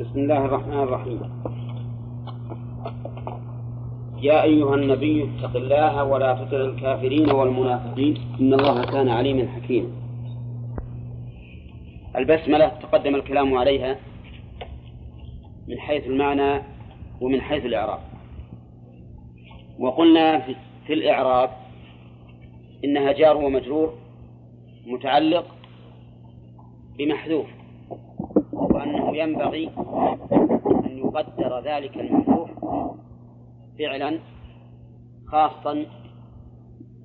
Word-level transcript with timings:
بسم 0.00 0.18
الله 0.18 0.44
الرحمن 0.44 0.80
الرحيم. 0.80 1.20
يا 4.22 4.42
أيها 4.42 4.74
النبي 4.74 5.24
اتق 5.24 5.56
الله 5.56 6.04
ولا 6.04 6.34
تطع 6.34 6.56
الكافرين 6.56 7.30
والمنافقين. 7.30 8.14
إن 8.40 8.54
الله 8.54 8.84
كان 8.84 9.08
عليما 9.08 9.48
حكيما. 9.48 9.88
البسملة 12.16 12.68
تقدم 12.68 13.14
الكلام 13.14 13.54
عليها 13.54 13.96
من 15.68 15.78
حيث 15.78 16.06
المعنى 16.06 16.62
ومن 17.20 17.40
حيث 17.40 17.64
الإعراب. 17.64 18.00
وقلنا 19.78 20.38
في 20.86 20.92
الإعراب 20.92 21.50
إنها 22.84 23.12
جار 23.12 23.36
ومجرور 23.36 23.94
متعلق 24.86 25.46
بمحذوف. 26.98 27.59
ينبغي 29.14 29.70
أن 30.86 30.98
يقدر 30.98 31.60
ذلك 31.64 31.96
المحذوف 31.96 32.50
فعلا 33.78 34.18
خاصا 35.28 35.86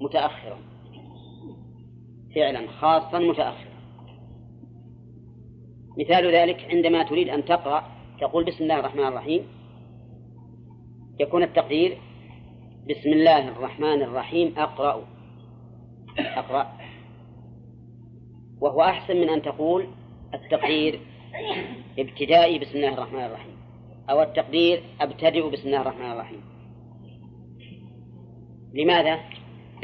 متأخرا. 0.01 0.57
فعلا 2.35 2.67
خاصا 2.67 3.19
متأخرا. 3.19 3.75
مثال 5.99 6.35
ذلك 6.35 6.65
عندما 6.69 7.03
تريد 7.03 7.29
أن 7.29 7.45
تقرأ 7.45 7.83
تقول 8.21 8.45
بسم 8.45 8.63
الله 8.63 8.79
الرحمن 8.79 9.07
الرحيم. 9.07 9.41
يكون 11.19 11.43
التقدير 11.43 11.97
بسم 12.89 13.09
الله 13.09 13.47
الرحمن 13.47 14.01
الرحيم 14.01 14.53
أقرأ. 14.57 15.01
أقرأ. 16.19 16.71
وهو 18.61 18.81
أحسن 18.81 19.17
من 19.17 19.29
أن 19.29 19.41
تقول 19.41 19.87
التقدير 20.33 20.99
ابتدائي 21.99 22.59
بسم 22.59 22.77
الله 22.77 22.93
الرحمن 22.93 23.25
الرحيم. 23.25 23.57
أو 24.09 24.21
التقدير 24.21 24.83
أبتدئ 25.01 25.49
بسم 25.49 25.67
الله 25.67 25.81
الرحمن 25.81 26.11
الرحيم. 26.11 26.41
لماذا؟ 28.73 29.19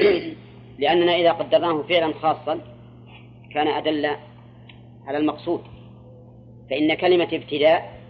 لأننا 0.80 1.16
إذا 1.16 1.32
قدرناه 1.32 1.82
فعلا 1.82 2.14
خاصا 2.14 2.60
كان 3.54 3.68
أدل 3.68 4.06
على 5.06 5.18
المقصود. 5.18 5.60
فإن 6.70 6.94
كلمة 6.94 7.28
ابتداء 7.32 8.00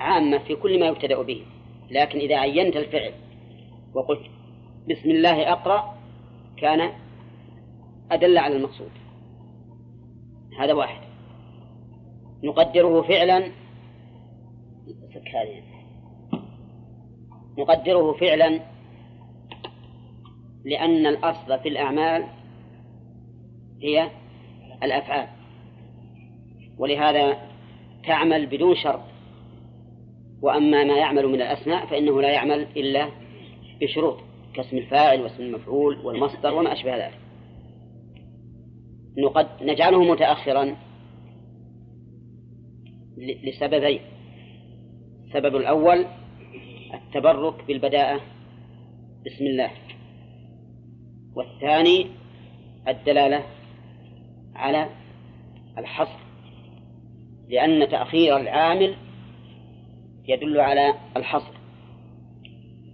عامة 0.00 0.38
في 0.38 0.54
كل 0.54 0.80
ما 0.80 0.86
يبتدأ 0.86 1.22
به. 1.22 1.42
لكن 1.90 2.18
إذا 2.18 2.36
عينت 2.36 2.76
الفعل 2.76 3.12
وقلت 3.94 4.22
بسم 4.90 5.10
الله 5.10 5.52
أقرأ 5.52 5.94
كان 6.56 6.90
أدل 8.10 8.38
على 8.38 8.56
المقصود. 8.56 8.90
هذا 10.58 10.72
واحد. 10.72 11.03
نقدره 12.44 13.02
فعلا. 13.02 13.50
نقدره 17.58 18.12
فعلا 18.12 18.60
لأن 20.64 21.06
الأصل 21.06 21.58
في 21.58 21.68
الأعمال 21.68 22.24
هي 23.82 24.10
الأفعال. 24.82 25.28
ولهذا 26.78 27.38
تعمل 28.06 28.46
بدون 28.46 28.76
شرط. 28.76 29.00
وأما 30.42 30.84
ما 30.84 30.96
يعمل 30.96 31.26
من 31.28 31.34
الأسماء 31.34 31.86
فإنه 31.86 32.20
لا 32.20 32.30
يعمل 32.30 32.66
إلا 32.76 33.08
بشروط 33.80 34.16
كاسم 34.54 34.76
الفاعل 34.76 35.20
واسم 35.22 35.42
المفعول 35.42 35.98
والمصدر 36.06 36.54
وما 36.54 36.72
أشبه 36.72 37.06
ذلك. 37.06 37.18
نقد 39.18 39.48
نجعله 39.62 40.02
متأخرا. 40.02 40.76
لسببين. 43.16 44.00
السبب 45.26 45.56
الأول 45.56 46.06
التبرك 46.94 47.64
بالبداءة. 47.64 48.20
بسم 49.26 49.44
الله. 49.44 49.70
والثاني 51.34 52.06
الدلالة 52.88 53.44
على 54.54 54.88
الحصر. 55.78 56.18
لأن 57.48 57.88
تأخير 57.88 58.36
العامل 58.36 58.94
يدل 60.28 60.60
على 60.60 60.94
الحصر. 61.16 61.54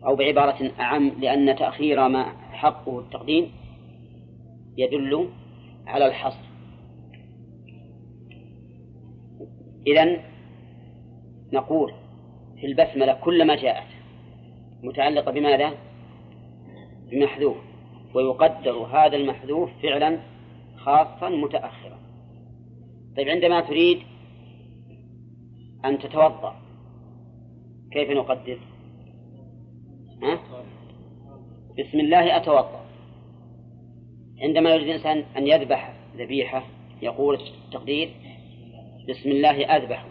أو 0.07 0.17
بعبارة 0.17 0.71
أعم 0.81 1.13
لأن 1.21 1.57
تأخير 1.57 2.09
ما 2.09 2.25
حقه 2.53 3.01
التقديم 3.01 3.53
يدل 4.77 5.29
على 5.87 6.07
الحصر. 6.07 6.50
إذن 9.91 10.21
نقول 11.53 11.93
في 12.61 12.67
البسملة 12.67 13.13
كلما 13.13 13.57
جاءت 13.57 13.87
متعلقة 14.83 15.33
بماذا؟ 15.33 15.75
بمحذوف 17.11 17.57
ويقدر 18.15 18.73
هذا 18.73 19.17
المحذوف 19.17 19.71
فعلا 19.83 20.21
خاصا 20.77 21.29
متأخرا 21.29 21.99
طيب 23.17 23.29
عندما 23.29 23.61
تريد 23.61 23.99
أن 25.85 25.99
تتوضأ 25.99 26.57
كيف 27.93 28.11
نقدر؟ 28.11 28.59
ها؟ 30.23 30.41
بسم 31.79 32.01
الله 32.01 32.37
أتوضأ 32.37 32.81
عندما 34.43 34.71
يريد 34.71 34.89
الإنسان 34.89 35.25
أن 35.37 35.47
يذبح 35.47 35.95
ذبيحة 36.17 36.63
يقول 37.03 37.39
التقدير 37.65 38.11
بسم 39.09 39.31
الله 39.31 39.77
أذبح. 39.77 40.07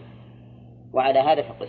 وعلى 0.92 1.18
هذا 1.18 1.42
فقس. 1.42 1.68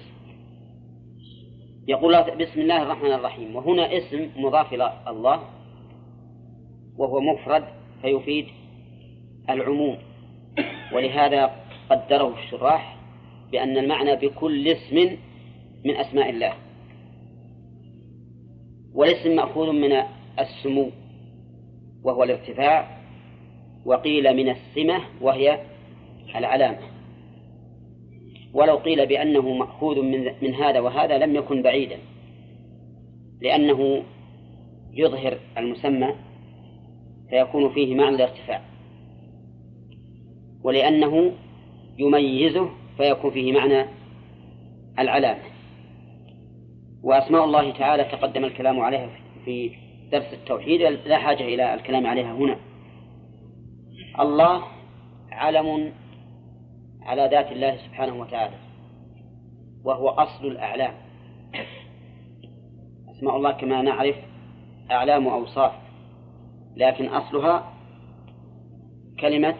يقول 1.87 2.23
بسم 2.23 2.61
الله 2.61 2.83
الرحمن 2.83 3.11
الرحيم. 3.11 3.55
وهنا 3.55 3.97
اسم 3.97 4.29
مضاف 4.35 4.73
إلى 4.73 4.93
الله 5.07 5.41
وهو 6.97 7.19
مفرد 7.19 7.63
فيفيد 8.01 8.45
العموم. 9.49 9.97
ولهذا 10.93 11.55
قدره 11.89 12.33
الشراح 12.43 12.97
بأن 13.51 13.77
المعنى 13.77 14.15
بكل 14.15 14.67
اسم 14.67 15.17
من 15.85 15.95
أسماء 15.95 16.29
الله. 16.29 16.53
والاسم 18.93 19.35
مأخوذ 19.35 19.71
من 19.71 20.03
السمو 20.39 20.89
وهو 22.03 22.23
الارتفاع 22.23 23.01
وقيل 23.85 24.35
من 24.35 24.49
السمة 24.49 25.01
وهي 25.21 25.59
العلامة. 26.35 26.90
ولو 28.53 28.75
قيل 28.75 29.05
بأنه 29.05 29.53
مأخوذ 29.53 30.01
من, 30.01 30.25
من 30.41 30.55
هذا 30.55 30.79
وهذا 30.79 31.17
لم 31.17 31.35
يكن 31.35 31.61
بعيدا. 31.61 31.97
لأنه 33.41 34.03
يظهر 34.93 35.37
المسمى 35.57 36.15
فيكون 37.29 37.73
فيه 37.73 37.95
معنى 37.95 38.15
الارتفاع. 38.15 38.61
ولأنه 40.63 41.31
يميزه 41.97 42.69
فيكون 42.97 43.31
فيه 43.31 43.51
معنى 43.51 43.85
العلامة. 44.99 45.43
وأسماء 47.03 47.45
الله 47.45 47.71
تعالى 47.71 48.03
تقدم 48.03 48.45
الكلام 48.45 48.79
عليها 48.79 49.09
في 49.45 49.71
درس 50.11 50.33
التوحيد 50.33 50.81
لا 50.81 51.17
حاجة 51.17 51.43
إلى 51.43 51.73
الكلام 51.73 52.07
عليها 52.07 52.33
هنا. 52.33 52.57
الله 54.19 54.63
علم 55.31 55.91
على 57.01 57.29
ذات 57.31 57.51
الله 57.51 57.77
سبحانه 57.77 58.15
وتعالى 58.21 58.55
وهو 59.83 60.09
أصل 60.09 60.47
الأعلام. 60.47 60.93
أسماء 63.11 63.35
الله 63.35 63.51
كما 63.51 63.81
نعرف 63.81 64.15
أعلام 64.91 65.27
وأوصاف 65.27 65.71
لكن 66.75 67.05
أصلها 67.07 67.73
كلمة 69.19 69.55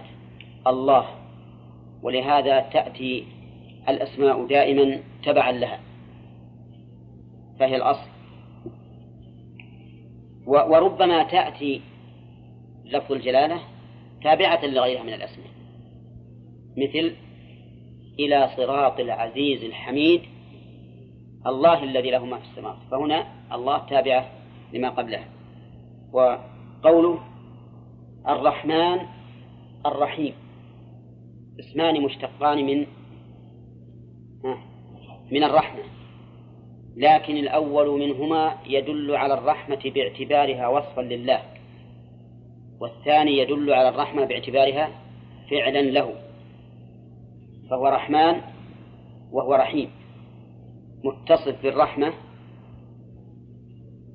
الله 0.67 1.05
ولهذا 2.03 2.59
تأتي 2.59 3.27
الأسماء 3.89 4.45
دائما 4.47 4.99
تبعا 5.23 5.51
لها 5.51 5.79
فهي 7.59 7.75
الأصل. 7.75 8.11
وربما 10.47 11.23
تأتي 11.23 11.81
لفظ 12.85 13.11
الجلالة 13.11 13.59
تابعة 14.23 14.65
لغيرها 14.65 15.03
من 15.03 15.13
الأسماء 15.13 15.47
مثل 16.77 17.15
إلى 18.19 18.49
صراط 18.57 18.99
العزيز 18.99 19.63
الحميد 19.63 20.21
الله 21.47 21.83
الذي 21.83 22.11
له 22.11 22.25
ما 22.25 22.37
في 22.37 22.43
السماوات. 22.51 22.77
فهنا 22.91 23.27
الله 23.53 23.77
تابعة 23.77 24.29
لما 24.73 24.89
قبله. 24.89 25.23
وقوله 26.13 27.19
الرحمن 28.27 28.99
الرحيم. 29.85 30.33
اسمان 31.59 32.01
مشتقان 32.01 32.65
من 32.65 32.85
من 35.31 35.43
الرحمة. 35.43 35.83
لكن 36.97 37.37
الأول 37.37 37.99
منهما 37.99 38.57
يدل 38.65 39.15
على 39.15 39.33
الرحمة 39.33 39.91
باعتبارها 39.95 40.67
وصفا 40.67 41.01
لله 41.01 41.41
والثاني 42.79 43.37
يدل 43.37 43.73
على 43.73 43.89
الرحمة 43.89 44.25
باعتبارها 44.25 44.89
فعلا 45.49 45.81
له. 45.81 46.30
فهو 47.71 47.87
رحمن 47.87 48.41
وهو 49.31 49.55
رحيم 49.55 49.89
متصف 51.03 51.63
بالرحمة 51.63 52.13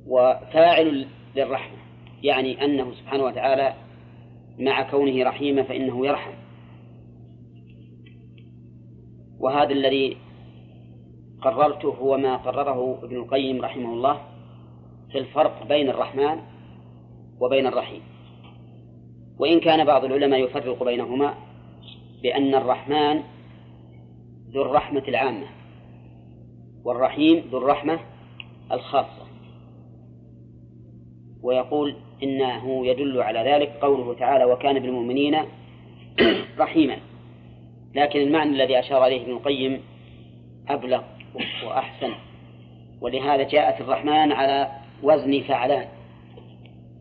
وفاعل 0.07 1.07
للرحمة 1.37 1.77
يعني 2.23 2.65
أنه 2.65 2.95
سبحانه 2.95 3.25
وتعالى 3.25 3.75
مع 4.59 4.91
كونه 4.91 5.25
رحيما 5.25 5.63
فإنه 5.63 6.07
يرحم. 6.07 6.33
وهذا 9.41 9.73
الذي 9.73 10.17
قررته 11.43 11.89
هو 11.89 12.19
ما 12.19 12.37
قرره 12.37 12.99
ابن 13.03 13.17
القيم 13.17 13.63
رحمه 13.63 13.93
الله 13.93 14.21
في 15.13 15.19
الفرق 15.19 15.67
بين 15.69 15.89
الرحمن 15.89 16.41
وبين 17.41 17.67
الرحيم. 17.67 18.03
وإن 19.39 19.61
كان 19.61 19.85
بعض 19.85 20.05
العلماء 20.05 20.41
يفرق 20.41 20.83
بينهما 20.83 21.35
بأن 22.23 22.55
الرحمن 22.55 23.36
ذو 24.51 24.63
الرحمة 24.63 25.03
العامة 25.09 25.47
والرحيم 26.85 27.39
ذو 27.51 27.59
الرحمة 27.59 27.99
الخاصة. 28.73 29.27
ويقول 31.43 31.97
إنه 32.23 32.87
يدل 32.87 33.23
على 33.23 33.39
ذلك 33.39 33.69
قوله 33.69 34.15
تعالى 34.15 34.45
وكان 34.45 34.79
بالمؤمنين 34.79 35.37
رحيما 36.59 36.99
لكن 37.95 38.21
المعنى 38.21 38.51
الذي 38.51 38.79
أشار 38.79 39.07
إليه 39.07 39.23
ابن 39.23 39.33
القيم 39.33 39.83
أبلغ 40.69 41.03
وأحسن 41.67 42.13
ولهذا 43.01 43.43
جاءت 43.43 43.81
الرحمن 43.81 44.33
على 44.33 44.71
وزن 45.03 45.41
فعلان. 45.41 45.89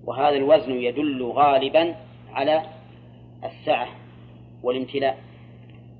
وهذا 0.05 0.35
الوزن 0.35 0.71
يدل 0.71 1.23
غالبا 1.23 1.95
على 2.33 2.63
السعة 3.43 3.87
والامتلاء. 4.63 5.17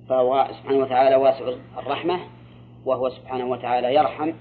فهو 0.10 0.48
سبحانه 0.62 0.78
وتعالى 0.78 1.16
واسع 1.16 1.54
الرحمة 1.78 2.20
وهو 2.86 3.10
سبحانه 3.10 3.46
وتعالى 3.46 3.96
يرحم 3.96 4.32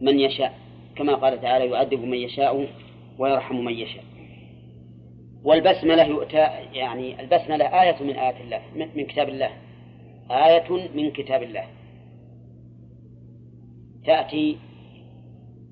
من 0.00 0.20
يشاء 0.20 0.58
كما 0.96 1.14
قال 1.14 1.40
تعالى 1.40 1.66
يؤدب 1.66 2.00
من 2.00 2.18
يشاء 2.18 2.68
ويرحم 3.18 3.56
من 3.56 3.72
يشاء. 3.72 4.04
والبسملة 5.44 6.04
يؤتى 6.04 6.48
يعني 6.72 7.20
البسملة 7.20 7.82
آية 7.82 8.02
من 8.02 8.16
آيات 8.16 8.40
الله 8.40 8.62
من 8.94 9.06
كتاب 9.06 9.28
الله. 9.28 9.50
آية 10.30 10.88
من 10.94 11.10
كتاب 11.10 11.42
الله. 11.42 11.64
تأتي 14.04 14.58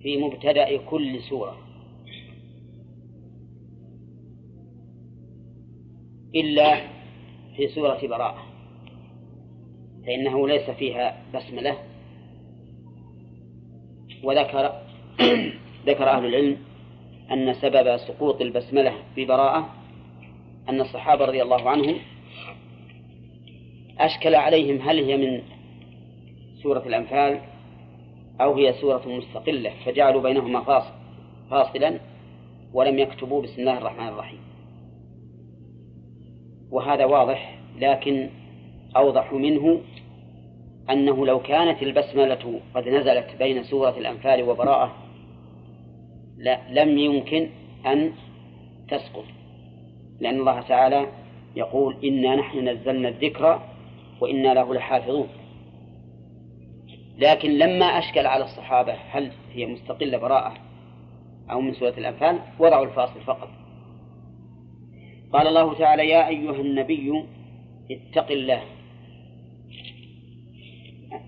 في 0.03 0.17
مبتدأ 0.17 0.77
كل 0.77 1.21
سورة. 1.21 1.57
إلا 6.35 6.77
في 7.57 7.69
سورة 7.69 8.07
براءة. 8.07 8.46
فإنه 10.07 10.49
ليس 10.49 10.71
فيها 10.71 11.17
بسملة. 11.35 11.77
وذكر 14.23 14.73
ذكر 15.87 16.09
أهل 16.09 16.27
العلم 16.27 16.57
أن 17.33 17.55
سبب 17.55 17.97
سقوط 17.97 18.41
البسملة 18.41 18.93
في 19.15 19.25
براءة 19.25 19.75
أن 20.69 20.81
الصحابة 20.81 21.25
رضي 21.25 21.43
الله 21.43 21.71
عنهم 21.71 21.97
أشكل 23.99 24.35
عليهم 24.35 24.81
هل 24.81 25.05
هي 25.05 25.17
من 25.17 25.43
سورة 26.63 26.83
الأنفال 26.87 27.41
أو 28.41 28.55
هي 28.55 28.73
سورة 28.73 29.03
مستقلة 29.07 29.73
فجعلوا 29.85 30.23
بينهما 30.23 30.61
فاصل 30.61 30.93
فاصلا 31.51 32.01
ولم 32.73 32.99
يكتبوا 32.99 33.43
بسم 33.43 33.61
الله 33.61 33.79
الرحمن 33.79 34.09
الرحيم. 34.09 34.41
وهذا 36.71 37.05
واضح 37.05 37.59
لكن 37.79 38.29
أوضح 38.97 39.33
منه 39.33 39.81
أنه 40.91 41.27
لو 41.27 41.41
كانت 41.41 41.83
البسملة 41.83 42.61
قد 42.75 42.89
نزلت 42.89 43.37
بين 43.39 43.63
سورة 43.63 43.99
الأنفال 43.99 44.43
وبراءة 44.43 44.97
لا 46.39 46.61
لم 46.71 46.99
يمكن 46.99 47.49
أن 47.87 48.13
تسقط. 48.89 49.25
لأن 50.21 50.41
الله 50.41 50.61
تعالى 50.61 51.07
يقول 51.57 51.97
إنا 52.05 52.37
نحن 52.37 52.69
نزلنا 52.69 53.09
الذكر 53.09 53.61
وإنا 54.21 54.55
له 54.55 54.75
لحافظون. 54.75 55.29
لكن 57.19 57.51
لما 57.51 57.87
أشكل 57.87 58.27
على 58.27 58.45
الصحابة 58.45 58.93
هل 58.93 59.31
هي 59.53 59.67
مستقلة 59.67 60.19
براءة 60.19 60.55
أو 61.51 61.61
من 61.61 61.75
سورة 61.75 61.95
الأنفال 61.99 62.39
وضعوا 62.59 62.85
الفاصل 62.85 63.21
فقط. 63.21 63.49
قال 65.33 65.47
الله 65.47 65.75
تعالى 65.79 66.09
يا 66.09 66.29
أيها 66.29 66.61
النبي 66.61 67.25
اتق 67.91 68.31
الله 68.31 68.63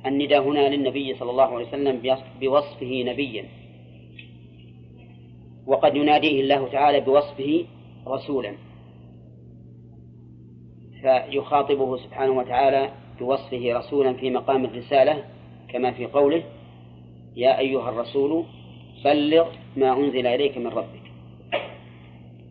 النداء 0.06 0.42
هنا 0.42 0.68
للنبي 0.68 1.14
صلى 1.14 1.30
الله 1.30 1.44
عليه 1.44 1.68
وسلم 1.68 2.16
بوصفه 2.40 3.02
نبيا. 3.06 3.44
وقد 5.66 5.96
يناديه 5.96 6.40
الله 6.40 6.68
تعالى 6.68 7.00
بوصفه 7.00 7.64
رسولا. 8.06 8.54
فيخاطبه 11.02 11.96
سبحانه 11.96 12.32
وتعالى 12.32 12.90
بوصفه 13.20 13.78
رسولا 13.78 14.12
في 14.12 14.30
مقام 14.30 14.64
الرسالة 14.64 15.24
كما 15.68 15.90
في 15.92 16.06
قوله 16.06 16.42
يا 17.36 17.58
أيها 17.58 17.88
الرسول 17.88 18.44
بلغ 19.04 19.48
ما 19.76 19.96
أنزل 19.96 20.26
إليك 20.26 20.58
من 20.58 20.66
ربك. 20.66 21.02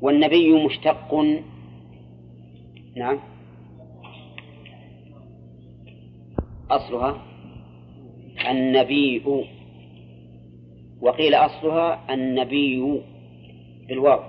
والنبي 0.02 0.66
مشتق. 0.66 1.14
نعم. 2.96 3.20
أصلها 6.72 7.26
النبي. 8.50 9.22
وقيل 11.02 11.34
أصلها 11.36 12.14
النبي 12.14 13.02
بالواو. 13.88 14.20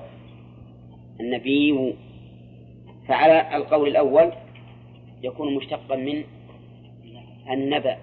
النبي. 1.21 1.95
فعلى 3.09 3.57
القول 3.57 3.89
الأول 3.89 4.33
يكون 5.23 5.55
مشتقا 5.55 5.97
من 5.97 6.25
النبأ. 7.51 7.99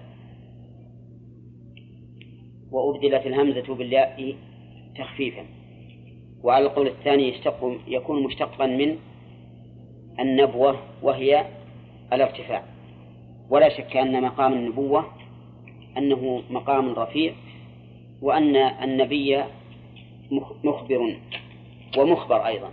وأبدلت 2.70 3.26
الهمزة 3.26 3.74
بالياء 3.74 4.34
تخفيفا. 4.98 5.44
وعلى 6.42 6.66
القول 6.66 6.86
الثاني 6.86 7.28
يشتق 7.28 7.78
يكون 7.88 8.22
مشتقا 8.22 8.66
من 8.66 8.96
النبوة 10.20 10.76
وهي 11.02 11.46
الارتفاع. 12.12 12.75
ولا 13.50 13.68
شك 13.68 13.96
أن 13.96 14.22
مقام 14.22 14.52
النبوة 14.52 15.06
أنه 15.98 16.42
مقام 16.50 16.92
رفيع 16.92 17.32
وأن 18.22 18.56
النبي 18.56 19.44
مخبر 20.64 21.16
ومخبر 21.98 22.46
أيضا. 22.46 22.70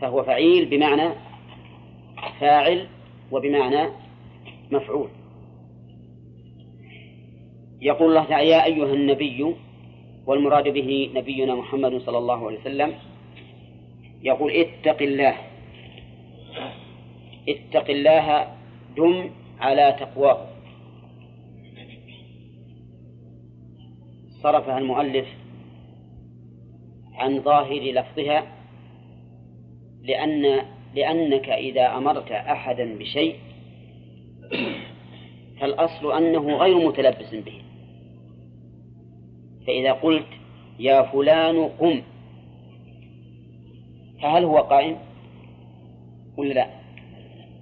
فهو 0.00 0.22
فعيل 0.22 0.64
بمعنى 0.66 1.10
فاعل 2.40 2.86
وبمعنى 3.32 3.88
مفعول. 4.72 5.08
يقول 7.80 8.08
الله 8.08 8.24
تعالى 8.24 8.48
يا 8.48 8.64
أيها 8.64 8.94
النبي 8.94 9.54
والمراد 10.26 10.68
به 10.68 11.10
نبينا 11.14 11.54
محمد 11.54 11.98
صلى 11.98 12.18
الله 12.18 12.46
عليه 12.46 12.60
وسلم 12.60 12.94
يقول 14.22 14.52
اتق 14.52 15.02
الله 15.02 15.34
اتق 17.48 17.90
الله 17.90 18.48
دم 18.96 19.30
على 19.60 19.96
تقواه. 20.00 20.46
صرفها 24.42 24.78
المؤلف 24.78 25.28
عن 27.14 27.40
ظاهر 27.40 27.92
لفظها 27.92 28.46
لأن 30.02 30.66
لأنك 30.94 31.48
إذا 31.48 31.96
أمرت 31.96 32.32
أحدا 32.32 32.98
بشيء 32.98 33.36
فالأصل 35.60 36.12
أنه 36.12 36.56
غير 36.56 36.88
متلبس 36.88 37.34
به. 37.34 37.62
فإذا 39.66 39.92
قلت 39.92 40.26
يا 40.78 41.02
فلان 41.02 41.68
قم 41.68 42.02
فهل 44.22 44.44
هو 44.44 44.58
قائم؟ 44.58 44.96
ولا 46.36 46.54
لا. 46.54 46.66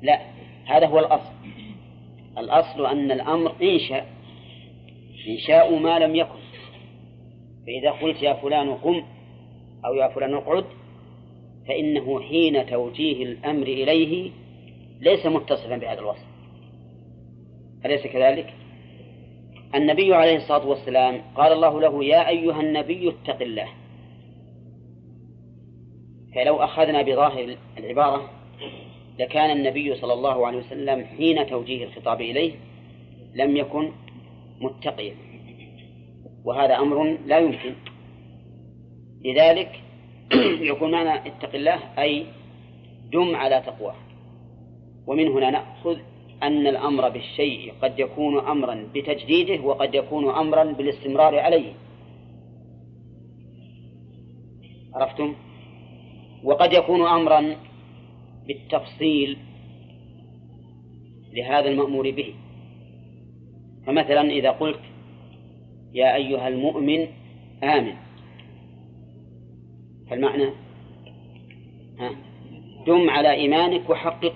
لا 0.02 0.20
هذا 0.66 0.86
هو 0.86 0.98
الأصل. 0.98 1.37
الأصل 2.40 2.86
أن 2.86 3.10
الأمر 3.10 3.52
إنشاء 3.62 4.06
إنشاء 5.28 5.78
ما 5.78 5.98
لم 5.98 6.16
يكن. 6.16 6.38
فإذا 7.66 7.90
قلت 7.90 8.22
يا 8.22 8.32
فلان 8.32 8.74
قم 8.74 9.02
أو 9.84 9.94
يا 9.94 10.08
فلان 10.08 10.34
اقعد 10.34 10.64
فإنه 11.68 12.20
حين 12.20 12.66
توجيه 12.66 13.22
الأمر 13.22 13.66
إليه 13.66 14.30
ليس 15.00 15.26
متصفا 15.26 15.76
بهذا 15.76 16.00
الوصف. 16.00 16.26
أليس 17.84 18.06
كذلك؟ 18.06 18.54
النبي 19.74 20.14
عليه 20.14 20.36
الصلاة 20.36 20.66
والسلام 20.66 21.22
قال 21.36 21.52
الله 21.52 21.80
له 21.80 22.04
يا 22.04 22.28
أيها 22.28 22.60
النبي 22.60 23.08
اتق 23.08 23.42
الله. 23.42 23.68
فلو 26.34 26.56
أخذنا 26.56 27.02
بظاهر 27.02 27.56
العبارة 27.78 28.30
لكان 29.18 29.50
النبي 29.50 29.94
صلى 29.94 30.12
الله 30.12 30.46
عليه 30.46 30.58
وسلم 30.58 31.04
حين 31.04 31.46
توجيه 31.46 31.84
الخطاب 31.84 32.20
إليه 32.20 32.52
لم 33.34 33.56
يكن 33.56 33.92
متقيا. 34.60 35.14
وهذا 36.44 36.78
أمر 36.78 37.18
لا 37.26 37.38
يمكن. 37.38 37.74
لذلك 39.24 39.80
يكون 40.70 40.90
معنى 40.90 41.28
اتق 41.28 41.54
الله 41.54 41.80
أي 41.98 42.26
دم 43.12 43.36
على 43.36 43.62
تقواه. 43.66 43.94
ومن 45.06 45.28
هنا 45.28 45.50
نأخذ 45.50 45.98
أن 46.42 46.66
الأمر 46.66 47.08
بالشيء 47.08 47.72
قد 47.82 47.98
يكون 47.98 48.38
أمرا 48.38 48.88
بتجديده 48.94 49.62
وقد 49.64 49.94
يكون 49.94 50.30
أمرا 50.30 50.64
بالاستمرار 50.64 51.38
عليه. 51.38 51.72
عرفتم؟ 54.94 55.34
وقد 56.44 56.72
يكون 56.72 57.06
أمرا 57.06 57.56
بالتفصيل 58.48 59.36
لهذا 61.32 61.68
المأمور 61.68 62.10
به. 62.10 62.34
فمثلا 63.86 64.30
إذا 64.30 64.50
قلت 64.50 64.80
يا 65.92 66.14
أيها 66.14 66.48
المؤمن 66.48 67.06
آمن. 67.62 67.94
فالمعنى 70.10 70.44
ها 71.98 72.10
دم 72.86 73.10
على 73.10 73.30
إيمانك 73.30 73.90
وحققه. 73.90 74.34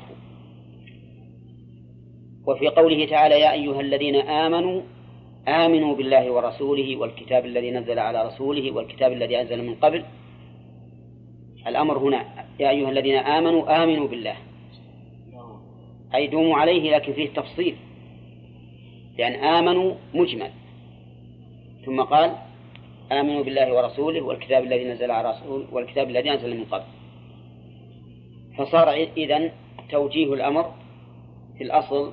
وفي 2.46 2.68
قوله 2.68 3.06
تعالى 3.06 3.40
يا 3.40 3.52
أيها 3.52 3.80
الذين 3.80 4.16
آمنوا 4.16 4.82
آمنوا 5.48 5.96
بالله 5.96 6.30
ورسوله 6.30 6.96
والكتاب 6.96 7.46
الذي 7.46 7.70
نزل 7.70 7.98
على 7.98 8.26
رسوله 8.26 8.70
والكتاب 8.70 9.12
الذي 9.12 9.40
أنزل 9.40 9.66
من 9.66 9.74
قبل. 9.74 10.04
الأمر 11.66 11.98
هنا 11.98 12.41
يا 12.60 12.70
أيها 12.70 12.90
الذين 12.90 13.16
آمنوا 13.16 13.82
آمنوا 13.82 14.08
بالله. 14.08 14.36
أي 16.14 16.26
دوموا 16.26 16.56
عليه 16.56 16.96
لكن 16.96 17.12
فيه 17.12 17.28
تفصيل. 17.28 17.76
لأن 19.18 19.32
آمنوا 19.32 19.94
مجمل. 20.14 20.50
ثم 21.86 22.02
قال 22.02 22.36
آمنوا 23.12 23.42
بالله 23.42 23.74
ورسوله 23.74 24.20
والكتاب 24.20 24.64
الذي 24.64 24.84
نزل 24.84 25.10
على 25.10 25.30
رسوله 25.30 25.66
والكتاب 25.72 26.10
الذي 26.10 26.30
أنزل 26.30 26.56
من 26.56 26.64
قبل. 26.64 26.84
فصار 28.58 28.90
إذن 29.16 29.50
توجيه 29.90 30.34
الأمر 30.34 30.74
في 31.58 31.64
الأصل 31.64 32.12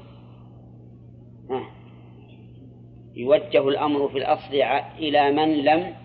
يوجه 3.16 3.70
الأمر 3.70 4.08
في 4.08 4.18
الأصل 4.18 4.54
إلى 5.00 5.32
من 5.32 5.58
لم 5.64 5.96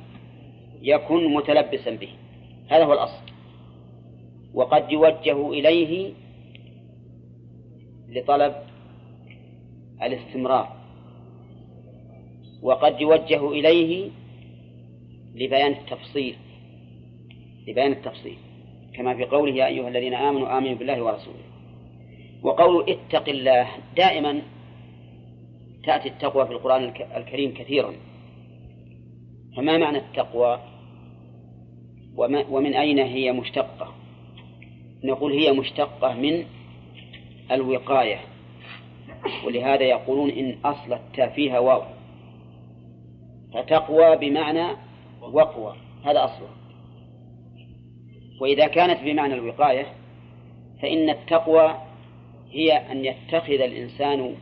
يكن 0.83 1.35
متلبسا 1.35 1.91
به. 1.91 2.09
هذا 2.69 2.85
هو 2.85 2.93
الأصل. 2.93 3.24
وقد 4.55 4.93
يوجه 4.93 5.51
إليه 5.51 6.13
لطلب 8.09 8.55
الاستمرار. 10.03 10.77
وقد 12.63 13.01
يوجه 13.01 13.51
إليه 13.51 14.11
لبيان 15.35 15.73
التفصيل 15.73 16.37
لبيان 17.69 17.93
التفصيل 17.93 18.37
كما 18.95 19.15
في 19.15 19.25
قوله 19.25 19.55
يا 19.55 19.67
أيها 19.67 19.89
الذين 19.89 20.15
آمنوا 20.15 20.59
آمنوا 20.59 20.75
بالله 20.75 21.03
ورسوله. 21.03 21.45
وقول 22.43 22.91
اتق 22.91 23.29
الله 23.29 23.69
دائما 23.97 24.43
تأتي 25.85 26.09
التقوى 26.09 26.47
في 26.47 26.53
القرآن 26.53 26.95
الكريم 27.17 27.55
كثيرا. 27.55 27.93
فما 29.57 29.79
معنى 29.79 29.99
التقوى؟ 29.99 30.61
ومن 32.51 32.75
أين 32.75 32.99
هي 32.99 33.33
مشتقة؟ 33.33 33.95
نقول 35.05 35.33
هي 35.33 35.53
مشتقة 35.53 36.15
من 36.15 36.45
الوقاية. 37.51 38.21
ولهذا 39.47 39.83
يقولون 39.83 40.31
إن 40.31 40.59
أصل 40.65 40.93
التاء 40.93 41.29
فيها 41.29 41.59
واو. 41.59 41.83
فتقوى 43.55 44.17
بمعنى 44.17 44.77
وقوى. 45.21 45.77
هذا 46.05 46.25
أصله. 46.25 46.49
وإذا 48.41 48.67
كانت 48.67 49.01
بمعنى 49.05 49.35
الوقاية 49.35 49.87
فإن 50.83 51.11
التقوى 51.11 51.75
هي 52.51 52.73
أن 52.73 53.05
يتخذ 53.05 53.61
الإنسان 53.61 54.35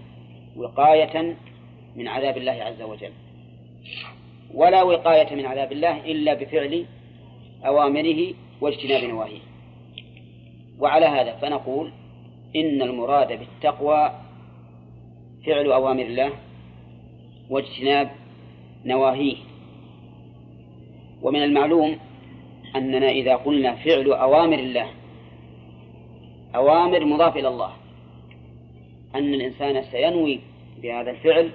وقاية 0.57 1.37
من 1.97 2.09
عذاب 2.09 2.37
الله 2.37 2.53
عز 2.53 2.83
وجل. 2.83 3.13
ولا 4.55 4.83
وقاية 4.83 5.35
من 5.35 5.47
عذاب 5.47 5.73
الله 5.73 6.01
إلا 6.01 6.35
بفعل 6.35 6.87
أوامره 7.67 8.35
واجتناب 8.61 9.05
نواهيه. 9.05 9.52
وعلى 10.83 11.07
هذا 11.07 11.37
فنقول 11.37 11.93
إن 12.57 12.83
المراد 12.83 13.29
بالتقوى 13.29 14.13
فعل 15.47 15.73
أوامر 15.73 16.03
الله 16.03 16.33
واجتناب 17.51 18.11
نواهيه. 18.85 19.37
ومن 21.23 21.43
المعلوم 21.43 21.99
أننا 22.77 23.11
إذا 23.11 23.37
قلنا 23.37 23.75
فعل 23.75 24.13
أوامر 24.13 24.59
الله 24.59 24.89
أوامر 26.55 27.05
مضاف 27.05 27.37
إلى 27.37 27.49
الله 27.49 27.73
أن 29.15 29.35
الإنسان 29.35 29.83
سينوي 29.83 30.41
بهذا 30.83 31.11
الفعل 31.11 31.51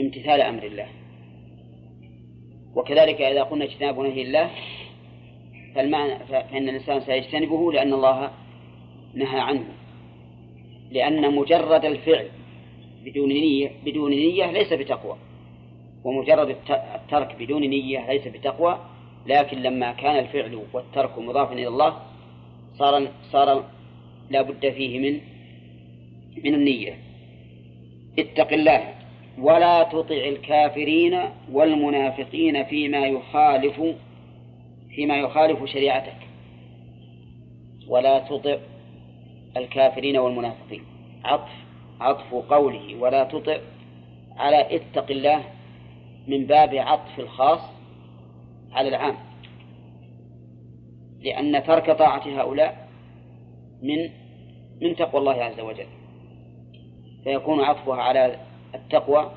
امتثال 0.00 0.40
أمر 0.40 0.62
الله. 0.62 0.86
وكذلك 2.74 3.20
إذا 3.20 3.42
قلنا 3.42 3.64
اجتناب 3.64 4.00
نهي 4.00 4.22
الله 4.22 4.50
فالمعنى 5.74 6.18
فإن 6.18 6.68
الإنسان 6.68 7.00
سيجتنبه 7.00 7.72
لأن 7.72 7.92
الله 7.92 8.30
نهى 9.14 9.40
عنه. 9.40 9.64
لأن 10.90 11.34
مجرد 11.34 11.84
الفعل 11.84 12.28
بدون 13.04 13.28
نية 13.28 13.70
بدون 13.84 14.10
نية 14.10 14.50
ليس 14.50 14.72
بتقوى. 14.72 15.16
ومجرد 16.04 16.56
الترك 16.70 17.36
بدون 17.38 17.62
نية 17.62 18.12
ليس 18.12 18.28
بتقوى. 18.28 18.78
لكن 19.26 19.62
لما 19.62 19.92
كان 19.92 20.18
الفعل 20.18 20.60
والترك 20.72 21.18
مضافا 21.18 21.52
إلى 21.52 21.68
الله 21.68 22.02
صار 22.78 23.08
صار 23.32 23.64
لا 24.30 24.42
بد 24.42 24.70
فيه 24.70 24.98
من 24.98 25.20
من 26.44 26.54
النية. 26.54 26.98
اتق 28.18 28.52
الله 28.52 28.94
ولا 29.38 29.82
تطع 29.82 30.14
الكافرين 30.14 31.20
والمنافقين 31.52 32.64
فيما 32.64 33.06
يخالف 33.06 33.80
فيما 34.94 35.16
يخالف 35.16 35.64
شريعتك. 35.64 36.16
ولا 37.88 38.18
تطع 38.18 38.58
الكافرين 39.56 40.16
والمنافقين. 40.16 40.82
عطف 41.24 41.50
عطف 42.00 42.34
قوله 42.34 42.96
ولا 42.96 43.24
تطع. 43.24 43.58
على 44.36 44.76
اتق 44.76 45.10
الله 45.10 45.44
من 46.26 46.46
باب 46.46 46.74
عطف 46.74 47.20
الخاص 47.20 47.60
على 48.72 48.88
العام. 48.88 49.16
لأن 51.20 51.64
ترك 51.64 51.90
طاعة 51.90 52.40
هؤلاء 52.40 52.88
من 53.82 54.10
من 54.82 54.96
تقوى 54.96 55.20
الله 55.20 55.44
عز 55.44 55.60
وجل. 55.60 55.86
فيكون 57.24 57.60
عطفها 57.60 58.02
على 58.02 58.38
التقوى 58.74 59.30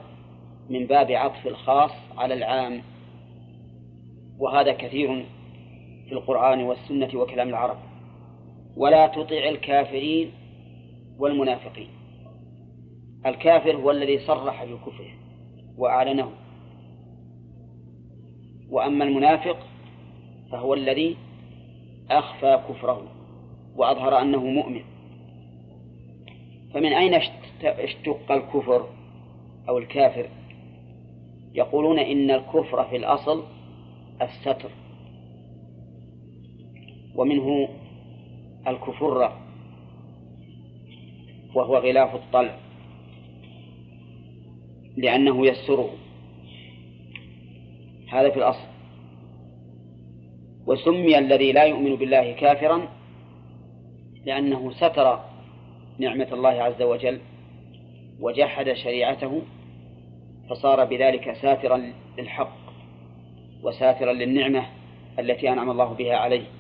من 0.70 0.88
باب 0.88 1.12
عطف 1.12 1.48
الخاص 1.48 1.92
على 2.18 2.34
العام. 2.34 2.82
وهذا 4.40 4.74
كثير 4.74 5.26
في 6.08 6.14
القرآن 6.14 6.64
والسنة 6.64 7.10
وكلام 7.16 7.50
العرب. 7.50 7.78
ولا 8.78 9.08
تطع 9.08 9.50
الكافرين 9.50 10.32
والمنافقين. 11.20 11.90
الكافر 13.26 13.76
هو 13.76 13.92
الذي 13.92 14.20
صرح 14.20 14.64
بكفره 14.64 15.10
وأعلنه. 15.78 16.32
وأما 18.70 19.04
المنافق 19.04 19.58
فهو 20.52 20.74
الذي 20.74 21.18
أخفى 22.12 22.60
كفره 22.70 23.04
وأظهر 23.76 24.22
أنه 24.22 24.46
مؤمن. 24.46 24.82
فمن 26.74 26.94
أين 26.94 27.14
اشتق 27.64 28.32
الكفر 28.32 28.88
أو 29.70 29.78
الكافر؟ 29.78 30.30
يقولون 31.54 32.00
إن 32.00 32.32
الكفر 32.32 32.84
في 32.84 32.96
الأصل 32.96 33.44
الستر. 34.22 34.72
ومنه 37.18 37.70
الكفرة 38.68 39.38
وهو 41.56 41.78
غلاف 41.78 42.16
الطلع 42.16 42.58
لأنه 44.98 45.48
يسره. 45.48 45.90
هذا 48.10 48.30
في 48.30 48.38
الأصل. 48.38 48.68
وسمي 50.68 51.18
الذي 51.18 51.52
لا 51.52 51.64
يؤمن 51.64 51.96
بالله 51.96 52.32
كافرا 52.32 52.88
لأنه 54.26 54.72
ستر 54.72 55.20
نعمة 56.00 56.28
الله 56.34 56.50
عز 56.50 56.82
وجل 56.82 57.20
وجحد 58.20 58.74
شريعته 58.74 59.42
فصار 60.50 60.86
بذلك 60.86 61.34
ساترا 61.42 61.94
للحق 62.18 62.58
وساترا 63.64 64.14
للنعمة 64.14 64.66
التي 65.20 65.50
أنعم 65.50 65.70
الله 65.70 65.94
بها 65.94 66.16
عليه. 66.16 66.57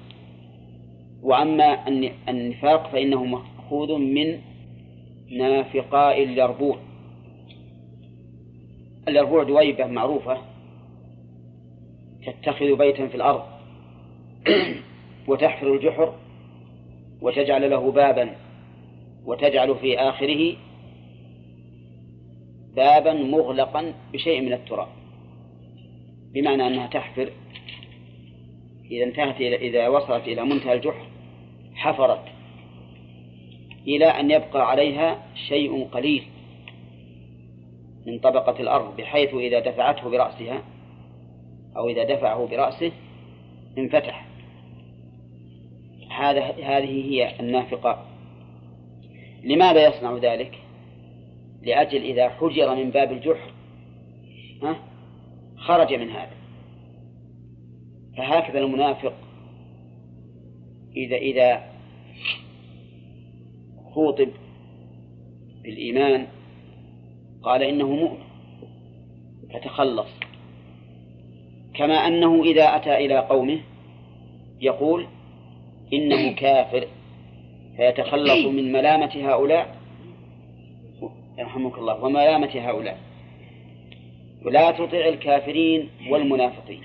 وأما 1.23 1.87
النفاق 2.29 2.91
فإنه 2.91 3.23
مأخوذ 3.23 3.97
من 3.97 4.39
نافقاء 5.31 6.23
اليربوع 6.23 6.77
اليربوع 9.07 9.43
دويبة 9.43 9.85
معروفة 9.85 10.37
تتخذ 12.25 12.75
بيتا 12.75 13.07
في 13.07 13.15
الأرض 13.15 13.43
وتحفر 15.27 15.73
الجحر 15.73 16.13
وتجعل 17.21 17.69
له 17.69 17.91
بابا 17.91 18.35
وتجعل 19.25 19.75
في 19.75 19.99
آخره 19.99 20.55
بابا 22.75 23.13
مغلقا 23.13 23.93
بشيء 24.13 24.41
من 24.41 24.53
التراب. 24.53 24.87
بمعنى 26.33 26.67
أنها 26.67 26.87
تحفر 26.87 27.31
إذا 28.91 29.03
انتهت 29.03 29.35
إلى 29.35 29.55
إذا 29.55 29.87
وصلت 29.87 30.27
إلى 30.27 30.45
منتهى 30.45 30.73
الجحر 30.73 31.06
حفرت 31.77 32.23
إلى 33.87 34.05
أن 34.05 34.31
يبقى 34.31 34.69
عليها 34.69 35.23
شيء 35.47 35.87
قليل 35.87 36.23
من 38.07 38.19
طبقة 38.19 38.59
الأرض 38.59 38.97
بحيث 38.97 39.33
إذا 39.33 39.59
دفعته 39.59 40.09
برأسها 40.09 40.63
أو 41.77 41.89
إذا 41.89 42.03
دفعه 42.03 42.47
برأسه 42.47 42.91
انفتح. 43.77 44.25
هذا 46.17 46.41
هذه 46.41 47.11
هي 47.11 47.39
النافقة. 47.39 48.05
لماذا 49.43 49.87
يصنع 49.87 50.17
ذلك؟ 50.17 50.59
لأجل 51.61 52.01
إذا 52.01 52.29
حجر 52.29 52.75
من 52.75 52.89
باب 52.89 53.11
الجحر 53.11 53.51
ها؟ 54.63 54.75
خرج 55.57 55.93
من 55.93 56.09
هذا. 56.09 56.37
فهكذا 58.17 58.59
المنافق 58.59 59.13
إذا 60.97 61.15
إذا 61.15 61.63
خوطب 63.93 64.29
بالإيمان 65.63 66.27
قال 67.43 67.63
إنه 67.63 67.87
مؤمن 67.87 68.23
فتخلص. 69.53 70.07
كما 71.75 71.93
أنه 71.93 72.43
إذا 72.43 72.75
أتى 72.75 72.95
إلى 73.05 73.19
قومه 73.19 73.59
يقول 74.61 75.07
إنه 75.93 76.31
كافر 76.31 76.87
فيتخلص 77.77 78.45
من 78.45 78.71
ملامة 78.71 79.11
هؤلاء. 79.15 79.77
يرحمك 81.37 81.77
الله 81.77 82.03
وملامة 82.03 82.51
هؤلاء. 82.55 82.97
ولا 84.45 84.71
تطع 84.71 85.07
الكافرين 85.07 85.89
والمنافقين. 86.09 86.81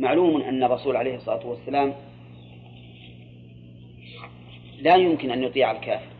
معلوم 0.00 0.42
أن 0.42 0.64
الرسول 0.64 0.96
عليه 0.96 1.16
الصلاة 1.16 1.46
والسلام 1.46 1.94
لا 4.80 4.96
يمكن 4.96 5.30
أن 5.30 5.42
يطيع 5.42 5.70
الكافر. 5.70 6.12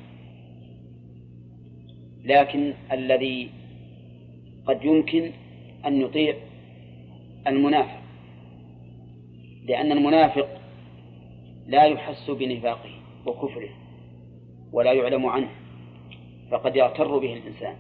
لكن 2.25 2.75
الذي 2.93 3.51
قد 4.67 4.85
يمكن 4.85 5.31
أن 5.87 6.01
يطيع 6.01 6.35
المنافق 7.47 8.01
لأن 9.69 9.93
المنافق 9.93 10.49
لا 11.67 11.85
يحس 11.85 12.31
بنفاقه 12.31 12.91
وكفره 13.27 13.69
ولا 14.73 14.93
يعلم 14.93 15.27
عنه 15.27 15.49
فقد 16.51 16.77
يغتر 16.77 17.19
به 17.19 17.33
الإنسان. 17.33 17.77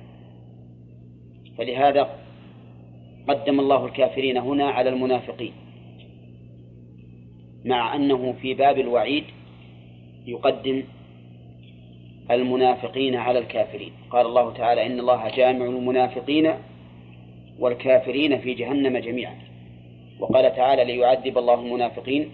فلهذا 1.58 2.18
قدم 3.28 3.60
الله 3.60 3.86
الكافرين 3.86 4.36
هنا 4.36 4.64
على 4.64 4.90
المنافقين 4.90 5.52
مع 7.64 7.96
أنه 7.96 8.32
في 8.32 8.54
باب 8.54 8.78
الوعيد 8.78 9.24
يقدم 10.26 10.84
المنافقين 12.30 13.16
على 13.16 13.38
الكافرين. 13.38 13.92
قال 14.10 14.26
الله 14.26 14.52
تعالى 14.52 14.86
إن 14.86 15.00
الله 15.00 15.28
جامع 15.36 15.64
المنافقين 15.64 16.54
والكافرين 17.58 18.38
في 18.38 18.54
جهنم 18.54 18.98
جميعا. 18.98 19.34
وقال 20.20 20.56
تعالى 20.56 20.84
ليعذب 20.84 21.38
الله 21.38 21.54
المنافقين 21.54 22.30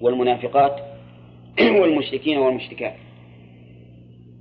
والمنافقات 0.00 0.80
والمشركين 1.80 2.38
والمشركات. 2.38 2.94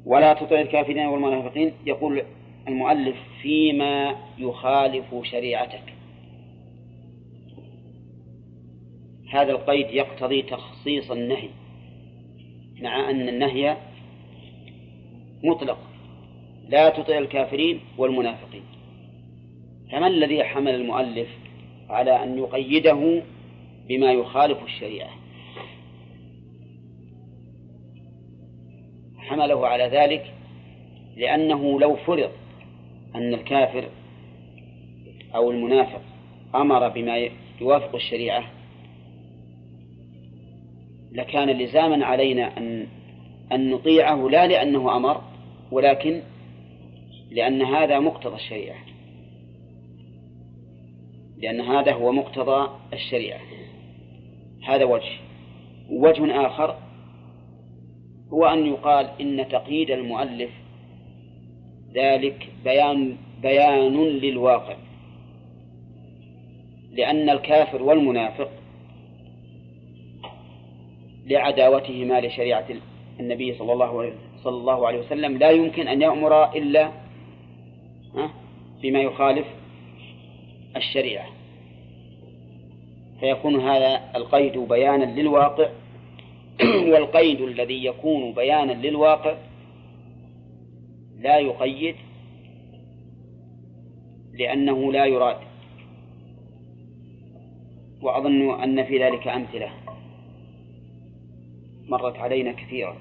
ولا 0.06 0.34
تطع 0.34 0.62
الكافرين 0.62 1.06
والمنافقين 1.06 1.74
يقول 1.86 2.22
المؤلف 2.68 3.16
فيما 3.42 4.16
يخالف 4.38 5.06
شريعتك. 5.24 5.94
هذا 9.32 9.52
القيد 9.52 9.90
يقتضي 9.92 10.42
تخصيص 10.42 11.12
النهي. 11.12 11.50
مع 12.82 13.10
أن 13.10 13.30
النهي 13.30 13.78
مطلق. 15.44 15.78
لا 16.70 16.90
تطع 16.90 17.18
الكافرين 17.18 17.80
والمنافقين. 17.98 18.64
فما 19.92 20.08
الذي 20.08 20.44
حمل 20.44 20.76
المؤلف 20.76 21.28
على 21.90 22.24
أن 22.24 22.38
يقيده 22.38 23.24
بما 23.88 24.12
يخالف 24.12 24.64
الشريعة؟ 24.64 25.10
حمله 29.18 29.68
على 29.68 29.84
ذلك 29.84 30.34
لأنه 31.18 31.80
لو 31.80 31.96
فرض 31.96 32.32
أن 33.16 33.34
الكافر 33.34 33.90
أو 35.36 35.52
المنافق 35.52 36.02
أمر 36.56 36.90
بما 36.90 37.30
يوافق 37.62 37.96
الشريعة 37.96 38.44
لكان 41.16 41.50
لزاما 41.50 42.06
علينا 42.06 42.58
أن 42.58 42.88
أن 43.52 43.70
نطيعه 43.70 44.30
لا 44.30 44.48
لأنه 44.48 44.96
أمر 44.98 45.22
ولكن 45.72 46.22
لأن 47.32 47.62
هذا 47.62 48.00
مقتضى 48.00 48.36
الشريعة. 48.36 48.80
لأن 51.38 51.62
هذا 51.62 51.94
هو 51.94 52.12
مقتضى 52.12 52.70
الشريعة. 52.94 53.40
هذا 54.68 54.86
وجه. 54.86 55.20
وجه 55.90 56.46
آخر 56.48 56.76
هو 58.34 58.46
أن 58.46 58.66
يقال 58.66 59.10
إن 59.22 59.48
تقييد 59.50 59.92
المؤلف 59.92 60.50
ذلك 61.94 62.50
بيان 62.64 63.18
بيان 63.42 64.04
للواقع. 64.04 64.76
لأن 66.92 67.30
الكافر 67.30 67.84
والمنافق 67.84 68.52
لعداوتهما 71.26 72.22
لشريعة 72.22 72.66
النبي 73.20 73.58
صلى 73.58 73.74
الله 73.74 74.14
صلى 74.44 74.58
الله 74.58 74.88
عليه 74.88 75.00
وسلم. 75.00 75.38
لا 75.38 75.50
يمكن 75.50 75.88
أن 75.88 76.02
يأمر 76.02 76.56
إلا 76.56 76.92
بما 78.84 79.00
يخالف 79.02 79.48
الشريعة. 80.76 81.26
فيكون 83.20 83.56
هذا 83.56 84.02
القيد 84.16 84.58
بيانا 84.58 85.22
للواقع 85.22 85.70
والقيد 86.92 87.42
الذي 87.42 87.86
يكون 87.86 88.34
بيانا 88.34 88.72
للواقع 88.72 89.36
لا 91.20 91.38
يقيد 91.38 91.96
لأنه 94.34 94.92
لا 94.92 95.06
يراد. 95.06 95.38
وأظن 98.02 98.62
أن 98.64 98.84
في 98.84 99.04
ذلك 99.04 99.28
أمثلة. 99.28 99.85
مرت 101.90 102.18
علينا 102.18 102.52
كثيرا. 102.52 102.98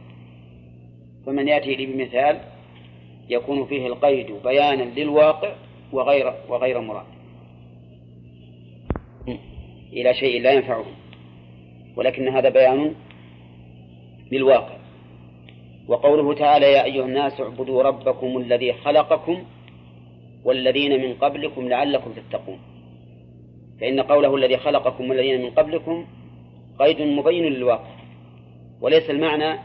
فمن 1.27 1.49
يأتي 1.49 1.75
لي 1.75 1.87
بمثال 1.87 2.41
يكون 3.29 3.67
فيه 3.67 3.87
القيد 3.87 4.27
بيانا 4.45 4.83
للواقع 4.83 5.55
وغير 5.93 6.35
وغير 6.49 6.81
مراد. 6.81 7.07
إلى 9.93 10.15
شيء 10.15 10.43
لا 10.43 10.53
ينفعه 10.53 10.85
ولكن 11.97 12.29
هذا 12.29 12.49
بيان 12.49 12.95
للواقع. 14.33 14.77
وقوله 15.89 16.35
تعالى 16.35 16.73
يا 16.73 16.85
أيها 16.85 17.05
الناس 17.05 17.41
اعبدوا 17.41 17.83
ربكم 17.83 18.39
الذي 18.39 18.73
خلقكم 18.73 19.45
والذين 20.45 21.03
من 21.03 21.15
قبلكم 21.15 21.69
لعلكم 21.69 22.13
تتقون. 22.13 22.59
فإن 23.81 24.01
قوله 24.01 24.37
الذي 24.37 24.57
خلقكم 24.57 25.11
والذين 25.11 25.43
من 25.43 25.51
قبلكم 25.51 26.07
قيد 26.79 27.03
مبين 27.03 27.45
للواقع. 27.45 27.94
وليس 28.85 29.11
المعنى 29.11 29.59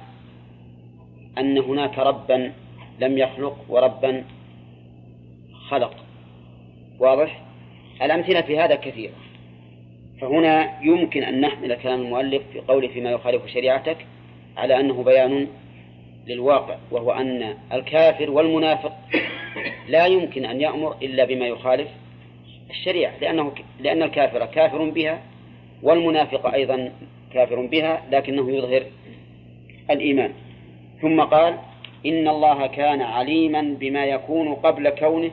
أن 1.38 1.58
هناك 1.58 2.00
ربا 2.00 2.54
لم 3.00 3.18
يخلق 3.18 3.58
وربا 3.70 4.24
خلق. 5.70 5.96
واضح؟ 7.00 7.42
الأمثلة 8.02 8.42
في 8.42 8.60
هذا 8.60 8.76
كثيرة 8.76 9.14
فهنا 10.22 10.84
يمكن 10.84 11.24
أن 11.24 11.42
نحمل 11.42 11.76
كلام 11.76 12.02
المؤلف 12.02 12.44
في 12.54 12.60
قوله 12.60 12.88
فيما 12.88 13.12
يخالف 13.12 13.48
شريعتك 13.48 13.98
على 14.58 14.80
أنه 14.80 15.04
بيان 15.04 15.48
للواقع 16.28 16.78
وهو 16.92 17.12
أن 17.12 17.58
الكافر 17.74 18.32
والمنافق 18.32 18.94
لا 19.88 20.06
يمكن 20.06 20.46
أن 20.46 20.62
يأمر 20.62 20.96
إلا 21.02 21.26
بما 21.26 21.48
يخالف 21.48 21.88
الشريعة 22.70 23.14
لأنه 23.22 23.54
لأن 23.80 24.04
الكافر 24.04 24.46
كافر 24.46 24.90
بها 24.90 25.22
والمنافق 25.84 26.54
أيضا 26.54 26.92
كافر 27.34 27.66
بها 27.66 28.02
لكنه 28.12 28.52
يظهر 28.52 28.84
الإيمان. 29.92 30.34
ثم 31.02 31.22
قال 31.22 31.58
إن 32.06 32.28
الله 32.28 32.68
كان 32.68 33.02
عليما 33.02 33.62
بما 33.62 34.06
يكون 34.06 34.54
قبل 34.54 34.90
كونه 34.90 35.32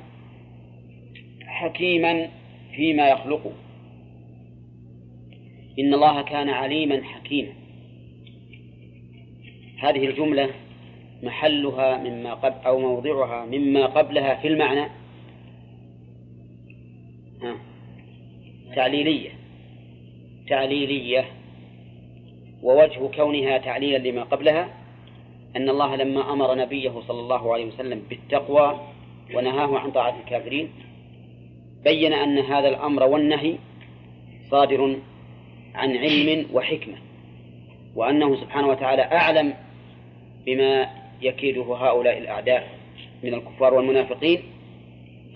حكيما 1.46 2.28
فيما 2.76 3.08
يخلقه. 3.08 3.52
إن 5.78 5.94
الله 5.94 6.22
كان 6.22 6.48
عليما 6.48 7.02
حكيما. 7.04 7.52
هذه 9.78 10.06
الجملة 10.06 10.50
محلها 11.22 11.98
مما 11.98 12.34
قبل 12.34 12.66
أو 12.66 12.78
موضعها 12.78 13.44
مما 13.44 13.86
قبلها 13.86 14.34
في 14.34 14.48
المعنى. 14.48 14.90
تعليلية. 18.76 19.30
تعليلية. 20.48 21.24
ووجه 22.66 23.06
كونها 23.16 23.58
تعليلا 23.58 24.08
لما 24.08 24.22
قبلها 24.22 24.68
أن 25.56 25.68
الله 25.68 25.96
لما 25.96 26.32
أمر 26.32 26.54
نبيه 26.54 27.00
صلى 27.08 27.20
الله 27.20 27.52
عليه 27.52 27.66
وسلم 27.66 28.02
بالتقوى 28.10 28.80
ونهاه 29.34 29.78
عن 29.78 29.90
طاعة 29.90 30.20
الكافرين 30.20 30.70
بين 31.84 32.12
أن 32.12 32.38
هذا 32.38 32.68
الأمر 32.68 33.02
والنهي 33.02 33.54
صادر 34.50 34.96
عن 35.74 35.96
علم 35.96 36.46
وحكمة 36.52 36.94
وأنه 37.96 38.36
سبحانه 38.36 38.68
وتعالى 38.68 39.02
أعلم 39.02 39.54
بما 40.46 40.88
يكيده 41.22 41.62
هؤلاء 41.62 42.18
الأعداء 42.18 42.68
من 43.22 43.34
الكفار 43.34 43.74
والمنافقين 43.74 44.42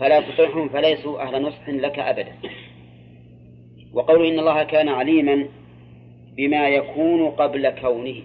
فلا 0.00 0.20
تطعهم 0.20 0.68
فليسوا 0.68 1.22
أهل 1.22 1.42
نصح 1.42 1.68
لك 1.68 1.98
أبدا. 1.98 2.32
وقول 3.92 4.26
إن 4.26 4.38
الله 4.38 4.62
كان 4.62 4.88
عليما 4.88 5.48
بما 6.40 6.68
يكون 6.68 7.30
قبل 7.30 7.70
كونه 7.70 8.22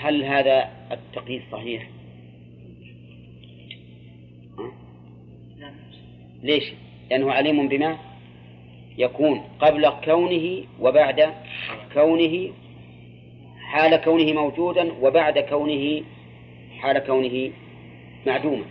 هل 0.00 0.24
هذا 0.24 0.70
التقييد 0.92 1.42
صحيح؟ 1.52 1.88
ليش؟ 6.42 6.72
لأنه 7.10 7.32
عليم 7.32 7.68
بما 7.68 7.98
يكون 8.98 9.42
قبل 9.58 9.88
كونه 10.04 10.64
وبعد 10.80 11.34
كونه 11.94 12.52
حال 13.60 13.96
كونه 13.96 14.32
موجودا 14.32 14.92
وبعد 15.00 15.38
كونه 15.38 16.02
حال 16.78 16.98
كونه 16.98 17.50
معدوما 18.26 18.64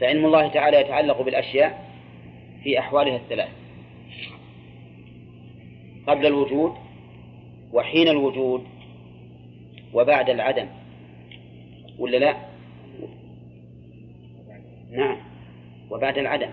فعلم 0.00 0.26
الله 0.26 0.48
تعالى 0.48 0.80
يتعلق 0.80 1.22
بالأشياء 1.22 1.92
في 2.62 2.78
أحوالها 2.78 3.16
الثلاث 3.16 3.61
قبل 6.06 6.26
الوجود 6.26 6.72
وحين 7.72 8.08
الوجود 8.08 8.64
وبعد 9.94 10.30
العدم 10.30 10.66
ولا 11.98 12.16
لا؟ 12.16 12.36
نعم 14.90 15.16
وبعد 15.90 16.18
العدم 16.18 16.50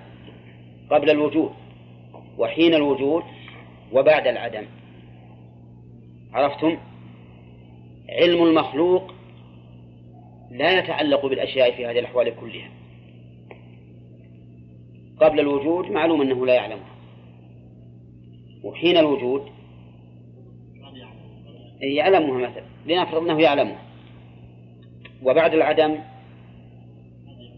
قبل 0.89 1.09
الوجود 1.09 1.51
وحين 2.37 2.73
الوجود 2.73 3.23
وبعد 3.91 4.27
العدم. 4.27 4.65
عرفتم؟ 6.33 6.77
علم 8.09 8.43
المخلوق 8.43 9.13
لا 10.51 10.79
يتعلق 10.79 11.25
بالأشياء 11.25 11.71
في 11.71 11.85
هذه 11.85 11.99
الأحوال 11.99 12.35
كلها. 12.35 12.69
قبل 15.21 15.39
الوجود 15.39 15.91
معلوم 15.91 16.21
أنه 16.21 16.45
لا 16.45 16.53
يعلمها. 16.53 16.98
وحين 18.63 18.97
الوجود؟ 18.97 19.41
يعلمها 21.81 22.49
مثلا 22.49 22.65
لنفرض 22.85 23.23
أنه 23.23 23.41
يعلمها. 23.41 23.81
وبعد 25.23 25.53
العدم 25.53 25.97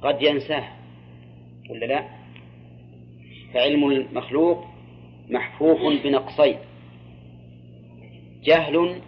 قد 0.02 0.22
ينساه 0.22 0.68
ولا 1.70 1.86
لا؟ 1.86 2.06
فعلم 3.54 3.90
المخلوق 3.90 4.66
محفوف 5.30 6.04
بنقصين. 6.04 6.58
جهل 8.44 9.02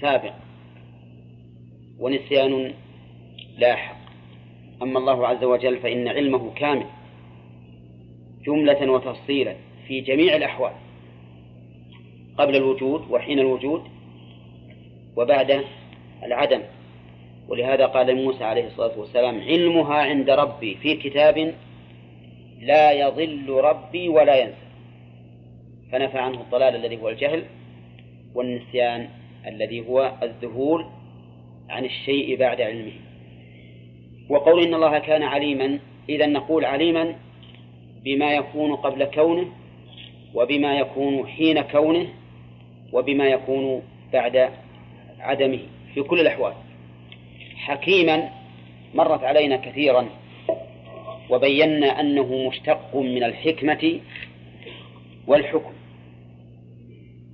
سابق 0.00 0.34
ونسيان 1.98 2.74
لاحق. 3.58 3.96
أما 4.82 4.98
الله 4.98 5.26
عز 5.26 5.44
وجل 5.44 5.78
فإن 5.78 6.08
علمه 6.08 6.54
كامل 6.54 6.86
جملة 8.46 8.90
وتفصيلا. 8.92 9.56
في 9.88 10.00
جميع 10.00 10.36
الأحوال 10.36 10.72
قبل 12.38 12.56
الوجود 12.56 13.10
وحين 13.10 13.38
الوجود 13.38 13.82
وبعد 15.16 15.64
العدم. 16.22 16.60
ولهذا 17.48 17.86
قال 17.86 18.16
موسى 18.16 18.44
عليه 18.44 18.66
الصلاة 18.66 18.98
والسلام 18.98 19.40
علمها 19.40 19.94
عند 19.94 20.30
ربي 20.30 20.74
في 20.74 20.96
كتاب 20.96 21.54
لا 22.60 22.92
يضل 22.92 23.50
ربي 23.50 24.08
ولا 24.08 24.36
ينسى. 24.40 24.64
فنفى 25.92 26.18
عنه 26.18 26.40
الضلال 26.40 26.76
الذي 26.76 27.02
هو 27.02 27.08
الجهل 27.08 27.44
والنسيان 28.34 29.08
الذي 29.46 29.88
هو 29.88 30.12
الذهول 30.22 30.86
عن 31.70 31.84
الشيء 31.84 32.38
بعد 32.38 32.60
علمه. 32.60 32.92
وقول 34.30 34.62
إن 34.62 34.74
الله 34.74 34.98
كان 34.98 35.22
عليما 35.22 35.78
إذا 36.08 36.26
نقول 36.26 36.64
عليما 36.64 37.14
بما 38.04 38.34
يكون 38.34 38.76
قبل 38.76 39.04
كونه 39.04 39.46
وبما 40.34 40.78
يكون 40.78 41.26
حين 41.26 41.60
كونه 41.60 42.08
وبما 42.92 43.24
يكون 43.24 43.82
بعد 44.12 44.50
عدمه 45.20 45.60
في 45.94 46.02
كل 46.02 46.20
الأحوال. 46.20 46.52
حكيما 47.56 48.30
مرت 48.94 49.24
علينا 49.24 49.56
كثيرا 49.56 50.08
وبينا 51.30 52.00
أنه 52.00 52.48
مشتق 52.48 52.96
من 52.96 53.24
الحكمة 53.24 54.00
والحكم. 55.26 55.72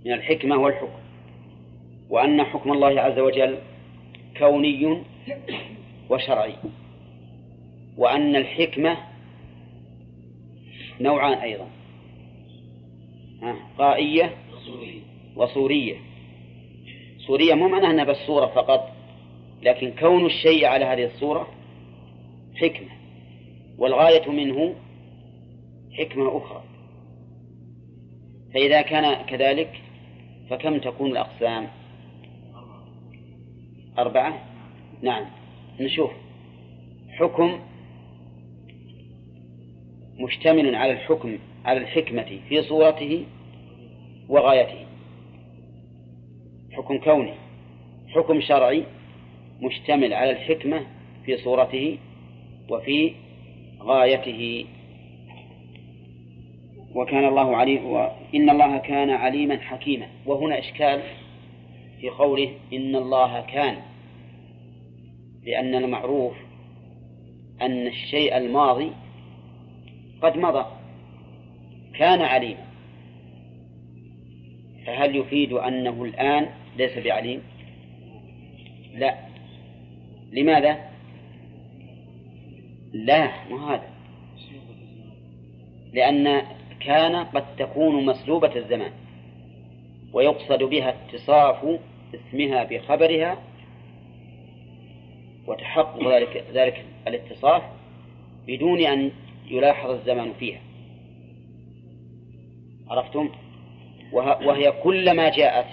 من 0.05 0.13
الحكمة 0.13 0.57
والحكم. 0.57 1.01
وأن 2.11 2.45
حكم 2.45 2.73
الله 2.73 3.01
عز 3.01 3.19
وجل 3.19 3.59
كوني 4.39 5.03
وشرعي. 6.11 6.55
وأن 7.97 8.37
الحكمة 8.37 8.97
نوعان 11.01 11.39
أيضا. 11.39 11.67
قائية 13.79 14.37
وصورية 15.37 15.96
صورية 17.26 17.55
مو 17.55 17.68
معناها 17.68 17.90
أنها 17.90 18.05
بس 18.05 18.16
صورة 18.16 18.46
فقط 18.46 18.92
لكن 19.62 19.92
كون 20.00 20.26
الشيء 20.26 20.64
على 20.64 20.85
هذه 20.85 21.05
الصورة 21.05 21.48
حكمة 22.57 22.88
والغاية 23.79 24.31
منه 24.31 24.74
حكمة 25.98 26.37
أخرى. 26.37 26.62
فإذا 28.55 28.83
كان 28.83 29.26
كذلك 29.26 29.81
فكم 30.50 30.79
تكون 30.79 31.11
الأقسام؟ 31.11 31.68
أربعة؟ 33.98 34.46
نعم. 35.03 35.24
نشوف. 35.81 36.11
حكم 37.18 37.61
مشتمل 40.18 40.74
على 40.74 40.92
الحكم 40.92 41.38
على 41.64 41.79
الحكمة 41.79 42.40
في 42.49 42.62
صورته 42.62 43.25
وغايته. 44.29 44.87
حكم 46.73 46.99
كوني 46.99 47.35
حكم 48.09 48.40
شرعي 48.40 48.85
مشتمل 49.61 50.14
على 50.14 50.31
الحكمة 50.31 50.87
في 51.25 51.37
صورته 51.37 51.99
وفي 52.70 53.12
غايته. 53.81 54.66
وكان 56.94 57.25
الله 57.29 57.57
عليم 57.57 57.87
وإن 57.87 58.51
الله 58.51 58.79
كان 58.79 59.11
عليما 59.11 59.61
حكيما. 59.61 60.07
وهنا 60.27 60.59
إشكال 60.59 61.03
في 62.01 62.09
قوله 62.09 62.51
إن 62.73 62.96
الله 62.96 63.40
كان 63.40 63.77
لأن 65.44 65.75
المعروف 65.75 66.35
أن 67.62 67.87
الشيء 67.87 68.37
الماضي 68.37 68.90
قد 70.23 70.37
مضى. 70.37 70.80
كان 72.01 72.23
عليما 72.23 72.65
فهل 74.87 75.17
يفيد 75.17 75.53
أنه 75.53 76.05
الآن 76.05 76.49
ليس 76.77 76.99
بعليم؟ 76.99 77.43
لا. 78.95 79.19
لماذا؟ 80.33 80.91
لا 82.93 83.31
مو 83.51 83.57
هذا؟ 83.57 83.91
لأن 85.93 86.43
كان 86.81 87.17
قد 87.17 87.57
تكون 87.57 88.07
مسلوبة 88.07 88.57
الزمان 88.57 88.93
ويقصد 90.13 90.63
بها 90.63 90.89
اتصاف 90.89 91.79
اسمها 92.15 92.65
بخبرها 92.65 93.39
وتحقق 95.47 96.15
ذلك 96.15 96.45
ذلك 96.53 96.85
الاتصاف 97.09 97.63
بدون 98.47 98.81
أن 98.81 99.11
يلاحظ 99.51 99.91
الزمان 99.91 100.33
فيها. 100.33 100.69
عرفتم؟ 102.90 103.31
وهي 104.12 104.72
كلما 104.83 105.29
جاءت 105.29 105.66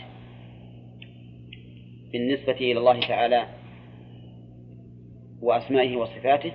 بالنسبة 2.11 2.53
إلى 2.53 2.79
الله 2.79 2.99
تعالى 2.99 3.47
وأسمائه 5.41 5.95
وصفاته 5.95 6.51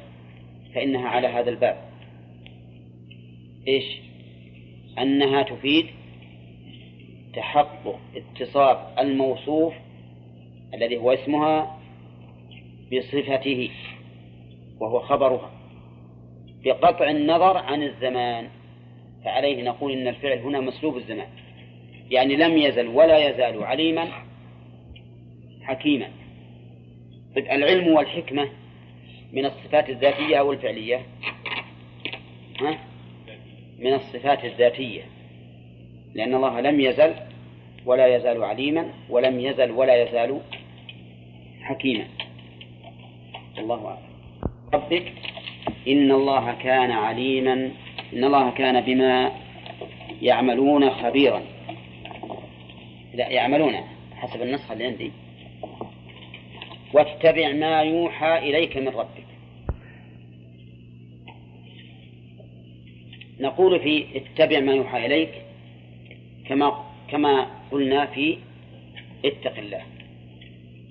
فإنها 0.74 1.08
على 1.08 1.28
هذا 1.28 1.50
الباب. 1.50 1.76
إيش؟ 3.68 3.84
أنها 4.98 5.42
تفيد 5.42 5.86
تحقق 7.34 7.98
اتصاف 8.16 8.98
الموصوف 8.98 9.74
الذي 10.74 10.96
هو 10.96 11.12
اسمها 11.12 11.78
بصفته 12.92 13.70
وهو 14.80 15.00
خبرها 15.00 15.50
بقطع 16.64 17.10
النظر 17.10 17.56
عن 17.56 17.82
الزمان. 17.82 18.61
فعليه 19.24 19.62
نقول 19.62 19.92
إن 19.92 20.08
الفعل 20.08 20.38
هنا 20.38 20.60
مسلوب 20.60 20.96
الزمان. 20.96 21.28
يعني 22.10 22.36
لم 22.36 22.58
يزل 22.58 22.86
ولا 22.86 23.28
يزال 23.28 23.64
عليما 23.64 24.08
حكيما. 25.62 26.08
طيب 27.36 27.46
العلم 27.46 27.88
والحكمة 27.88 28.48
من 29.32 29.46
الصفات 29.46 29.90
الذاتية 29.90 30.36
أو 30.36 30.52
الفعلية؟ 30.52 31.02
ها؟ 32.60 32.78
من 33.78 33.94
الصفات 33.94 34.44
الذاتية. 34.44 35.02
لأن 36.14 36.34
الله 36.34 36.60
لم 36.60 36.80
يزل 36.80 37.14
ولا 37.86 38.16
يزال 38.16 38.44
عليما 38.44 38.92
ولم 39.08 39.40
يزل 39.40 39.70
ولا 39.70 40.02
يزال 40.02 40.40
حكيما. 41.62 42.04
الله 43.58 43.86
أعلم. 43.86 44.12
ربك 44.74 45.12
إن 45.88 46.12
الله 46.12 46.54
كان 46.54 46.90
عليما 46.90 47.70
إن 48.12 48.24
الله 48.24 48.50
كان 48.50 48.80
بما 48.80 49.32
يعملون 50.22 50.90
خبيرا. 50.90 51.42
لا 53.14 53.28
يعملون 53.28 53.74
حسب 54.14 54.42
النسخة 54.42 54.72
اللي 54.72 54.84
عندي. 54.84 55.12
واتبع 56.94 57.52
ما 57.52 57.82
يوحى 57.82 58.38
إليك 58.38 58.76
من 58.76 58.88
ربك. 58.88 59.26
نقول 63.40 63.80
في 63.80 64.06
اتبع 64.16 64.60
ما 64.60 64.72
يوحى 64.72 65.06
إليك 65.06 65.30
كما 66.48 66.84
كما 67.08 67.46
قلنا 67.70 68.06
في 68.06 68.38
اتق 69.24 69.58
الله. 69.58 69.82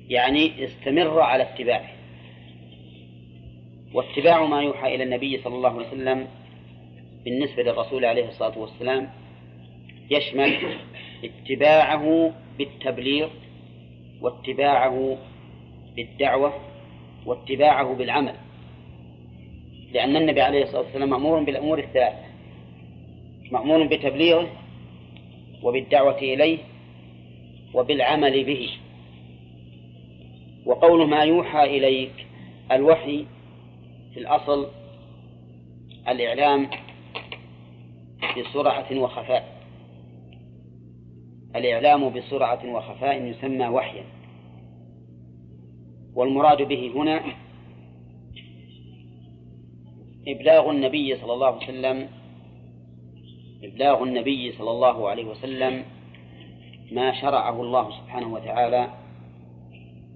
يعني 0.10 0.63
استمر 0.63 1.19
على 1.19 1.43
اتباعه. 1.43 1.89
واتباع 3.93 4.45
ما 4.45 4.62
يوحى 4.62 4.95
إلى 4.95 5.03
النبي 5.03 5.38
صلى 5.38 5.55
الله 5.55 5.69
عليه 5.69 5.88
وسلم 5.88 6.27
بالنسبة 7.25 7.63
للرسول 7.63 8.05
عليه 8.05 8.27
الصلاة 8.27 8.57
والسلام 8.57 9.10
يشمل 10.10 10.57
اتباعه 11.23 12.34
بالتبليغ 12.57 13.29
واتباعه 14.21 15.17
بالدعوة 15.95 16.53
واتباعه 17.25 17.93
بالعمل. 17.93 18.36
لأن 19.93 20.15
النبي 20.15 20.41
عليه 20.41 20.63
الصلاة 20.63 20.81
والسلام 20.81 21.10
مأمور 21.10 21.43
بالأمور 21.43 21.79
الثلاثة. 21.79 22.25
مأمور 23.51 23.88
بتبليغه 23.88 24.49
وبالدعوة 25.63 26.17
إليه 26.17 26.57
وبالعمل 27.73 28.43
به. 28.43 28.69
وقول 30.65 31.10
ما 31.10 31.23
يوحى 31.23 31.63
إليك 31.77 32.27
الوحي 32.71 33.25
في 34.13 34.19
الأصل 34.19 34.67
الإعلام 36.07 36.69
بسرعة 38.39 39.00
وخفاء. 39.00 39.62
الإعلام 41.56 42.10
بسرعة 42.10 42.74
وخفاء 42.76 43.24
يسمى 43.24 43.67
وحيا. 43.67 44.04
والمراد 46.15 46.62
به 46.62 46.91
هنا 46.96 47.22
إبلاغ 50.28 50.70
النبي 50.70 51.15
صلى 51.15 51.34
الله 51.34 51.48
عليه 51.48 51.58
وسلم 51.58 52.10
إبلاغ 53.63 54.04
النبي 54.04 54.52
صلى 54.52 54.72
الله 54.72 55.10
عليه 55.10 55.26
وسلم 55.26 55.84
ما 56.91 57.22
شرعه 57.22 57.62
الله 57.62 57.91
سبحانه 57.91 58.34
وتعالى 58.34 58.89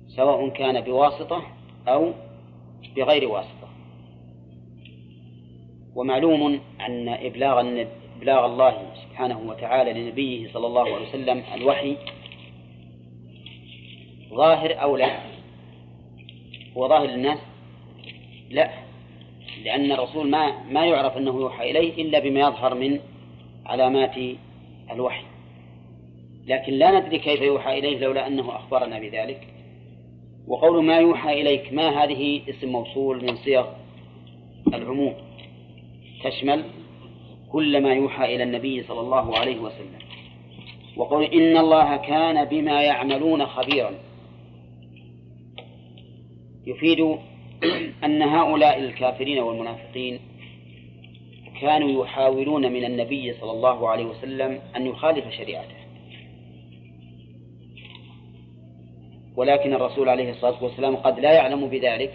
سواء 0.07 0.49
كان 0.49 0.81
بواسطة 0.81 1.41
أو 1.87 2.13
بغير 2.95 3.27
واسطة. 3.29 3.69
ومعلوم 5.95 6.59
أن 6.81 7.09
إبلاغ 7.09 7.61
إبلاغ 8.25 8.45
الله 8.45 8.93
سبحانه 9.03 9.39
وتعالى 9.39 9.93
لنبيه 9.93 10.53
صلى 10.53 10.67
الله 10.67 10.95
عليه 10.95 11.09
وسلم 11.09 11.43
الوحي 11.53 11.97
ظاهر 14.29 14.81
أو 14.81 14.97
لا؟ 14.97 15.19
هو 16.77 16.87
ظاهر 16.87 17.05
للناس؟ 17.05 17.39
لا 18.49 18.69
لأن 19.63 19.91
الرسول 19.91 20.29
ما 20.29 20.63
ما 20.63 20.85
يعرف 20.85 21.17
أنه 21.17 21.39
يوحى 21.39 21.71
إليه 21.71 22.01
إلا 22.03 22.19
بما 22.19 22.39
يظهر 22.39 22.75
من 22.75 22.99
علامات 23.65 24.15
الوحي. 24.91 25.23
لكن 26.47 26.73
لا 26.73 26.99
ندري 26.99 27.19
كيف 27.19 27.41
يوحى 27.41 27.79
إليه 27.79 27.99
لولا 27.99 28.27
أنه 28.27 28.55
أخبرنا 28.55 28.99
بذلك. 28.99 29.47
وقول 30.47 30.83
ما 30.83 30.97
يوحى 30.97 31.41
إليك 31.41 31.73
ما 31.73 32.03
هذه؟ 32.03 32.41
اسم 32.49 32.69
موصول 32.69 33.25
من 33.25 33.35
صيغ 33.35 33.65
العموم. 34.73 35.13
تشمل 36.23 36.63
كل 37.55 37.83
ما 37.83 37.93
يوحى 37.93 38.35
إلى 38.35 38.43
النبي 38.43 38.83
صلى 38.83 38.99
الله 38.99 39.37
عليه 39.37 39.59
وسلم. 39.59 39.99
وقول 40.97 41.23
إن 41.23 41.57
الله 41.57 41.97
كان 41.97 42.45
بما 42.45 42.81
يعملون 42.81 43.45
خبيرا. 43.45 43.91
يفيد 46.67 47.17
أن 48.03 48.21
هؤلاء 48.21 48.79
الكافرين 48.79 49.39
والمنافقين 49.39 50.19
كانوا 51.61 52.03
يحاولون 52.03 52.71
من 52.71 52.85
النبي 52.85 53.33
صلى 53.33 53.51
الله 53.51 53.89
عليه 53.89 54.05
وسلم 54.05 54.59
أن 54.75 54.87
يخالف 54.87 55.29
شريعته. 55.29 55.75
ولكن 59.35 59.73
الرسول 59.73 60.09
عليه 60.09 60.31
الصلاة 60.31 60.63
والسلام 60.63 60.95
قد 60.95 61.19
لا 61.19 61.33
يعلم 61.33 61.67
بذلك. 61.67 62.13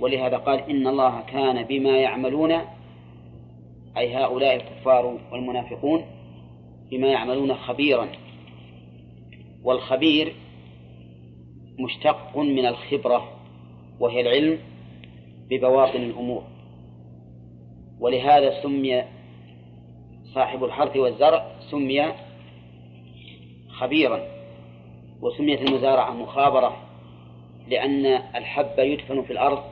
ولهذا 0.00 0.36
قال 0.36 0.70
إن 0.70 0.86
الله 0.86 1.20
كان 1.20 1.62
بما 1.62 1.98
يعملون 1.98 2.75
أي 3.98 4.14
هؤلاء 4.16 4.56
الكفار 4.56 5.18
والمنافقون 5.32 6.04
بما 6.90 7.08
يعملون 7.08 7.54
خبيرا. 7.54 8.08
والخبير 9.64 10.34
مشتق 11.78 12.38
من 12.38 12.66
الخبرة 12.66 13.28
وهي 14.00 14.20
العلم 14.20 14.58
ببواطن 15.50 16.02
الأمور. 16.02 16.42
ولهذا 18.00 18.62
سمي 18.62 19.04
صاحب 20.34 20.64
الحرث 20.64 20.96
والزرع 20.96 21.46
سمي 21.70 22.12
خبيرا 23.68 24.20
وسميت 25.22 25.60
المزارعة 25.60 26.10
مخابرة 26.10 26.76
لأن 27.68 28.06
الحب 28.06 28.78
يدفن 28.78 29.22
في 29.22 29.32
الأرض 29.32 29.62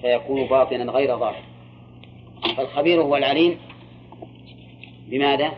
فيكون 0.00 0.46
باطنا 0.46 0.92
غير 0.92 1.18
ظاهر. 1.18 1.49
فالخبير 2.60 3.02
هو 3.02 3.16
العليم 3.16 3.58
بماذا؟ 5.08 5.52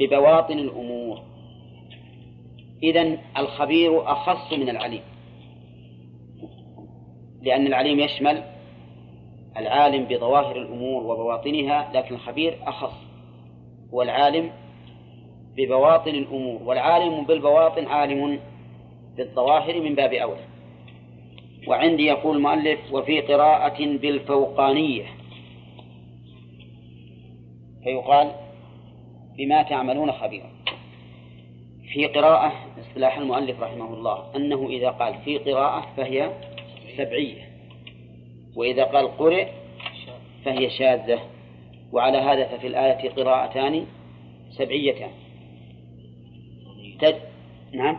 ببواطن 0.00 0.58
الأمور. 0.58 1.22
إذن 2.82 3.18
الخبير 3.38 4.12
أخص 4.12 4.52
من 4.52 4.68
العليم 4.68 5.02
لأن 7.42 7.66
العليم 7.66 8.00
يشمل 8.00 8.42
العالم 9.56 10.04
بظواهر 10.04 10.56
الأمور 10.56 11.02
وبواطنها 11.02 11.90
لكن 11.94 12.14
الخبير 12.14 12.58
أخص 12.66 12.94
هو 13.94 14.02
العالم 14.02 14.50
ببواطن 15.56 16.10
الأمور 16.10 16.62
والعالم 16.62 17.24
بالبواطن 17.24 17.86
عالم 17.86 18.40
بالظواهر 19.16 19.80
من 19.80 19.94
باب 19.94 20.12
أولى. 20.12 20.44
وعندي 21.66 22.06
يقول 22.06 22.36
المؤلف 22.36 22.92
وفي 22.92 23.20
قراءة 23.20 23.86
بالفوقانية. 23.96 25.17
فيقال 27.84 28.32
بما 29.36 29.62
تعملون 29.62 30.12
خبيرا 30.12 30.50
في 31.92 32.06
قراءة 32.06 32.52
اصطلاح 32.80 33.18
المؤلف 33.18 33.60
رحمه 33.60 33.94
الله 33.94 34.36
أنه 34.36 34.68
إذا 34.68 34.90
قال 34.90 35.14
في 35.24 35.38
قراءة 35.38 35.86
فهي 35.96 36.32
سبعية 36.96 37.48
وإذا 38.56 38.84
قال 38.84 39.16
قرئ 39.18 39.48
فهي 40.44 40.70
شاذة 40.70 41.20
وعلى 41.92 42.18
هذا 42.18 42.44
ففي 42.44 42.66
الآية 42.66 43.10
قراءتان 43.10 43.86
سبعيتان. 44.50 45.10
تج... 47.00 47.14
نعم. 47.72 47.98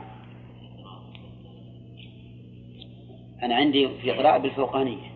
أنا 3.44 3.56
عندي 3.56 3.90
في 4.02 4.12
قراءة 4.12 4.38
بالفوقانية. 4.38 5.12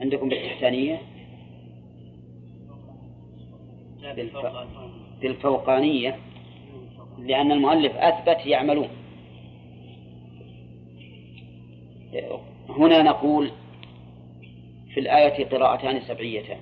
عندكم 0.00 0.28
بالتحتانية. 0.28 1.00
بالفوقانية 5.22 6.16
لأن 7.18 7.52
المؤلف 7.52 7.96
أثبت 7.96 8.46
يعملون. 8.46 8.88
هنا 12.68 13.02
نقول 13.02 13.50
في 14.94 15.00
الآية 15.00 15.44
قراءتان 15.44 16.00
سبعيتان. 16.00 16.58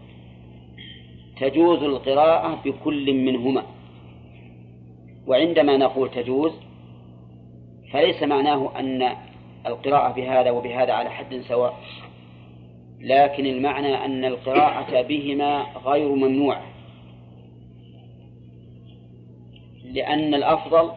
تجوز 1.41 1.83
القراءة 1.83 2.63
بكل 2.65 3.15
منهما. 3.15 3.63
وعندما 5.27 5.77
نقول 5.77 6.11
تجوز 6.11 6.53
فليس 7.93 8.23
معناه 8.23 8.79
أن 8.79 9.17
القراءة 9.67 10.13
بهذا 10.13 10.51
وبهذا 10.51 10.93
على 10.93 11.11
حد 11.11 11.41
سواء 11.49 11.81
لكن 13.01 13.47
المعنى 13.47 14.05
أن 14.05 14.25
القراءة 14.25 15.03
بهما 15.03 15.67
غير 15.85 16.09
ممنوعة. 16.09 16.70
لأن 19.93 20.35
الأفضل 20.35 20.93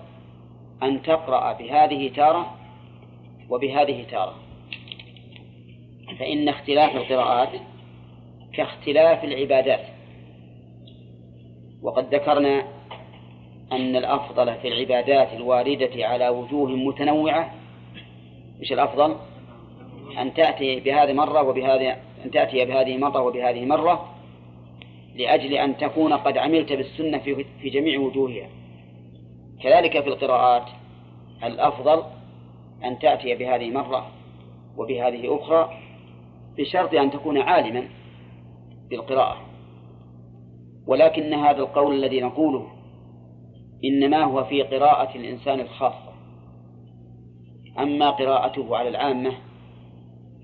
أن 0.84 1.02
تقرأ 1.02 1.54
بهذه 1.54 2.12
تارة 2.16 2.58
وبهذه 3.50 4.06
تارة. 4.12 4.36
فإن 6.20 6.50
اختلاف 6.50 6.96
القراءات 6.96 7.50
كاختلاف 8.54 9.24
العبادات. 9.24 9.86
وقد 11.82 12.16
ذكرنا 12.16 12.64
أن 13.72 13.96
الأفضل 13.96 14.56
في 14.56 14.68
العبادات 14.68 15.34
الواردة 15.34 16.08
على 16.08 16.30
وجوه 16.30 16.70
متنوعة. 16.70 17.54
إيش 18.62 18.74
الأفضل؟ 18.74 19.16
أن 20.18 20.34
تأتي 20.34 20.80
بهذه 20.80 21.14
مرة 21.14 21.42
وبهذه 21.42 21.98
أن 22.26 22.32
تأتي 22.32 22.66
بهذه 22.66 22.98
مرة 22.98 23.22
وبهذه 23.22 23.66
مرة 23.66 24.16
لأجل 25.16 25.54
أن 25.54 25.78
تكون 25.78 26.14
قد 26.14 26.38
عملت 26.38 26.74
بالسنة 26.74 27.18
في 27.18 27.46
في 27.62 27.70
جميع 27.70 28.00
وجوهها. 28.00 28.50
كذلك 29.64 30.04
في 30.04 30.08
القراءات 30.08 30.68
الأفضل 31.44 32.04
أن 32.84 33.00
تأتي 33.00 33.36
بهذه 33.36 33.72
مرة 33.72 34.08
وبهذه 34.78 35.36
أخرى 35.36 35.80
بشرط 36.58 36.94
أن 36.94 37.12
تكون 37.12 37.38
عالما 37.38 37.88
بالقراءة. 38.90 39.42
ولكن 40.88 41.34
هذا 41.34 41.60
القول 41.60 41.96
الذي 41.96 42.22
نقوله 42.22 42.68
إنما 43.86 44.24
هو 44.24 44.44
في 44.44 44.64
قراءة 44.64 45.18
الإنسان 45.18 45.60
الخاصة. 45.60 46.14
أما 47.80 48.10
قراءته 48.10 48.78
على 48.78 48.90
العامة 48.90 49.32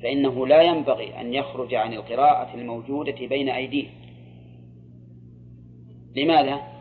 فإنه 0.03 0.47
لا 0.47 0.61
ينبغي 0.61 1.21
أن 1.21 1.33
يخرج 1.33 1.73
عن 1.73 1.93
القراءة 1.93 2.55
الموجودة 2.55 3.27
بين 3.27 3.49
أيديه. 3.49 3.87
لماذا؟ 6.15 6.78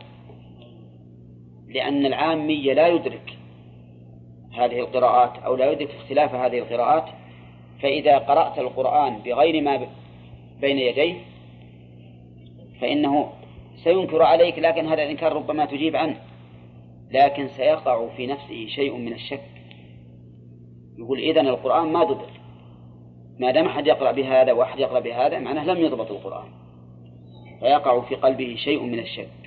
لأن 1.69 2.05
العامي 2.05 2.73
لا 2.73 2.87
يدرك 2.87 3.37
هذه 4.53 4.79
القراءات 4.79 5.43
أو 5.43 5.55
لا 5.55 5.71
يدرك 5.71 5.89
اختلاف 5.89 6.35
هذه 6.35 6.59
القراءات 6.59 7.05
فإذا 7.81 8.17
قرأت 8.17 8.59
القرآن 8.59 9.17
بغير 9.17 9.61
ما 9.61 9.87
بين 10.61 10.77
يديه 10.77 11.15
فإنه 12.81 13.29
سينكر 13.83 14.23
عليك 14.23 14.59
لكن 14.59 14.87
هذا 14.87 15.03
الإنكار 15.03 15.33
ربما 15.33 15.65
تجيب 15.65 15.95
عنه 15.95 16.15
لكن 17.11 17.47
سيقع 17.57 18.07
في 18.07 18.27
نفسه 18.27 18.67
شيء 18.67 18.95
من 18.95 19.13
الشك. 19.13 19.41
يقول 20.97 21.19
إذن 21.19 21.47
القرآن 21.47 21.87
ما 21.87 22.03
ضبط 22.03 22.29
ما 23.39 23.51
دام 23.51 23.65
أحد 23.65 23.87
يقرأ 23.87 24.11
بهذا 24.11 24.51
وأحد 24.51 24.79
يقرأ 24.79 24.99
بهذا 24.99 25.39
معناه 25.39 25.65
لم 25.65 25.77
يضبط 25.77 26.11
القرآن 26.11 26.47
فيقع 27.59 28.01
في 28.01 28.15
قلبه 28.15 28.55
شيء 28.55 28.83
من 28.83 28.99
الشك. 28.99 29.38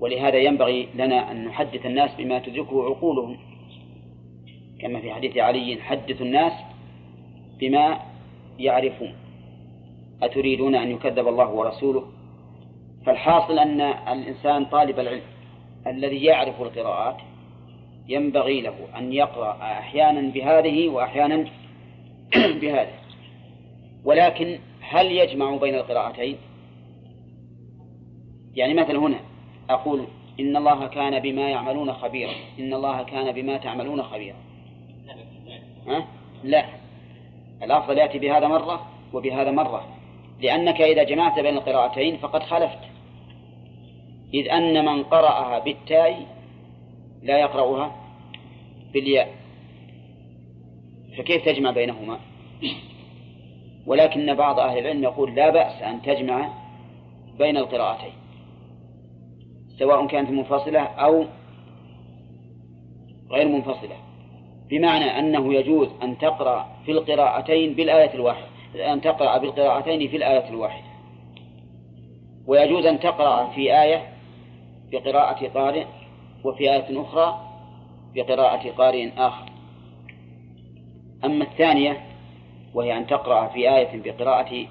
ولهذا 0.00 0.38
ينبغي 0.38 0.88
لنا 0.94 1.30
أن 1.30 1.44
نحدث 1.44 1.86
الناس 1.86 2.10
بما 2.18 2.38
تدركه 2.38 2.84
عقولهم. 2.84 3.36
كما 4.80 5.00
في 5.00 5.12
حديث 5.12 5.36
علي 5.36 5.78
حدث 5.82 6.22
الناس 6.22 6.52
بما 7.58 8.00
يعرفون. 8.58 9.12
أتريدون 10.22 10.74
أن 10.74 10.90
يكذب 10.90 11.28
الله 11.28 11.50
ورسوله؟ 11.50 12.04
فالحاصل 13.06 13.58
أن 13.58 13.80
الإنسان 13.80 14.64
طالب 14.64 15.00
العلم 15.00 15.22
الذي 15.86 16.24
يعرف 16.24 16.62
القراءات 16.62 17.16
ينبغي 18.08 18.60
له 18.60 18.74
أن 18.98 19.12
يقرأ 19.12 19.52
أحيانا 19.62 20.20
بهذه 20.20 20.88
وأحيانا 20.88 21.44
بهذا 22.60 22.92
ولكن 24.04 24.58
هل 24.80 25.12
يجمع 25.12 25.56
بين 25.56 25.74
القراءتين؟ 25.74 26.36
يعني 28.54 28.74
مثلا 28.74 28.98
هنا 28.98 29.29
أقول 29.70 30.06
إن 30.40 30.56
الله 30.56 30.86
كان 30.86 31.18
بما 31.20 31.50
يعملون 31.50 31.92
خبيرا. 31.92 32.32
إن 32.58 32.74
الله 32.74 33.02
كان 33.02 33.32
بما 33.32 33.56
تعملون 33.56 34.02
خبيرا. 34.02 34.36
ها؟ 35.86 36.06
لا. 36.44 36.64
الأفضل 37.62 37.98
يأتي 37.98 38.18
بهذا 38.18 38.48
مرة 38.48 38.86
وبهذا 39.12 39.50
مرة. 39.50 39.84
لأنك 40.40 40.80
إذا 40.80 41.02
جمعت 41.02 41.38
بين 41.40 41.56
القراءتين 41.56 42.16
فقد 42.16 42.42
خلفت. 42.42 42.78
إذ 44.34 44.48
أن 44.48 44.84
من 44.84 45.02
قرأها 45.02 45.58
بالتاء 45.58 46.26
لا 47.22 47.38
يقرأها 47.38 47.96
بالياء. 48.92 49.34
فكيف 51.18 51.44
تجمع 51.44 51.70
بينهما؟ 51.70 52.18
ولكن 53.86 54.34
بعض 54.34 54.60
أهل 54.60 54.78
العلم 54.78 55.02
يقول 55.02 55.34
لا 55.34 55.50
بأس 55.50 55.82
أن 55.82 56.02
تجمع 56.02 56.48
بين 57.38 57.56
القراءتين. 57.56 58.19
سواء 59.80 60.06
كانت 60.06 60.30
منفصلة 60.30 60.80
أو 60.80 61.24
غير 63.30 63.48
منفصلة. 63.48 63.96
بمعنى 64.70 65.04
أنه 65.04 65.54
يجوز 65.54 65.88
أن 66.02 66.18
تقرأ 66.18 66.66
في 66.84 66.92
القراءتين 66.92 67.74
بالآية 67.74 68.14
الواحدة 68.14 68.46
أن 68.92 69.00
تقرأ 69.00 69.38
بالقراءتين 69.38 70.08
في 70.08 70.16
الآية 70.16 70.48
الواحدة. 70.48 70.86
ويجوز 72.46 72.86
أن 72.86 73.00
تقرأ 73.00 73.46
في 73.46 73.82
آية 73.82 74.08
بقراءة 74.92 75.48
قارئ 75.48 75.84
وفي 76.44 76.72
آية 76.72 77.00
أخرى 77.00 77.40
بقراءة 78.14 78.70
قارئ 78.70 79.08
آخر. 79.18 79.50
أما 81.24 81.44
الثانية 81.44 82.00
وهي 82.74 82.98
أن 82.98 83.06
تقرأ 83.06 83.46
في 83.46 83.76
آية 83.76 84.02
بقراءة 84.02 84.66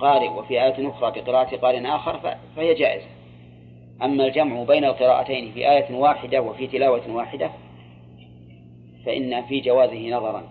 قارئ 0.00 0.28
وفي 0.28 0.62
آية 0.64 0.88
أخرى 0.88 1.20
بقراءة 1.20 1.56
قارئ 1.56 1.86
آخر 1.86 2.36
فهي 2.56 2.74
جائزة. 2.74 3.21
أما 4.04 4.26
الجمع 4.26 4.62
بين 4.62 4.84
القراءتين 4.84 5.52
في 5.52 5.70
آية 5.70 5.94
واحدة 5.94 6.42
وفي 6.42 6.66
تلاوة 6.66 7.10
واحدة 7.10 7.50
فإن 9.06 9.42
في 9.42 9.60
جوازه 9.60 10.10
نظرا. 10.10 10.42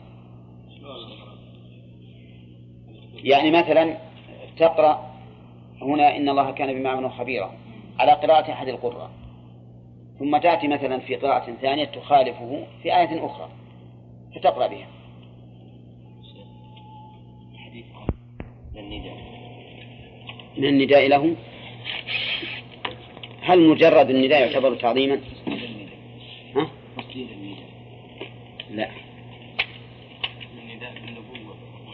يعني 3.24 3.52
مثلا 3.52 3.98
تقرأ 4.58 5.12
هنا 5.82 6.18
إن 6.18 6.30
الله 6.30 6.52
كان 6.52 6.74
بما 6.74 6.90
عملوا 6.90 7.10
خبيرا 7.10 7.52
على 8.00 8.12
قراءة 8.12 8.52
أحد 8.52 8.68
القراء 8.68 9.10
ثم 10.20 10.38
تأتي 10.38 10.68
مثلا 10.68 11.00
في 11.00 11.16
قراءة 11.16 11.54
ثانية 11.62 11.86
تخالفه 11.86 12.68
في 12.84 12.98
آية 12.98 13.26
أخرى 13.26 13.50
فتقرأ 14.36 14.68
بها. 14.68 14.88
من 20.58 20.66
النداء 20.66 21.08
له. 21.08 21.36
هل 23.41 23.60
مجرد 23.60 24.10
النداء 24.10 24.41
يعتبر 24.41 24.75
تعظيما؟ 24.75 25.19
ها؟ 26.56 26.67
لا. 28.69 28.88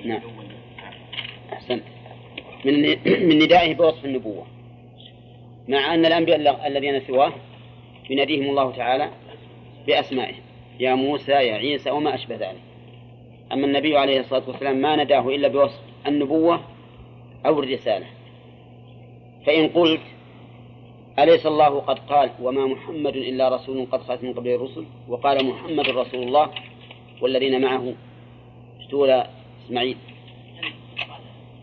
نعم. 0.06 0.22
أحسنت 1.54 1.84
من 2.66 2.82
من 3.06 3.40
ندائه 3.40 3.74
بوصف 3.74 4.06
النبوة. 4.06 4.46
مع 5.68 5.94
أن 5.94 6.06
الأنبياء 6.06 6.68
الذين 6.68 7.00
سواه 7.00 7.34
يناديهم 8.10 8.50
الله 8.50 8.72
تعالى 8.72 9.10
بأسمائهم 9.88 10.42
يا 10.80 10.96
موسى 10.96 11.32
يا 11.32 11.54
عيسى 11.54 11.92
وما 11.92 12.16
أشبه 12.16 12.36
ذلك. 12.36 12.62
أما 13.52 13.66
النبي 13.66 13.98
عليه 13.98 14.20
الصلاة 14.20 14.44
والسلام 14.48 14.78
ما 14.78 15.04
نداه 15.04 15.30
إلا 15.30 15.48
بوصف 15.48 15.80
النبوة 16.08 16.62
أو 17.46 17.60
الرسالة. 17.60 18.06
فإن 19.46 19.68
قلت 19.68 20.02
أليس 21.20 21.46
الله 21.46 21.80
قد 21.80 22.00
قال 22.00 22.32
وما 22.42 22.66
محمد 22.66 23.16
إلا 23.16 23.56
رسول 23.56 23.88
قد 23.92 24.02
خلت 24.02 24.24
من 24.24 24.34
قبله 24.34 24.56
الرسل؟ 24.56 24.86
وقال 25.08 25.46
محمد 25.46 25.90
رسول 25.90 26.24
الله 26.24 26.50
والذين 27.22 27.62
معه. 27.62 27.94
اشتولى 28.80 29.28
إسماعيل. 29.66 29.98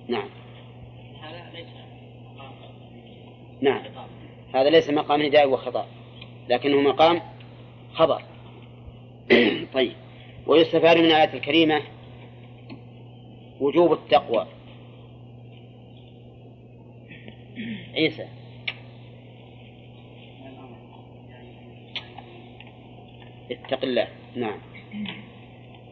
نعم. 0.09 0.29
نعم. 3.61 3.83
هذا 4.55 4.71
ليس 4.71 4.91
مقام 4.91 5.23
نداء 5.23 5.51
وخطاب 5.51 5.87
لكنه 6.49 6.81
مقام 6.81 7.21
خبر. 7.93 8.23
طيب. 9.75 9.93
ويستفاد 10.47 10.97
من 10.99 11.05
الآية 11.05 11.35
الكريمة 11.35 11.83
وجوب 13.61 13.93
التقوى. 13.93 14.47
عيسى. 17.95 18.44
اتق 23.51 23.83
الله. 23.83 24.09
نعم. 24.37 24.59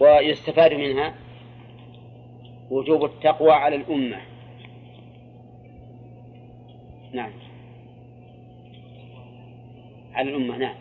ويستفاد 0.00 0.74
منها 0.74 1.14
وجوب 2.70 3.05
التقوى 3.05 3.53
على 3.53 3.76
الأمة. 3.76 4.20
نعم. 7.12 7.32
على 10.14 10.30
الأمة 10.30 10.57
نعم. 10.57 10.74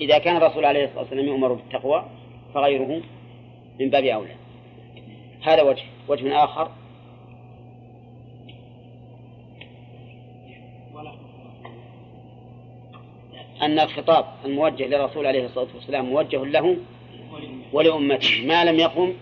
إذا 0.00 0.18
كان 0.18 0.36
الرسول 0.36 0.64
عليه 0.64 0.84
الصلاة 0.84 1.00
والسلام 1.00 1.26
يؤمر 1.26 1.52
بالتقوى 1.52 2.06
فغيره 2.54 3.02
من 3.80 3.90
باب 3.90 4.04
أولى. 4.04 4.34
هذا 5.42 5.62
وجه 5.62 5.84
وجه 6.08 6.44
آخر. 6.44 6.70
أن 13.70 13.78
الخطاب 13.78 14.24
الموجه 14.44 14.86
للرسول 14.86 15.26
عليه 15.26 15.44
الصلاة 15.44 15.68
والسلام 15.74 16.04
موجه 16.04 16.44
له 16.44 16.76
ولأمته. 17.72 18.46
ما 18.46 18.64
لم 18.64 18.78
يقم؟ 18.78 19.12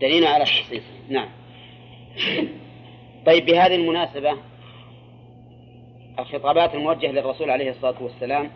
دليل 0.00 0.26
على 0.26 0.44
تخصيصه 0.44 0.84
نعم. 1.08 1.28
طيب 3.26 3.46
بهذه 3.46 3.74
المناسبة 3.74 4.36
الخطابات 6.18 6.74
الموجهة 6.74 7.10
للرسول 7.10 7.50
عليه 7.50 7.70
الصلاة 7.70 8.02
والسلام 8.02 8.50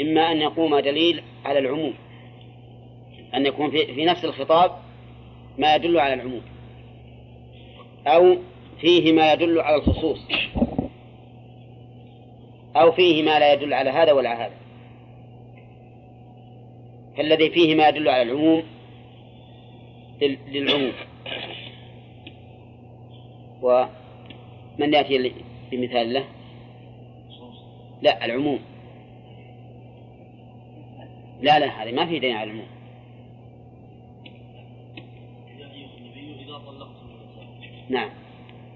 إما 0.00 0.32
أن 0.32 0.40
يقوم 0.40 0.78
دليل 0.78 1.22
على 1.44 1.58
العموم 1.58 1.94
أن 3.34 3.46
يكون 3.46 3.70
في, 3.70 3.94
في 3.94 4.04
نفس 4.04 4.24
الخطاب 4.24 4.70
ما 5.58 5.74
يدل 5.74 5.98
على 5.98 6.14
العموم 6.14 6.42
أو 8.06 8.36
فيه 8.80 9.12
ما 9.12 9.32
يدل 9.32 9.60
على 9.60 9.76
الخصوص. 9.76 10.18
أو 12.80 12.92
فيه 12.92 13.22
ما 13.22 13.38
لا 13.38 13.52
يدل 13.52 13.74
على 13.74 13.90
هذا 13.90 14.12
ولا 14.12 14.46
هذا. 14.46 14.54
فالذي 17.16 17.50
فيه 17.50 17.74
ما 17.74 17.88
يدل 17.88 18.08
على 18.08 18.22
العموم 18.22 18.62
للعموم. 20.22 20.92
ومن 23.62 24.94
يأتي 24.94 25.32
بمثال 25.70 26.12
له؟ 26.12 26.24
لا 28.02 28.24
العموم. 28.24 28.58
لا 31.40 31.58
لا 31.58 31.82
هذه 31.82 31.92
ما 31.92 32.06
في 32.06 32.18
دين 32.18 32.36
على 32.36 32.50
العموم. 32.50 32.68
نعم. 37.88 38.10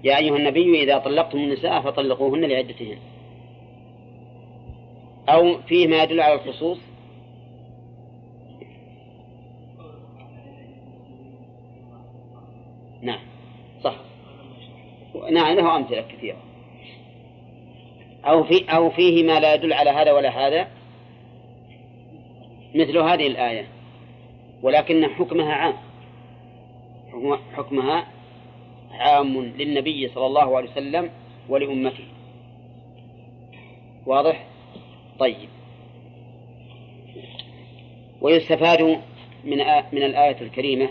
يا 0.03 0.17
أيها 0.17 0.37
النبي 0.37 0.83
إذا 0.83 0.97
طلقتم 0.97 1.37
النساء 1.37 1.81
فطلقوهن 1.81 2.45
لعدتهن. 2.45 2.97
أو 5.29 5.61
فيه 5.61 5.87
ما 5.87 6.03
يدل 6.03 6.21
على 6.21 6.33
الخصوص؟ 6.33 6.77
نعم 13.01 13.19
صح. 13.83 13.95
نعم 15.31 15.55
له 15.55 15.75
أمثلة 15.75 16.01
كثيرة. 16.01 16.37
أو 18.25 18.43
في 18.43 18.65
أو 18.69 18.89
فيه 18.89 19.23
ما 19.23 19.39
لا 19.39 19.53
يدل 19.53 19.73
على 19.73 19.89
هذا 19.89 20.11
ولا 20.11 20.47
هذا؟ 20.47 20.67
مثل 22.75 22.97
هذه 22.97 23.27
الآية. 23.27 23.67
ولكن 24.63 25.07
حكمها 25.07 25.53
عام. 25.53 25.73
حكمها 27.55 28.07
عام 28.91 29.41
للنبي 29.41 30.07
صلى 30.07 30.25
الله 30.25 30.57
عليه 30.57 30.71
وسلم 30.71 31.09
ولأمته. 31.49 32.05
واضح؟ 34.05 34.54
طيب. 35.19 35.49
ويستفاد 38.21 38.81
من 39.43 39.57
من 39.91 40.03
الآية 40.03 40.41
الكريمة 40.41 40.89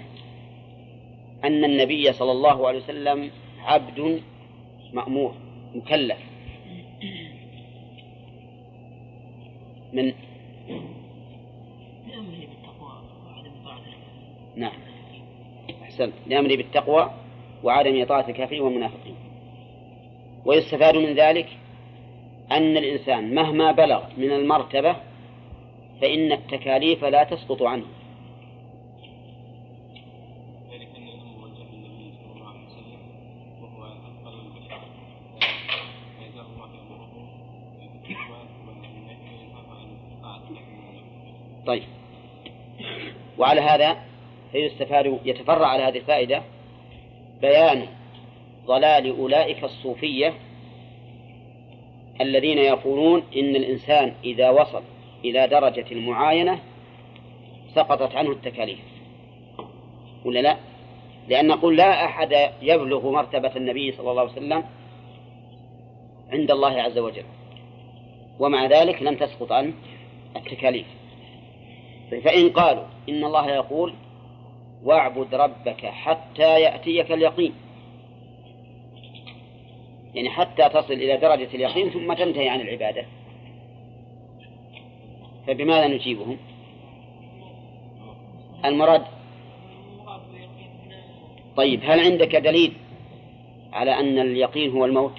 أن 1.44 1.64
النبي 1.64 2.12
صلى 2.12 2.32
الله 2.32 2.68
عليه 2.68 2.78
وسلم 2.78 3.30
عبد 3.58 4.22
مأمور 4.92 5.34
مكلف. 5.74 6.18
من؟ 9.92 10.12
نعم. 14.56 14.78
أحسنت 15.82 16.12
لأمره 16.26 16.56
بالتقوى 16.56 17.10
وعدم 17.62 18.02
إطاعة 18.02 18.28
الكافرين 18.28 18.60
والمنافقين. 18.60 19.16
ويستفاد 20.44 20.96
من 20.96 21.14
ذلك 21.14 21.48
أن 22.52 22.76
الإنسان 22.76 23.34
مهما 23.34 23.72
بلغ 23.72 24.02
من 24.16 24.30
المرتبة 24.30 24.96
فإن 26.00 26.32
التكاليف 26.32 27.04
لا 27.04 27.24
تسقط 27.24 27.62
عنه. 27.62 27.84
طيب. 41.66 41.82
وعلى 43.38 43.60
هذا 43.60 43.96
فيستفاد 44.52 45.20
يتفرع 45.24 45.66
على 45.66 45.82
هذه 45.82 45.98
الفائدة 45.98 46.42
بيان 47.40 47.86
ضلال 48.66 49.18
أولئك 49.18 49.64
الصوفية 49.64 50.34
الذين 52.20 52.58
يقولون 52.58 53.22
إن 53.36 53.56
الإنسان 53.56 54.14
إذا 54.24 54.50
وصل 54.50 54.82
إلى 55.24 55.48
درجة 55.48 55.84
المعاينة 55.92 56.58
سقطت 57.74 58.14
عنه 58.14 58.30
التكاليف. 58.30 58.78
ولا 60.24 60.40
لا؟ 60.40 60.56
لأن 61.28 61.46
نقول 61.46 61.76
لا 61.76 62.04
أحد 62.04 62.50
يبلغ 62.62 63.10
مرتبة 63.10 63.56
النبي 63.56 63.92
صلى 63.92 64.10
الله 64.10 64.22
عليه 64.22 64.32
وسلم 64.32 64.64
عند 66.32 66.50
الله 66.50 66.82
عز 66.82 66.98
وجل. 66.98 67.24
ومع 68.38 68.66
ذلك 68.66 69.02
لم 69.02 69.14
تسقط 69.14 69.52
عنه 69.52 69.72
التكاليف. 70.36 70.86
فإن 72.24 72.50
قالوا 72.50 72.84
إن 73.08 73.24
الله 73.24 73.50
يقول 73.50 73.94
واعبد 74.84 75.34
ربك 75.34 75.86
حتى 75.86 76.60
يأتيك 76.60 77.12
اليقين. 77.12 77.54
يعني 80.14 80.30
حتى 80.30 80.68
تصل 80.68 80.92
إلى 80.92 81.16
درجة 81.16 81.48
اليقين 81.54 81.90
ثم 81.90 82.12
تنتهي 82.12 82.48
عن 82.48 82.60
العبادة. 82.60 83.06
فبماذا 85.46 85.86
نجيبهم؟ 85.86 86.36
المراد 88.64 89.04
طيب 91.56 91.80
هل 91.84 92.00
عندك 92.00 92.36
دليل 92.36 92.72
على 93.72 94.00
أن 94.00 94.18
اليقين 94.18 94.70
هو 94.70 94.84
الموت؟ 94.84 95.12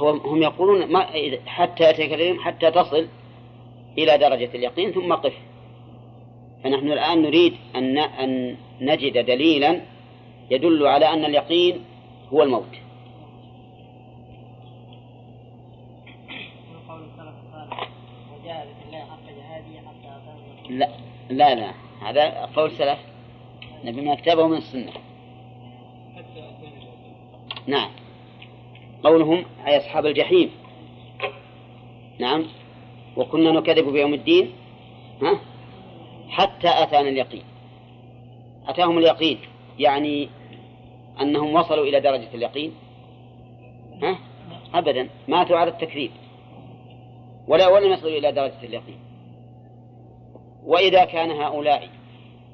هم 0.00 0.42
يقولون 0.42 0.92
ما 0.92 1.06
حتى 1.46 1.90
يتكلم 1.90 2.40
حتى 2.40 2.70
تصل 2.70 3.08
إلى 3.98 4.18
درجة 4.18 4.50
اليقين 4.54 4.92
ثم 4.92 5.12
قف. 5.12 5.34
فنحن 6.64 6.92
الآن 6.92 7.22
نريد 7.22 7.54
أن 7.76 7.98
أن 7.98 8.56
نجد 8.80 9.26
دليلا 9.26 9.80
يدل 10.50 10.86
على 10.86 11.12
أن 11.12 11.24
اليقين 11.24 11.84
هو 12.32 12.42
الموت. 12.42 12.76
لا 20.70 20.88
لا 21.30 21.54
لا. 21.54 21.70
هذا 22.02 22.44
قول 22.56 22.70
سلف. 22.70 22.98
نبي 23.84 24.00
ما 24.00 24.14
كتابه 24.14 24.46
من 24.46 24.56
السنة. 24.56 24.92
نعم. 27.66 27.90
قولهم 29.04 29.44
أي 29.66 29.76
أصحاب 29.76 30.06
الجحيم. 30.06 30.50
نعم. 32.18 32.44
وكنا 33.16 33.52
نكذب 33.52 33.88
بيوم 33.88 34.14
الدين. 34.14 34.50
ها؟ 35.22 35.40
حتى 36.28 36.68
أتانا 36.68 37.08
اليقين. 37.08 37.44
أتاهم 38.68 38.98
اليقين 38.98 39.38
يعني 39.78 40.28
أنهم 41.20 41.54
وصلوا 41.54 41.84
إلى 41.84 42.00
درجة 42.00 42.34
اليقين. 42.34 42.72
ها؟ 44.02 44.18
أبدا. 44.74 45.08
ماتوا 45.28 45.58
على 45.58 45.70
التكذيب. 45.70 46.10
ولا 47.48 47.68
ولم 47.68 47.92
يصلوا 47.92 48.18
إلى 48.18 48.32
درجة 48.32 48.62
اليقين. 48.62 48.98
وإذا 50.64 51.04
كان 51.04 51.30
هؤلاء 51.30 51.88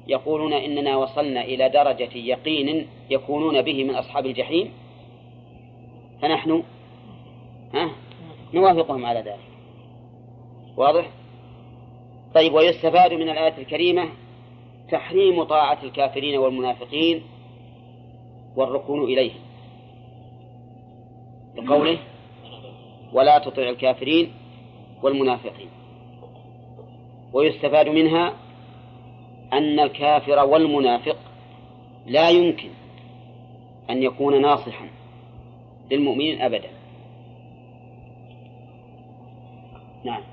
يقولون 0.07 0.53
إننا 0.53 0.97
وصلنا 0.97 1.41
إلى 1.41 1.69
درجة 1.69 2.17
يقين 2.17 2.87
يكونون 3.09 3.61
به 3.61 3.83
من 3.83 3.95
أصحاب 3.95 4.25
الجحيم 4.25 4.73
فنحن 6.21 6.63
ها؟ 7.73 7.89
نوافقهم 8.53 9.05
على 9.05 9.19
ذلك. 9.19 9.53
واضح؟ 10.77 11.22
طيب 12.35 12.53
ويستفاد 12.53 13.13
من 13.13 13.29
الآية 13.29 13.57
الكريمة 13.57 14.09
تحريم 14.91 15.43
طاعة 15.43 15.83
الكافرين 15.83 16.37
والمنافقين 16.37 17.23
والركون 18.55 19.03
إليه 19.03 19.31
بقوله 21.55 21.99
ولا 23.13 23.39
تطع 23.39 23.61
الكافرين 23.61 24.33
والمنافقين. 25.03 25.69
ويستفاد 27.33 27.89
منها 27.89 28.33
أن 29.53 29.79
الكافر 29.79 30.45
والمنافق 30.45 31.17
لا 32.05 32.29
يمكن 32.29 32.69
أن 33.89 34.03
يكون 34.03 34.41
ناصحا 34.41 34.89
للمؤمنين 35.91 36.41
أبدا. 36.41 36.69
نعم. 40.03 40.32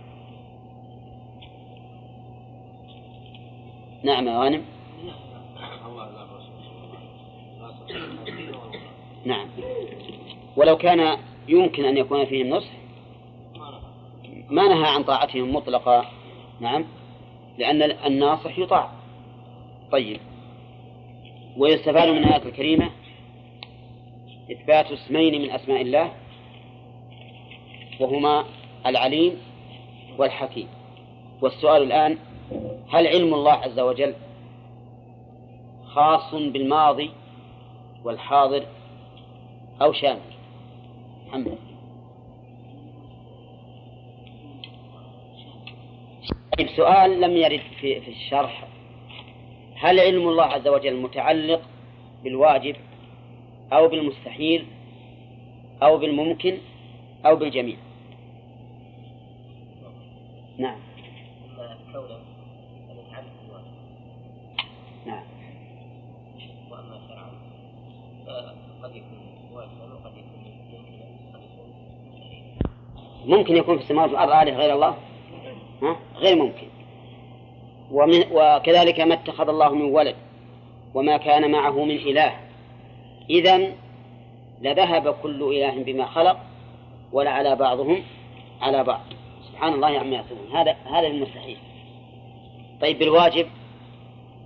نعم 4.03 4.29
يا 4.29 4.39
غانم. 4.39 4.65
نعم. 9.25 9.49
ولو 10.57 10.77
كان 10.77 11.19
يمكن 11.49 11.85
أن 11.85 11.97
يكون 11.97 12.25
فيهم 12.25 12.49
نصح 12.49 12.71
ما 14.51 14.69
نهى 14.69 14.95
عن 14.95 15.03
طاعتهم 15.03 15.55
مطلقا 15.55 16.05
نعم. 16.61 16.85
لأن 17.59 17.83
الناصح 17.83 18.59
يطاع. 18.59 18.91
طيب. 19.93 20.21
ويستفاد 21.57 22.09
من 22.09 22.19
الآية 22.19 22.43
الكريمة 22.43 22.91
إثبات 24.53 24.93
اسمين 24.93 25.43
من 25.43 25.51
أسماء 25.51 25.83
الله 25.83 26.13
وهما 28.01 28.45
العليم 28.87 29.39
والحكيم. 30.19 30.69
والسؤال 31.43 31.83
الآن 31.83 32.19
هل 32.91 33.07
علم 33.07 33.35
الله 33.35 33.53
عز 33.53 33.81
وجل 33.81 34.15
خاص 35.87 36.35
بالماضي 36.35 37.11
والحاضر 38.05 38.67
أو 39.83 39.93
شامل؟ 39.93 40.21
محمد. 41.27 41.59
طيب 46.59 46.69
سؤال 46.77 47.21
لم 47.21 47.37
يرد 47.37 47.61
في, 47.81 48.01
في 48.01 48.11
الشرح. 48.11 48.69
هل 49.77 50.01
علم 50.01 50.29
الله 50.29 50.45
عز 50.45 50.69
وجل 50.69 50.97
متعلق 50.97 51.63
بالواجب 52.25 52.77
أو 53.73 53.89
بالمستحيل 53.89 54.67
أو 55.83 55.99
بالممكن 55.99 56.59
أو 57.27 57.37
بالجميع؟ 57.37 57.77
نعم. 60.59 60.91
نعم 65.07 65.25
واما 66.71 67.01
شرعا 67.09 67.31
فقد 68.81 68.97
يكون 68.97 69.19
واجبا 69.53 69.95
وقد 69.95 70.13
يكون 70.17 70.41
ممكنا 70.45 71.05
وقد 71.29 71.43
يكون 71.43 71.71
ممكن 73.27 73.57
يكون 73.57 73.77
في 73.77 73.83
السماوات 73.83 74.11
والأرض 74.11 74.31
آلهة 74.31 74.57
غير 74.57 74.75
الله؟ 74.75 74.95
ها؟ 75.83 75.97
غير 76.17 76.37
ممكن. 76.37 76.67
ومن 77.91 78.25
وكذلك 78.33 79.01
ما 79.01 79.15
اتخذ 79.15 79.49
الله 79.49 79.75
من 79.75 79.83
ولد 79.83 80.17
وما 80.95 81.17
كان 81.17 81.51
معه 81.51 81.85
من 81.85 81.97
إله. 81.97 82.37
إذا 83.31 83.73
لذهب 84.61 85.15
كل 85.23 85.43
إله 85.43 85.83
بما 85.83 86.07
خلق 86.07 86.37
ولعلى 87.13 87.57
بعضهم 87.57 88.03
على 88.61 88.85
بعض. 88.85 89.01
سبحان 89.49 89.73
الله 89.73 89.99
عما 89.99 90.17
يصفون. 90.17 90.57
هذا 90.57 90.77
هذا 90.93 91.07
المستحيل 91.07 91.57
طيب 92.81 92.99
بالواجب 92.99 93.47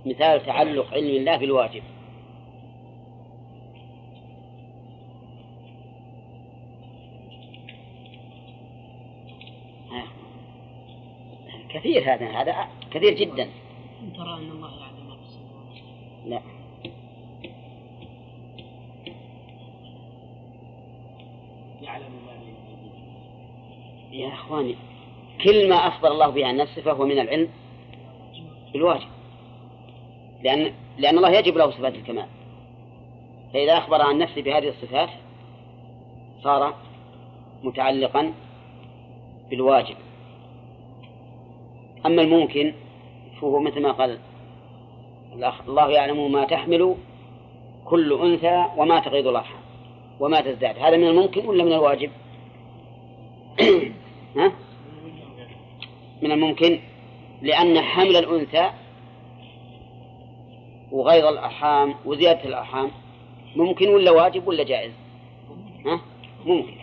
مثال 0.05 0.45
تعلق 0.45 0.93
علم 0.93 1.09
الله 1.09 1.37
بالواجب. 1.37 1.83
كثير 11.85 12.13
هذا 12.13 12.41
هذا 12.41 12.67
كثير 12.91 13.13
جدا. 13.13 13.49
ترى 14.17 14.33
أن 14.33 14.51
الله 14.51 14.79
يعلم 14.79 15.07
ما 15.09 15.15
في 15.15 15.21
السماوات. 15.21 15.77
لا. 16.25 16.41
يعلم 21.81 22.11
ما 22.25 22.33
بين 24.11 24.19
يا 24.19 24.33
إخواني 24.33 24.75
كل 25.43 25.69
ما 25.69 25.75
أخبر 25.75 26.11
الله 26.11 26.29
به 26.29 26.45
عن 26.45 26.57
نفسه 26.57 26.81
فهو 26.81 27.05
من 27.05 27.19
العلم 27.19 27.49
بالواجب 28.73 29.07
لأن 30.43 30.73
لأن 30.97 31.17
الله 31.17 31.29
يجب 31.29 31.57
له 31.57 31.71
صفات 31.71 31.95
الكمال. 31.95 32.27
فإذا 33.53 33.77
أخبر 33.77 34.01
عن 34.01 34.17
نفسه 34.17 34.41
بهذه 34.41 34.69
الصفات 34.69 35.09
صار 36.43 36.73
متعلقا 37.63 38.33
بالواجب. 39.49 40.04
أما 42.05 42.21
الممكن 42.21 42.73
فهو 43.41 43.59
مثل 43.59 43.81
ما 43.81 43.91
قال 43.91 44.19
الله 45.67 45.89
يعلم 45.89 46.31
ما 46.31 46.45
تحمل 46.45 46.95
كل 47.85 48.13
أنثى 48.13 48.65
وما 48.77 48.99
تغيض 48.99 49.27
الأرحام 49.27 49.61
وما 50.19 50.41
تزداد 50.41 50.77
هذا 50.79 50.97
من 50.97 51.07
الممكن 51.07 51.45
ولا 51.45 51.63
من 51.63 51.73
الواجب؟ 51.73 52.11
ها؟ 54.37 54.51
من 56.21 56.31
الممكن 56.31 56.79
لأن 57.41 57.81
حمل 57.81 58.15
الأنثى 58.15 58.69
وغيض 60.91 61.25
الأرحام 61.25 61.95
وزيادة 62.05 62.43
الأرحام 62.43 62.91
ممكن 63.55 63.89
ولا 63.89 64.11
واجب 64.11 64.47
ولا 64.47 64.63
جائز؟ 64.63 64.91
ها؟ 65.85 66.01
ممكن 66.45 66.75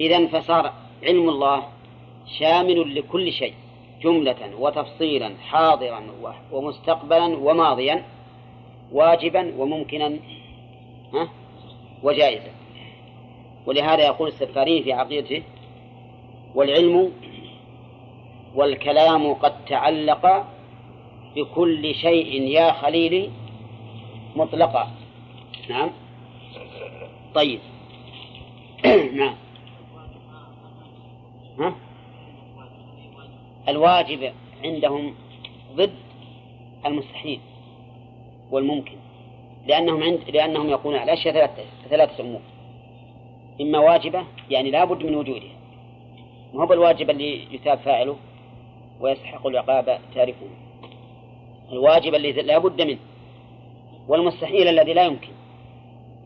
إذا 0.00 0.26
فصار 0.26 0.72
علم 1.02 1.28
الله 1.28 1.62
شامل 2.38 2.94
لكل 2.94 3.32
شيء 3.32 3.54
جملة 4.02 4.56
وتفصيلا 4.58 5.36
حاضرا 5.36 6.02
ومستقبلا 6.52 7.24
وماضيا 7.24 8.04
واجبا 8.92 9.52
وممكنا 9.58 10.16
وجائزا. 12.02 12.50
ولهذا 13.66 14.06
يقول 14.06 14.28
السفاري 14.28 14.82
في 14.82 14.92
عقيدته 14.92 15.42
والعلم 16.54 17.12
والكلام 18.54 19.34
قد 19.34 19.64
تعلق 19.64 20.46
بكل 21.36 21.94
شيء 21.94 22.42
يا 22.42 22.72
خليلي 22.72 23.30
مطلقا. 24.36 24.90
نعم؟ 25.70 25.90
طيب. 27.34 27.60
نعم. 29.20 29.34
ها؟ 31.58 31.85
الواجب 33.68 34.32
عندهم 34.64 35.14
ضد 35.74 35.94
المستحيل 36.86 37.40
والممكن 38.50 38.96
لأنهم 39.66 40.02
عند 40.02 40.20
لأنهم 40.30 40.68
يقولون 40.68 40.98
على 40.98 41.12
الأشياء 41.12 41.34
ثلاثة 41.34 41.64
ثلاثة 41.90 42.22
أمور. 42.22 42.40
إما 43.60 43.78
واجبة 43.78 44.24
يعني 44.50 44.70
لا 44.70 44.84
بد 44.84 45.06
من 45.06 45.14
وجودها. 45.14 45.56
ما 46.54 46.62
هو 46.62 46.66
بالواجب 46.66 47.10
اللي 47.10 47.54
يثاب 47.54 47.78
فاعله 47.78 48.16
ويستحق 49.00 49.46
العقاب 49.46 50.00
تاركه؟ 50.14 50.48
الواجب 51.72 52.14
الذي 52.14 52.42
لا 52.42 52.58
بد 52.58 52.82
منه. 52.82 52.98
والمستحيل 54.08 54.68
الذي 54.68 54.92
لا 54.92 55.04
يمكن. 55.04 55.32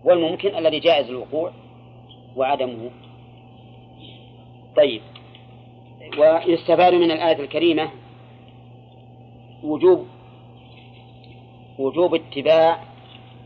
والممكن 0.05 0.55
الذي 0.55 0.79
جائز 0.79 1.09
الوقوع 1.09 1.53
وعدمه. 2.37 2.91
طيب. 4.77 5.03
ويستفاد 6.19 6.95
من 6.95 7.11
الآية 7.11 7.41
الكريمة 7.41 7.91
وجوب 9.63 10.07
وجوب 11.79 12.15
اتباع 12.15 12.85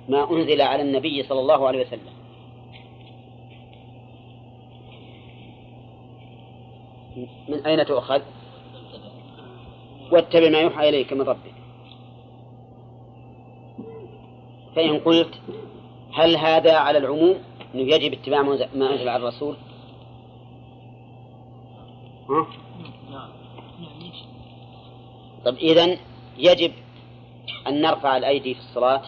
ما 0.08 0.30
أنزل 0.30 0.62
على 0.62 0.82
النبي 0.82 1.22
صلى 1.22 1.40
الله 1.40 1.66
عليه 1.66 1.86
وسلم. 1.86 2.14
من 7.48 7.66
أين 7.66 7.86
تؤخذ؟ 7.86 8.22
واتبع 10.12 10.48
ما 10.48 10.58
يوحى 10.58 10.88
إليك 10.88 11.12
من 11.12 11.22
ربك. 11.22 11.54
فإن 14.76 14.98
قلت 14.98 15.40
هل 16.14 16.36
هذا 16.36 16.76
على 16.76 16.98
العموم؟ 16.98 17.38
أنه 17.74 17.82
يجب 17.82 18.12
اتباع 18.12 18.42
ما 18.42 18.92
أنزل 18.92 19.08
على 19.08 19.16
الرسول. 19.16 19.56
ها؟ 22.30 22.46
طيب 25.44 25.56
إذن 25.56 25.98
يجب 26.38 26.72
أن 27.66 27.80
نرفع 27.80 28.16
الأيدي 28.16 28.54
في 28.54 28.60
الصلاة 28.60 29.02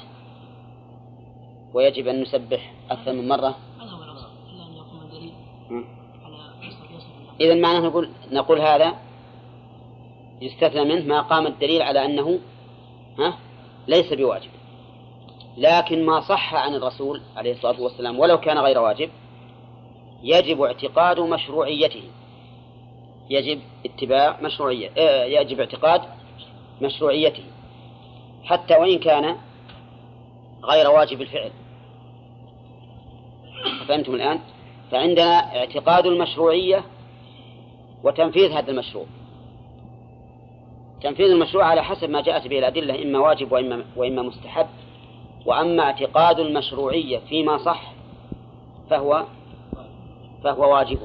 ويجب 1.74 2.08
أن 2.08 2.22
نسبح 2.22 2.72
أكثر 2.90 3.12
من 3.12 3.28
مرة. 3.28 3.56
إذا 7.40 7.54
معناه 7.54 7.80
نقول 7.80 8.10
نقول 8.32 8.60
هذا 8.60 8.94
يستثنى 10.40 10.84
منه 10.84 11.04
ما 11.04 11.20
قام 11.20 11.46
الدليل 11.46 11.82
على 11.82 12.04
أنه 12.04 12.38
ها؟ 13.18 13.38
ليس 13.88 14.12
بواجب. 14.12 14.50
لكن 15.56 16.06
ما 16.06 16.20
صح 16.20 16.54
عن 16.54 16.74
الرسول 16.74 17.22
عليه 17.36 17.52
الصلاة 17.52 17.80
والسلام 17.80 18.18
ولو 18.18 18.40
كان 18.40 18.58
غير 18.58 18.78
واجب 18.78 19.10
يجب 20.22 20.62
اعتقاد 20.62 21.20
مشروعيته. 21.20 22.02
يجب 23.30 23.60
اتباع 23.86 24.40
مشروعية 24.42 24.90
آه، 24.98 25.24
يجب 25.24 25.60
اعتقاد 25.60 26.02
مشروعيته 26.82 27.42
حتى 28.44 28.74
وإن 28.76 28.98
كان 28.98 29.36
غير 30.64 30.90
واجب 30.90 31.20
الفعل. 31.20 31.50
فهمتم 33.88 34.14
الآن؟ 34.14 34.40
فعندنا 34.90 35.56
اعتقاد 35.56 36.06
المشروعية 36.06 36.84
وتنفيذ 38.04 38.52
هذا 38.52 38.70
المشروع. 38.70 39.06
تنفيذ 41.02 41.26
المشروع 41.26 41.64
على 41.64 41.84
حسب 41.84 42.10
ما 42.10 42.20
جاءت 42.20 42.46
به 42.46 42.58
الأدلة 42.58 43.02
إما 43.02 43.18
واجب 43.18 43.52
وإما, 43.52 43.84
وإما 43.96 44.22
مستحب. 44.22 44.66
وأما 45.46 45.82
اعتقاد 45.82 46.40
المشروعية 46.40 47.18
فيما 47.18 47.58
صح 47.58 47.92
فهو 48.90 49.24
فهو 50.44 50.74
واجب. 50.74 50.98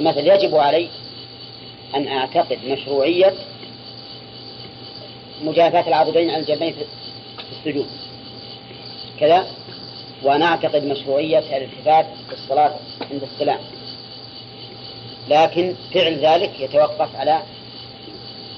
مثلا 0.00 0.34
يجب 0.34 0.56
علي 0.56 0.88
أن 1.94 2.08
أعتقد 2.08 2.58
مشروعية 2.68 3.34
مجافاة 5.42 5.88
العضدين 5.88 6.30
على 6.30 6.40
الجنبين 6.40 6.72
في 6.72 6.84
السجود. 7.52 7.86
كذا؟ 9.20 9.46
وأنا 10.22 10.46
أعتقد 10.46 10.84
مشروعية 10.84 11.38
الالتفات 11.38 12.06
في 12.28 12.32
الصلاة 12.32 12.74
عند 13.10 13.22
السلام. 13.22 13.58
لكن 15.28 15.74
فعل 15.94 16.14
ذلك 16.14 16.60
يتوقف 16.60 17.16
على 17.16 17.42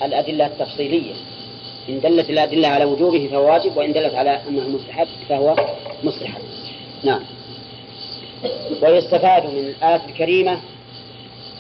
الأدلة 0.03 0.47
التفصيلية. 0.47 1.15
إن 1.89 2.01
دلت 2.01 2.31
الأدلة 2.31 2.69
على 2.69 2.85
وجوبه 2.85 3.29
فهو 3.33 3.53
واجب 3.53 3.77
وإن 3.77 3.93
دلت 3.93 4.15
على 4.15 4.41
أنه 4.49 4.69
مستحب 4.69 5.09
فهو 5.29 5.57
مستحب. 6.05 6.43
نعم. 7.05 7.23
ويستفاد 8.83 9.47
من 9.47 9.59
الآية 9.59 10.03
الكريمة 10.09 10.61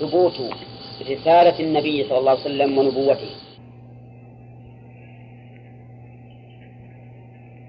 ثبوت 0.02 0.54
رسالة 1.00 1.60
النبي 1.60 2.04
صلى 2.04 2.18
الله 2.18 2.30
عليه 2.30 2.40
وسلم 2.40 2.78
ونبوته. 2.78 3.30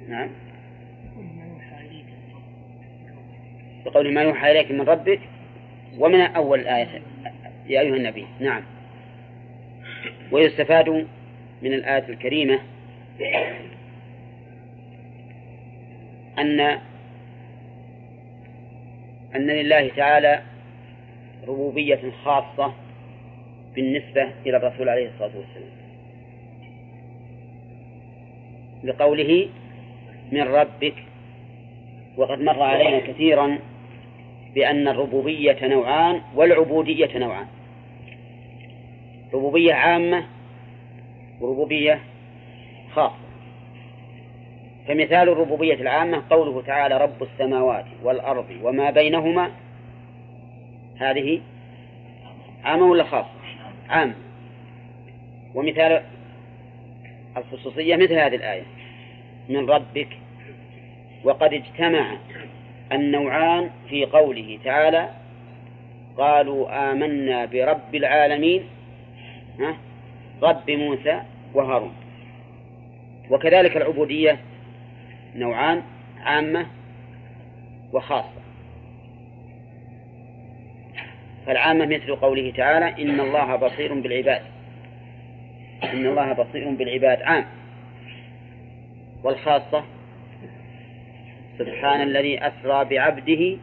نعم. 0.07 0.29
بقول 3.85 4.13
ما 4.13 4.21
يوحى 4.21 4.51
إليك 4.51 4.71
من 4.71 4.81
ربك 4.81 5.19
ومن 5.97 6.21
أول 6.21 6.59
الآية 6.59 7.01
يا 7.67 7.81
أيها 7.81 7.95
النبي. 7.95 8.25
نعم. 8.39 8.63
ويستفاد 10.31 10.89
من 11.61 11.73
الآية 11.73 12.09
الكريمة 12.09 12.59
أن 16.39 16.59
أن 19.35 19.47
لله 19.47 19.89
تعالى 19.89 20.52
ربوبية 21.47 22.11
خاصة 22.23 22.73
بالنسبة 23.75 24.31
إلى 24.45 24.57
الرسول 24.57 24.89
عليه 24.89 25.09
الصلاة 25.09 25.31
والسلام. 25.37 25.83
لقوله 28.83 29.49
من 30.31 30.41
ربك 30.41 30.95
وقد 32.17 32.41
مر 32.41 32.61
علينا 32.61 32.99
كثيرا 32.99 33.59
بأن 34.55 34.87
الربوبية 34.87 35.67
نوعان 35.67 36.21
والعبودية 36.35 37.17
نوعان. 37.17 37.47
ربوبية 39.33 39.73
عامة 39.73 40.23
وربوبية 41.41 41.99
خاصة. 42.95 43.23
فمثال 44.87 45.29
الربوبية 45.29 45.73
العامة 45.73 46.23
قوله 46.29 46.61
تعالى 46.61 46.97
رب 46.97 47.23
السماوات 47.23 47.85
والأرض 48.03 48.45
وما 48.63 48.91
بينهما 48.91 49.51
هذه 51.03 51.41
عامة 52.63 52.85
ولا 52.85 53.03
خاصة؟ 53.03 53.29
عامة 53.89 54.13
ومثال 55.55 56.03
الخصوصية 57.37 57.95
مثل 57.95 58.13
هذه 58.13 58.35
الآية. 58.35 58.63
من 59.49 59.69
ربك 59.69 60.07
وقد 61.23 61.53
اجتمع 61.53 62.17
النوعان 62.91 63.69
في 63.89 64.05
قوله 64.05 64.59
تعالى 64.63 65.09
قالوا 66.17 66.91
آمنا 66.91 67.45
برب 67.45 67.95
العالمين 67.95 68.63
ها؟ 69.59 69.77
رب 70.41 70.71
موسى 70.71 71.21
وهارون. 71.53 71.95
وكذلك 73.29 73.77
العبودية 73.77 74.39
نوعان 75.35 75.81
عامة 76.23 76.65
وخاصة. 77.93 78.42
فالعامة 81.45 81.85
مثل 81.85 82.15
قوله 82.15 82.53
تعالى 82.57 83.03
إن 83.03 83.19
الله 83.19 83.55
بصير 83.55 83.93
بالعباد. 83.93 84.41
إن 85.83 86.05
الله 86.05 86.33
بصير 86.33 86.69
بالعباد 86.69 87.21
عام. 87.21 87.45
والخاصة 89.23 89.83
سبحان 91.59 92.01
الذي 92.01 92.39
أسرى 92.39 92.85
بعبده 92.85 93.57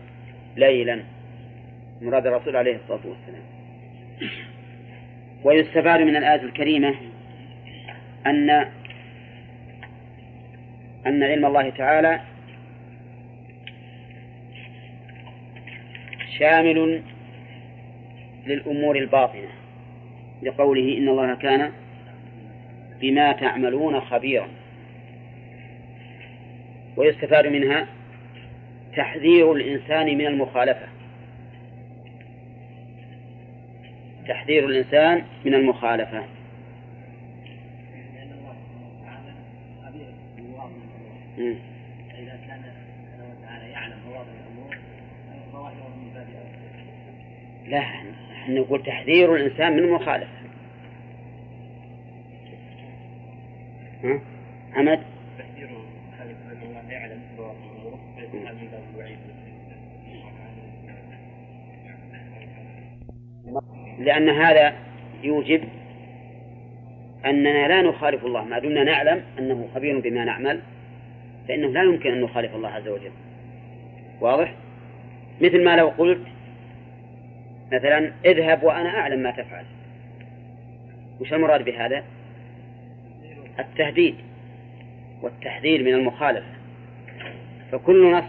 ليلا. 0.57 1.03
مراد 2.03 2.27
الرسول 2.27 2.57
عليه 2.57 2.77
الصلاة 2.77 3.01
والسلام. 3.07 3.43
ويستفاد 5.45 6.01
من 6.01 6.17
الآية 6.17 6.43
الكريمة 6.43 6.95
أن 8.27 8.51
أن 11.07 11.23
علم 11.23 11.47
الله 11.47 11.71
تعالى 11.71 12.21
شامل 16.39 17.03
للأمور 18.47 18.97
الباطنة 18.97 19.49
لقوله 20.43 20.99
إن 20.99 21.09
الله 21.09 21.35
كان 21.35 21.73
بما 23.01 23.33
تعملون 23.33 24.01
خبيرا. 24.01 24.49
ويستفاد 26.97 27.47
منها 27.47 27.87
تحذير 28.97 29.53
الإنسان 29.53 30.07
من 30.07 30.27
المخالفة. 30.27 30.89
تحذير 34.29 34.67
الإنسان 34.67 35.25
من 35.45 35.55
المخالفة. 35.55 36.25
إذا 41.39 42.39
كان 42.47 42.63
سبحانه 42.63 43.35
وتعالى 43.39 43.71
يعلم 43.71 43.99
الأمور 44.19 44.77
لا. 47.67 48.30
نقول 48.55 48.83
تحذير 48.83 49.35
الإنسان 49.35 49.73
من 49.73 49.79
المخالفة 49.79 50.41
ها؟ 54.05 54.21
عمد 54.75 55.01
تحذير 55.39 55.69
الله 56.63 56.91
يعلم 56.91 57.21
لأن 63.99 64.29
هذا 64.29 64.75
يوجب 65.23 65.65
أننا 67.27 67.69
لا 67.69 67.83
نخالف 67.83 68.25
الله. 68.25 68.45
ما 68.45 68.59
دمنا 68.59 68.85
نعلم 68.85 69.23
أنه 69.39 69.69
خبير 69.75 70.01
بما 70.01 70.25
نعمل 70.25 70.61
فإنه 71.49 71.69
لا 71.69 71.83
يمكن 71.83 72.13
أن 72.13 72.21
نخالف 72.21 72.55
الله 72.55 72.69
عز 72.69 72.89
وجل. 72.89 73.11
واضح؟ 74.21 74.55
مثل 75.41 75.65
ما 75.65 75.77
لو 75.77 75.89
قلت 75.89 76.21
مثلا 77.73 78.13
اذهب 78.25 78.63
وأنا 78.63 78.89
أعلم 78.89 79.19
ما 79.19 79.31
تفعل. 79.31 79.65
وش 81.21 81.33
المراد 81.33 81.65
بهذا؟ 81.65 82.05
التهديد 83.59 84.15
والتحذير 85.23 85.83
من 85.85 85.95
المخالفة 85.95 86.47
فكل 87.73 88.13
نص 88.13 88.25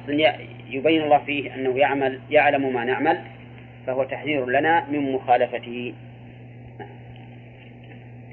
يبين 0.69 1.01
الله 1.01 1.17
فيه 1.17 1.55
أنه 1.55 1.77
يعمل 1.77 2.19
يعلم 2.29 2.73
ما 2.73 2.83
نعمل 2.83 3.21
فهو 3.87 4.03
تحذير 4.03 4.45
لنا 4.45 4.85
من 4.89 5.11
مخالفته. 5.11 5.93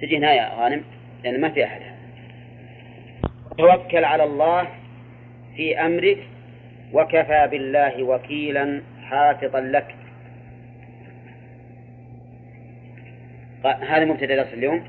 تجي 0.00 0.18
هنا 0.18 0.32
يا 0.32 0.48
غانم 0.54 0.82
لأن 1.24 1.40
ما 1.40 1.48
في 1.48 1.64
أحد. 1.64 1.80
توكل 3.58 4.04
على 4.04 4.24
الله 4.24 4.68
في 5.56 5.80
أمرك 5.80 6.18
وكفى 6.92 7.48
بالله 7.50 8.02
وكيلا 8.02 8.82
حافظا 9.02 9.60
لك. 9.60 9.94
هذا 13.68 14.04
مبتدأ 14.04 14.36
درس 14.36 14.54
اليوم. 14.54 14.84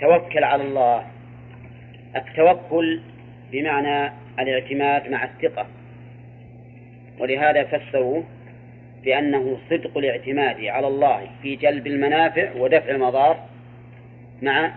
توكل 0.00 0.44
على 0.44 0.62
الله. 0.62 1.06
التوكل 2.16 3.00
بمعنى 3.52 4.12
الاعتماد 4.38 5.08
مع 5.08 5.24
الثقة. 5.24 5.66
ولهذا 7.18 7.64
فسروا 7.64 8.22
بأنه 9.04 9.58
صدق 9.70 9.98
الاعتماد 9.98 10.64
على 10.64 10.86
الله 10.86 11.26
في 11.42 11.56
جلب 11.56 11.86
المنافع 11.86 12.52
ودفع 12.56 12.90
المضار 12.90 13.44
مع 14.42 14.72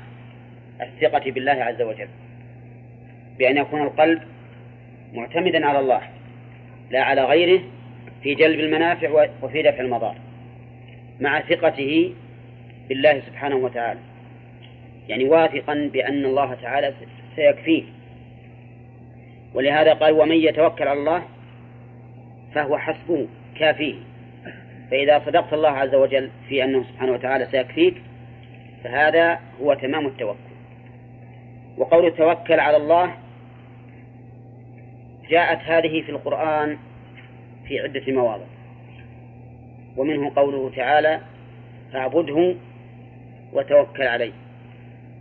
الثقة 0.81 1.31
بالله 1.31 1.51
عز 1.51 1.81
وجل. 1.81 2.07
بأن 3.37 3.57
يكون 3.57 3.81
القلب 3.81 4.21
معتمدا 5.13 5.65
على 5.65 5.79
الله 5.79 6.01
لا 6.91 7.03
على 7.03 7.23
غيره 7.23 7.61
في 8.23 8.35
جلب 8.35 8.59
المنافع 8.59 9.27
وفي 9.41 9.61
دفع 9.61 9.79
المضار. 9.79 10.15
مع 11.19 11.41
ثقته 11.41 12.13
بالله 12.89 13.19
سبحانه 13.19 13.55
وتعالى. 13.55 13.99
يعني 15.07 15.25
واثقا 15.25 15.89
بأن 15.93 16.25
الله 16.25 16.53
تعالى 16.53 16.93
سيكفيه. 17.35 17.83
ولهذا 19.53 19.93
قال 19.93 20.13
ومن 20.13 20.35
يتوكل 20.35 20.87
على 20.87 20.99
الله 20.99 21.23
فهو 22.53 22.77
حسبه 22.77 23.27
كافيه. 23.59 23.95
فإذا 24.91 25.19
صدقت 25.25 25.53
الله 25.53 25.69
عز 25.69 25.95
وجل 25.95 26.29
في 26.49 26.63
أنه 26.63 26.83
سبحانه 26.83 27.11
وتعالى 27.11 27.45
سيكفيك 27.45 28.01
فهذا 28.83 29.39
هو 29.61 29.73
تمام 29.73 30.07
التوكل. 30.07 30.51
وقول 31.77 32.05
التوكل 32.05 32.59
على 32.59 32.77
الله 32.77 33.13
جاءت 35.29 35.59
هذه 35.59 36.01
في 36.01 36.09
القرآن 36.09 36.77
في 37.67 37.79
عدة 37.79 38.13
مواضع. 38.13 38.45
ومنه 39.97 40.31
قوله 40.35 40.71
تعالى 40.75 41.21
فاعبده 41.93 42.55
وتوكل 43.53 44.03
عليه. 44.03 44.31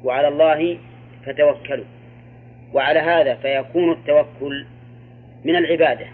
وعلى 0.05 0.29
الله 0.29 0.79
فتوكلوا. 1.27 1.85
وعلى 2.75 2.99
هذا 2.99 3.35
فيكون 3.35 3.93
التوكل 3.93 4.67
من 5.45 5.57
العبادة 5.57 6.07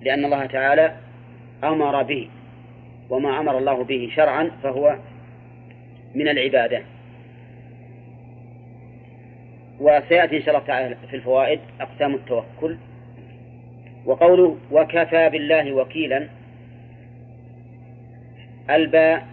لأن 0.00 0.24
الله 0.24 0.46
تعالى 0.46 0.96
أمر 1.64 2.02
به 2.02 2.28
وما 3.10 3.40
أمر 3.40 3.58
الله 3.58 3.84
به 3.84 4.12
شرعا 4.16 4.50
فهو 4.62 4.98
من 6.14 6.28
العبادة. 6.28 6.82
وسيأتي 9.80 10.36
إن 10.36 10.42
شاء 10.42 10.54
الله 10.54 10.66
تعالى 10.66 10.96
في 11.10 11.16
الفوائد 11.16 11.60
أقسام 11.80 12.14
التوكل. 12.14 12.76
وقوله 14.06 14.56
وكفى 14.72 15.28
بالله 15.28 15.72
وكيلا 15.72 16.28
الباء 18.70 19.26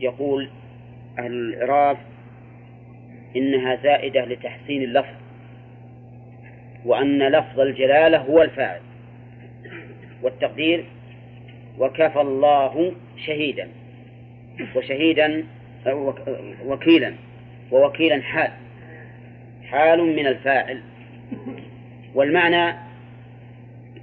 يقول 0.00 0.50
أهل 1.18 1.32
الإعراب 1.32 1.96
إنها 3.36 3.76
زائدة 3.76 4.24
لتحسين 4.24 4.82
اللفظ 4.82 5.14
وأن 6.84 7.18
لفظ 7.18 7.60
الجلالة 7.60 8.18
هو 8.18 8.42
الفاعل 8.42 8.80
والتقدير 10.22 10.84
وكفى 11.78 12.20
الله 12.20 12.92
شهيدا 13.26 13.68
وشهيدا 14.76 15.44
وكيلا 16.64 17.14
ووكيلا 17.70 18.22
حال 18.22 18.50
حال 19.70 20.16
من 20.16 20.26
الفاعل. 20.26 20.82
والمعنى 22.14 22.76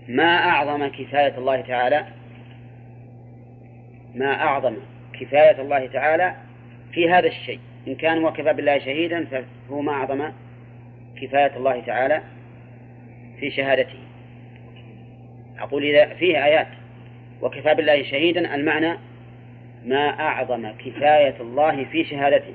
ما 0.07 0.38
أعظم 0.38 0.88
كفاية 0.88 1.38
الله 1.38 1.61
تعالى 1.61 2.05
ما 4.16 4.34
أعظم 4.34 4.76
كفاية 5.20 5.61
الله 5.61 5.88
تعالى 5.88 6.36
في 6.94 7.10
هذا 7.10 7.28
الشيء. 7.28 7.60
إن 7.88 7.96
كان 7.96 8.26
وكفى 8.26 8.54
بالله 8.54 8.80
شهيدا 8.80 9.26
فهو 9.70 9.82
ما 9.82 9.91
أعظم 9.91 10.32
كفاية 11.22 11.58
الله 11.58 11.82
تعالى 11.82 12.22
في 13.39 13.52
شهادته. 13.52 14.00
أقول 15.60 15.84
إذا 15.84 16.14
فيه 16.14 16.46
آيات 16.46 16.68
وكفى 17.41 17.74
بالله 17.74 18.04
شهيدا 18.04 18.56
المعنى 18.56 18.98
ما 19.86 20.20
أعظم 20.20 20.72
كفاية 20.72 21.36
الله 21.41 21.86
في 21.86 22.06
شهادته. 22.06 22.54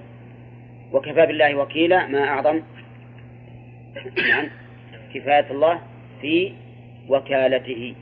وكفى 0.92 1.26
بالله 1.26 1.54
وكيلا 1.54 2.06
ما 2.06 2.28
أعظم 2.28 2.62
نعم 4.28 4.48
كفاية 5.14 5.50
الله 5.50 5.80
في 6.20 6.52
وكالته. 7.08 7.94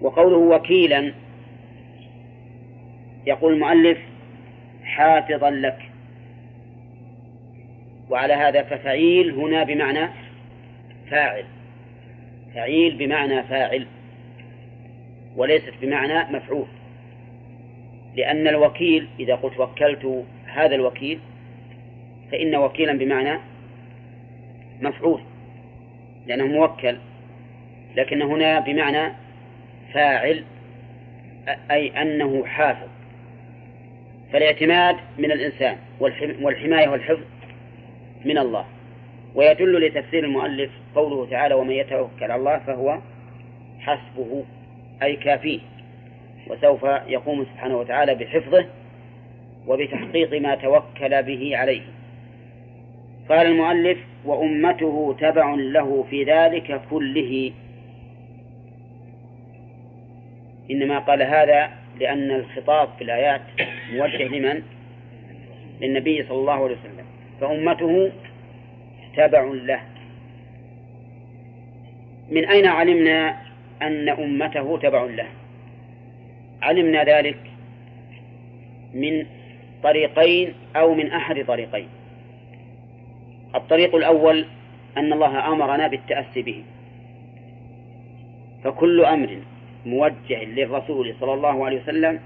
وقوله 0.00 0.36
وكيلا 0.36 1.12
يقول 3.26 3.52
المؤلف 3.52 3.98
حافظا 4.96 5.50
لك. 5.50 5.78
وعلى 8.10 8.34
هذا 8.34 8.62
ففعيل 8.62 9.30
هنا 9.30 9.64
بمعنى 9.64 10.08
فاعل. 11.10 11.44
فعيل 12.54 12.96
بمعنى 12.96 13.42
فاعل. 13.42 13.86
وليست 15.36 15.74
بمعنى 15.82 16.36
مفعول. 16.36 16.66
لأن 18.16 18.48
الوكيل 18.48 19.08
إذا 19.20 19.34
قلت 19.34 19.58
وكلت 19.58 20.24
هذا 20.46 20.74
الوكيل 20.74 21.18
فإن 22.32 22.56
وكيلا 22.56 22.92
بمعنى 22.92 23.38
مفعول. 24.80 25.20
لأنه 26.26 26.46
موكل. 26.46 26.96
لكن 27.96 28.22
هنا 28.22 28.60
بمعنى 28.60 29.12
فاعل 29.92 30.44
أي 31.70 32.02
أنه 32.02 32.46
حافظ. 32.46 32.95
فالاعتماد 34.32 34.96
من 35.18 35.32
الإنسان 35.32 35.76
والحماية 36.40 36.88
والحفظ 36.88 37.24
من 38.24 38.38
الله. 38.38 38.64
ويدل 39.34 39.86
لتفسير 39.86 40.24
المؤلف 40.24 40.70
قوله 40.94 41.30
تعالى 41.30 41.54
ومن 41.54 41.72
يتوكل 41.72 42.24
على 42.24 42.34
الله 42.34 42.58
فهو 42.58 42.98
حسبه 43.80 44.44
أي 45.02 45.16
كافيه 45.16 45.60
وسوف 46.46 46.82
يقوم 47.06 47.44
سبحانه 47.44 47.76
وتعالى 47.76 48.14
بحفظه 48.14 48.66
وبتحقيق 49.66 50.40
ما 50.40 50.54
توكل 50.54 51.22
به 51.22 51.56
عليه. 51.56 51.82
قال 53.28 53.46
المؤلف 53.46 53.98
وأمته 54.24 55.16
تبع 55.20 55.54
له 55.54 56.04
في 56.10 56.24
ذلك 56.24 56.80
كله 56.90 57.52
إنما 60.70 60.98
قال 60.98 61.22
هذا 61.22 61.70
لأن 62.00 62.30
الخطاب 62.30 62.88
في 62.98 63.04
الآيات 63.04 63.40
موجه 63.92 64.28
لمن؟ 64.28 64.62
للنبي 65.80 66.22
صلى 66.22 66.38
الله 66.38 66.52
عليه 66.52 66.76
وسلم. 66.76 67.06
فأمته 67.40 68.12
تبع 69.16 69.44
له. 69.44 69.80
من 72.30 72.44
أين 72.44 72.66
علمنا 72.66 73.36
أن 73.82 74.08
أمته 74.08 74.78
تبع 74.78 75.02
له؟ 75.04 75.28
علمنا 76.62 77.04
ذلك 77.04 77.38
من 78.94 79.26
طريقين 79.82 80.52
أو 80.76 80.94
من 80.94 81.12
أحد 81.12 81.44
طريقين. 81.46 81.88
الطريق 83.54 83.94
الأول 83.94 84.46
أن 84.96 85.12
الله 85.12 85.52
أمرنا 85.52 85.86
بالتأسي 85.88 86.42
به. 86.42 86.64
فكل 88.64 89.04
أمر 89.04 89.38
موجه 89.86 90.44
للرسول 90.44 91.14
صلى 91.20 91.34
الله 91.34 91.66
عليه 91.66 91.82
وسلم 91.82 92.20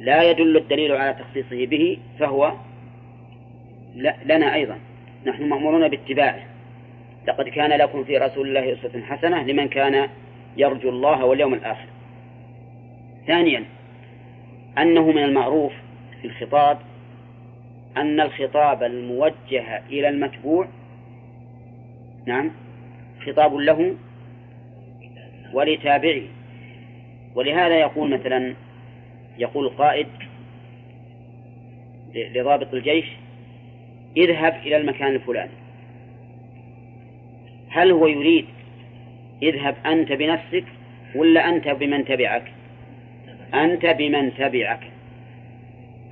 لا 0.00 0.22
يدل 0.22 0.56
الدليل 0.56 0.92
على 0.92 1.14
تخصيصه 1.14 1.66
به 1.66 1.98
فهو 2.18 2.52
لنا 4.24 4.54
أيضا. 4.54 4.78
نحن 5.26 5.48
مأمورون 5.48 5.88
باتباعه. 5.88 6.42
لقد 7.28 7.48
كان 7.48 7.70
لكم 7.70 8.04
في 8.04 8.18
رسول 8.18 8.48
الله 8.48 8.72
أسوة 8.72 9.02
حسنة 9.02 9.42
لمن 9.42 9.68
كان 9.68 10.08
يرجو 10.56 10.88
الله 10.88 11.24
واليوم 11.24 11.54
الآخر. 11.54 11.86
ثانيا 13.26 13.64
أنه 14.78 15.06
من 15.06 15.24
المعروف 15.24 15.72
في 16.20 16.26
الخطاب 16.26 16.78
أن 17.96 18.20
الخطاب 18.20 18.82
الموجه 18.82 19.82
إلى 19.88 20.08
المتبوع 20.08 20.68
نعم 22.26 22.50
خطاب 23.26 23.54
له 23.54 23.94
ولتابعه. 25.52 26.22
ولهذا 27.34 27.78
يقول 27.78 28.10
مثلا 28.10 28.54
يقول 29.40 29.66
القائد 29.66 30.06
لضابط 32.14 32.74
الجيش 32.74 33.06
اذهب 34.16 34.54
إلى 34.66 34.76
المكان 34.76 35.14
الفلاني. 35.14 35.50
هل 37.68 37.90
هو 37.90 38.06
يريد 38.06 38.46
اذهب 39.42 39.76
أنت 39.86 40.12
بنفسك 40.12 40.64
ولا 41.14 41.48
أنت 41.48 41.68
بمن 41.68 42.04
تبعك؟ 42.04 42.52
أنت 43.54 43.86
بمن 43.86 44.34
تبعك. 44.34 44.80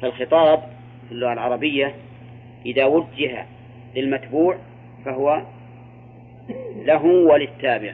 فالخطاب 0.03 0.63
في 1.09 1.13
اللغة 1.13 1.33
العربية 1.33 1.95
إذا 2.67 2.85
وجه 2.85 3.47
للمتبوع 3.97 4.59
فهو 5.05 5.43
له 6.85 7.05
وللتابع. 7.05 7.93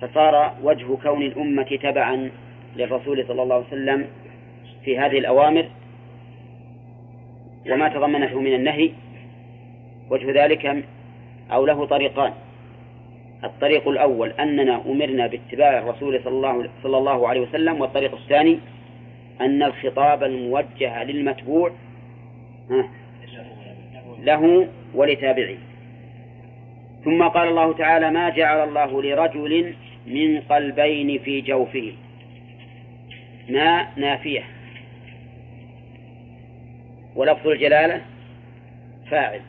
فصار 0.00 0.54
وجه 0.62 0.96
كون 1.02 1.22
الأمة 1.22 1.78
تبعا. 1.82 2.30
للرسول 2.78 3.26
صلى 3.28 3.42
الله 3.42 3.54
عليه 3.54 3.66
وسلم 3.66 4.06
في 4.84 4.98
هذه 4.98 5.18
الأوامر 5.18 5.68
وما 7.70 7.88
تضمنته 7.88 8.40
من 8.40 8.54
النهي 8.54 8.90
وجه 10.10 10.44
ذلك 10.44 10.84
أو 11.52 11.66
له 11.66 11.86
طريقان. 11.86 12.32
الطريق 13.44 13.88
الأول 13.88 14.30
أننا 14.30 14.82
أمرنا 14.86 15.26
باتباع 15.26 15.78
الرسول 15.78 16.20
صلى 16.24 16.32
الله, 16.32 16.70
صلى 16.82 16.98
الله 16.98 17.28
عليه 17.28 17.40
وسلم 17.40 17.80
والطريق 17.80 18.14
الثاني 18.14 18.58
أن 19.40 19.62
الخطاب 19.62 20.22
الموجه 20.22 21.04
للمتبوع 21.04 21.70
له 24.22 24.68
ولتابعه 24.94 25.56
ثم 27.04 27.22
قال 27.22 27.48
الله 27.48 27.72
تعالى 27.72 28.10
ما 28.10 28.28
جعل 28.28 28.68
الله 28.68 29.02
لرجل 29.02 29.74
من 30.06 30.40
قلبين 30.40 31.18
في 31.18 31.40
جوفه. 31.40 31.92
ما 33.48 33.88
نافية. 33.96 34.44
ولفظ 37.16 37.46
الجلالة 37.46 38.02
فاعل. 39.10 39.40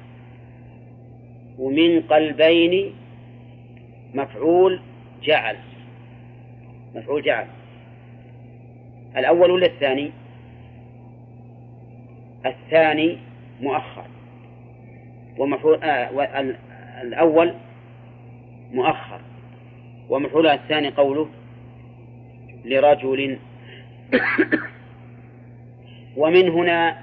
ومن 1.60 2.02
قلبين 2.02 2.94
مفعول 4.14 4.82
جعل. 5.24 5.58
مفعول 6.96 7.22
جعل. 7.22 7.48
الأول 9.18 9.52
ولا 9.52 9.66
الثاني 9.66 10.12
الثاني 12.46 13.18
مؤخر. 13.62 14.06
ومفعول 15.38 15.84
آه 15.84 16.40
الأول 17.02 17.54
مؤخر. 18.74 19.22
ومفعولها 20.10 20.54
الثاني 20.54 20.90
قوله 20.90 21.30
لرجل 22.66 23.40
ومن 26.18 26.50
هنا 26.50 26.98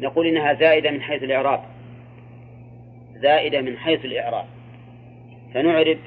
نقول 0.00 0.26
إنها 0.26 0.54
زائدة 0.54 0.90
من 0.90 1.02
حيث 1.02 1.22
الإعراب. 1.22 1.64
زائدة 3.14 3.60
من 3.60 3.78
حيث 3.78 4.04
الإعراب. 4.04 4.46
فنعرب 5.54 5.98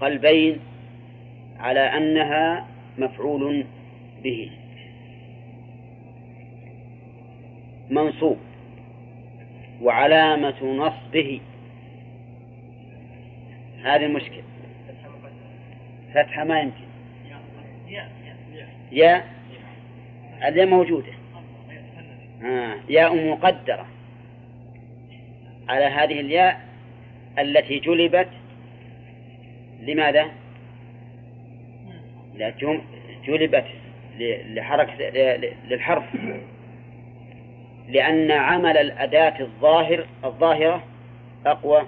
قلبين 0.00 0.58
على 1.58 1.80
أنها 1.80 2.66
مفعول 2.98 3.66
به. 4.22 4.50
منصوب. 7.90 8.38
وعلامة 9.82 10.64
نصبه. 10.64 11.40
هذه 13.82 14.06
المشكلة. 14.06 14.42
فتحة 16.14 16.44
ما 16.44 16.60
يمكن. 16.60 16.90
يا 18.92 19.39
الياء 20.42 20.66
موجودة 20.66 21.12
آه. 22.42 22.74
ياء 22.88 23.30
مقدرة 23.30 23.86
على 25.68 25.84
هذه 25.84 26.20
الياء 26.20 26.60
التي 27.38 27.78
جلبت 27.78 28.28
لماذا؟ 29.80 30.30
جلبت 33.26 33.64
لحركة 34.54 34.94
للحرف 35.68 36.04
لأن 37.88 38.30
عمل 38.30 38.76
الأداة 38.76 39.40
الظاهر 39.40 40.06
الظاهرة 40.24 40.84
أقوى 41.46 41.86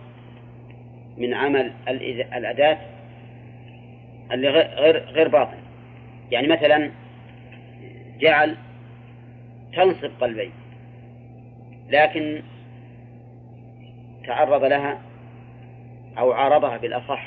من 1.18 1.34
عمل 1.34 1.72
الأداة 1.88 2.78
اللي 4.32 4.48
غير 4.48 5.05
غير 5.05 5.28
باطن 5.28 5.57
يعني 6.30 6.48
مثلا 6.48 6.90
جعل 8.22 8.56
تنصب 9.76 10.10
قلبين 10.20 10.52
لكن 11.88 12.42
تعرض 14.26 14.64
لها 14.64 14.98
أو 16.18 16.32
عارضها 16.32 16.76
بالأصح. 16.76 17.26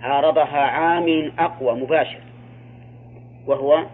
عارضها 0.00 0.58
عامل 0.58 1.32
أقوى 1.38 1.80
مباشر. 1.80 2.20
وهو 3.46 3.86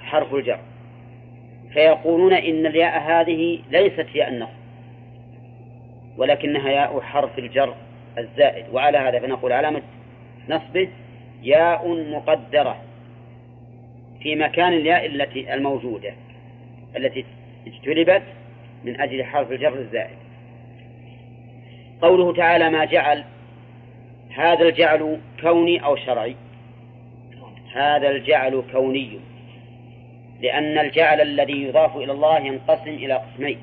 حرف 0.00 0.34
الجر. 0.34 0.58
فيقولون 1.72 2.32
إن 2.32 2.66
الياء 2.66 3.00
هذه 3.00 3.62
ليست 3.70 4.06
ياء 4.14 4.28
النصب. 4.28 4.62
ولكنها 6.16 6.70
ياء 6.70 7.00
حرف 7.00 7.38
الجر 7.38 7.74
الزائد. 8.18 8.66
وعلى 8.72 8.98
هذا 8.98 9.18
فنقول 9.18 9.52
علامة 9.52 9.82
نصبه 10.48 10.88
ياء 11.42 11.88
مقدرة. 11.88 12.91
في 14.22 14.36
مكان 14.36 14.72
الياء 14.72 15.06
التي 15.06 15.54
الموجودة 15.54 16.14
التي 16.96 17.24
اجتلبت 17.66 18.22
من 18.84 19.00
أجل 19.00 19.24
حرف 19.24 19.52
الجر 19.52 19.78
الزائد. 19.78 20.16
قوله 22.02 22.34
تعالى 22.34 22.70
ما 22.70 22.84
جعل 22.84 23.24
هذا 24.34 24.68
الجعل 24.68 25.20
كوني 25.40 25.84
أو 25.84 25.96
شرعي 25.96 26.36
هذا 27.74 28.10
الجعل 28.10 28.62
كوني 28.72 29.20
لأن 30.40 30.78
الجعل 30.78 31.20
الذي 31.20 31.62
يضاف 31.62 31.96
إلى 31.96 32.12
الله 32.12 32.38
ينقسم 32.38 32.88
إلى 32.88 33.14
قسمين. 33.14 33.58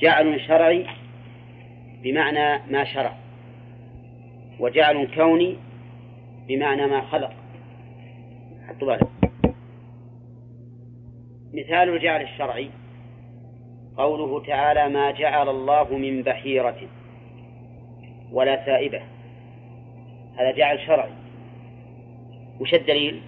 جعل 0.00 0.40
شرعي 0.40 0.86
بمعنى 2.02 2.62
ما 2.70 2.84
شرع 2.84 3.16
وجعل 4.58 5.08
كوني 5.14 5.56
بمعنى 6.48 6.86
ما 6.86 7.00
خلق. 7.00 7.32
حطوا 8.68 8.88
بالك 8.88 9.07
مثال 11.54 11.88
الجعل 11.88 12.22
الشرعي. 12.22 12.70
قوله 13.96 14.46
تعالى 14.46 14.88
ما 14.88 15.10
جعل 15.10 15.48
الله 15.48 15.96
من 15.96 16.22
بحيرة 16.22 16.76
ولا 18.32 18.64
سائبة. 18.66 19.00
هذا 20.38 20.50
جعل 20.50 20.80
شرعي. 20.80 21.10
وش 22.60 22.74
الدليل؟ 22.74 23.20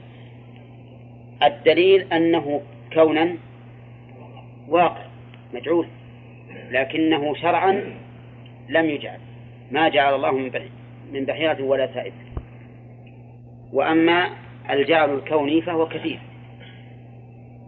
الدليل 1.43 2.12
أنه 2.12 2.62
كونا 2.93 3.37
واقع 4.68 5.05
مجعول 5.55 5.87
لكنه 6.71 7.35
شرعا 7.35 7.97
لم 8.68 8.91
يجعل. 8.91 9.18
ما 9.71 9.89
جعل 9.89 10.14
الله 10.14 10.33
من 11.12 11.25
بحيرة 11.25 11.62
ولا 11.62 11.95
سائبة. 11.95 12.16
وأما 13.73 14.31
الجعل 14.71 15.14
الكوني 15.14 15.62
فهو 15.62 15.89
كثير. 15.89 16.30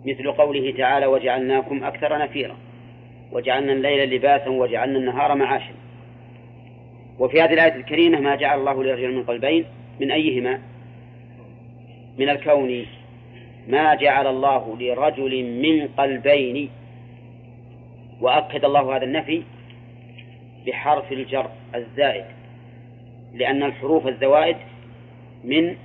مثل 0.07 0.33
قوله 0.33 0.75
تعالى 0.79 1.07
وجعلناكم 1.07 1.85
أكثر 1.85 2.19
نفيرا 2.19 2.57
وجعلنا 3.33 3.73
الليل 3.73 4.15
لباسا 4.15 4.49
وجعلنا 4.49 4.99
النهار 4.99 5.35
معاشا. 5.35 5.75
وفي 7.19 7.43
هذه 7.43 7.53
الآية 7.53 7.75
الكريمة 7.75 8.21
ما 8.21 8.37
جعل 8.37 8.59
الله 8.59 8.85
لرجل 8.85 9.15
من 9.15 9.23
قلبين 9.23 9.65
من 10.01 10.11
أيهما؟ 10.11 10.61
من 12.19 12.29
الكون. 12.29 12.87
ما 13.69 13.95
جعل 13.95 14.27
الله 14.27 14.77
لرجل 14.81 15.45
من 15.45 15.89
قلبين. 15.89 16.71
وأكد 18.21 18.65
الله 18.65 18.97
هذا 18.97 19.05
النفي 19.05 19.43
بحرف 20.67 21.13
الجر 21.13 21.51
الزائد 21.75 22.25
لأن 23.35 23.63
الحروف 23.63 24.07
الزوائد 24.07 24.57
من 25.45 25.77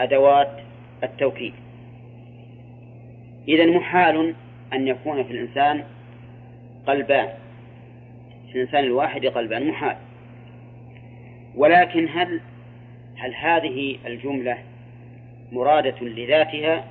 أدوات 0.00 0.50
التوكيد. 1.02 1.65
إذا 3.48 3.66
محال 3.66 4.34
أن 4.72 4.88
يكون 4.88 5.24
في 5.24 5.30
الإنسان 5.30 5.84
قلبان 6.86 7.28
في 8.52 8.54
الإنسان 8.54 8.84
الواحد 8.84 9.26
قلبان 9.26 9.68
محال 9.68 9.96
ولكن 11.56 12.08
هل 12.08 12.40
هل 13.16 13.34
هذه 13.34 13.98
الجملة 14.06 14.58
مرادة 15.52 16.00
لذاتها 16.00 16.84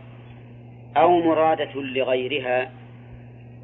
أو 0.98 1.20
مرادة 1.20 1.82
لغيرها؟ 1.82 2.72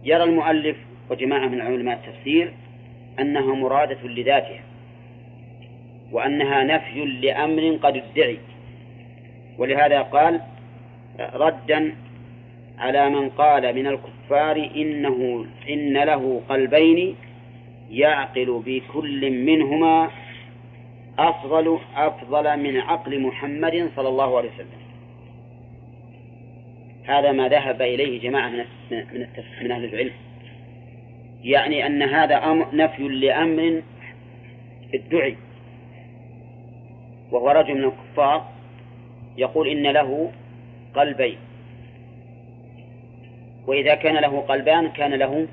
يرى 0.04 0.24
المؤلف 0.24 0.78
وجماعة 1.10 1.48
من 1.48 1.62
علماء 1.62 1.98
التفسير 1.98 2.54
أنها 3.20 3.56
مرادة 3.56 4.08
لذاتها 4.08 4.62
وأنها 6.12 6.64
نفي 6.64 7.06
لأمر 7.06 7.80
قد 7.84 7.98
ادعي. 7.98 8.38
ولهذا 9.58 10.02
قال 10.02 10.42
ردا 11.20 11.96
على 12.82 13.10
من 13.10 13.30
قال 13.30 13.76
من 13.76 13.88
الكفار 13.88 14.70
إنه 14.76 15.46
إن 15.70 15.98
له 15.98 16.42
قلبين 16.50 17.16
يعقل 17.92 18.62
بكل 18.66 19.32
منهما 19.32 20.10
أفضل 21.20 21.80
أفضل 21.96 22.60
من 22.60 22.78
عقل 22.78 23.20
محمد 23.20 23.92
صلى 23.96 24.10
الله 24.10 24.38
عليه 24.38 24.50
وسلم. 24.50 24.82
هذا 27.06 27.32
ما 27.32 27.50
ذهب 27.50 27.82
إليه 27.82 28.22
جماعة 28.22 28.50
من 28.50 28.66
من 28.92 29.28
من 29.62 29.72
أهل 29.72 29.86
العلم. 29.86 30.14
يعني 31.44 31.86
أن 31.86 32.04
هذا 32.04 32.36
أمر 32.36 32.76
نفي 32.76 33.08
لأمر 33.08 33.82
ادعي 34.94 35.38
وهو 37.32 37.50
رجل 37.50 37.76
من 37.76 37.84
الكفار 37.84 38.50
يقول 39.38 39.68
إن 39.68 39.84
له 39.88 40.32
قلبين. 40.96 41.51
وإذا 43.72 43.96
كان 43.96 44.16
له 44.16 44.40
قلبان 44.40 44.88
كان 44.88 45.14
له 45.14 45.48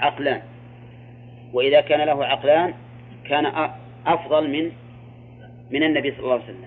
عقلان. 0.00 0.42
وإذا 1.52 1.80
كان 1.80 2.00
له 2.00 2.24
عقلان 2.24 2.74
كان 3.28 3.70
أفضل 4.06 4.50
من 4.50 4.72
من 5.70 5.82
النبي 5.82 6.10
صلى 6.10 6.20
الله 6.20 6.32
عليه 6.32 6.44
وسلم. 6.44 6.64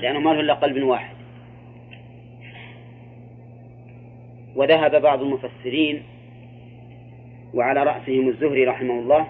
لأنه 0.00 0.20
ما 0.20 0.30
له 0.30 0.40
إلا 0.40 0.54
قلب 0.54 0.82
واحد. 0.82 1.16
وذهب 4.56 5.02
بعض 5.02 5.22
المفسرين 5.22 6.02
وعلى 7.54 7.82
رأسهم 7.82 8.28
الزهري 8.28 8.64
رحمه 8.64 8.94
الله 8.94 9.26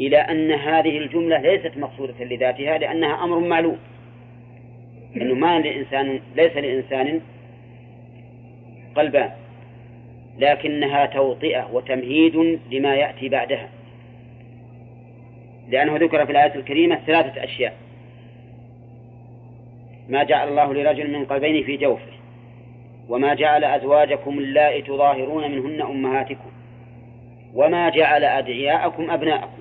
إلى 0.00 0.16
أن 0.16 0.52
هذه 0.52 0.98
الجملة 0.98 1.38
ليست 1.38 1.76
مقصودة 1.76 2.24
لذاتها 2.24 2.78
لأنها 2.78 3.24
أمر 3.24 3.38
معلوم. 3.38 3.78
أنه 5.16 5.34
ما 5.34 5.58
لإنسان 5.58 6.20
ليس 6.36 6.56
لإنسان 6.56 7.20
قلبان 8.98 9.30
لكنها 10.38 11.06
توطئة 11.06 11.70
وتمهيد 11.72 12.60
لما 12.70 12.94
يأتي 12.94 13.28
بعدها. 13.28 13.68
لأنه 15.68 15.96
ذكر 15.96 16.26
في 16.26 16.32
الآية 16.32 16.54
الكريمة 16.54 16.96
ثلاثة 17.06 17.44
أشياء. 17.44 17.76
ما 20.08 20.22
جعل 20.22 20.48
الله 20.48 20.74
لرجل 20.74 21.12
من 21.12 21.24
قلبين 21.24 21.64
في 21.64 21.76
جوفه 21.76 22.12
وما 23.08 23.34
جعل 23.34 23.64
أزواجكم 23.64 24.38
اللائي 24.38 24.82
تظاهرون 24.82 25.50
منهن 25.50 25.82
أمهاتكم 25.82 26.50
وما 27.54 27.88
جعل 27.88 28.24
أدعياءكم 28.24 29.10
أبناءكم. 29.10 29.58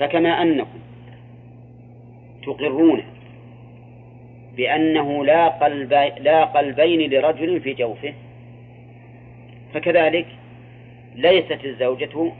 فكما 0.00 0.42
أنكم 0.42 0.78
تقرون 2.42 3.02
بأنه 4.56 5.24
لا 5.24 5.48
قلب 5.48 5.92
لا 6.18 6.44
قلبين 6.44 7.10
لرجل 7.10 7.60
في 7.60 7.74
جوفه. 7.74 8.14
فكذلك 9.74 10.26
ليست 11.14 11.64
الزوجة 11.64 12.32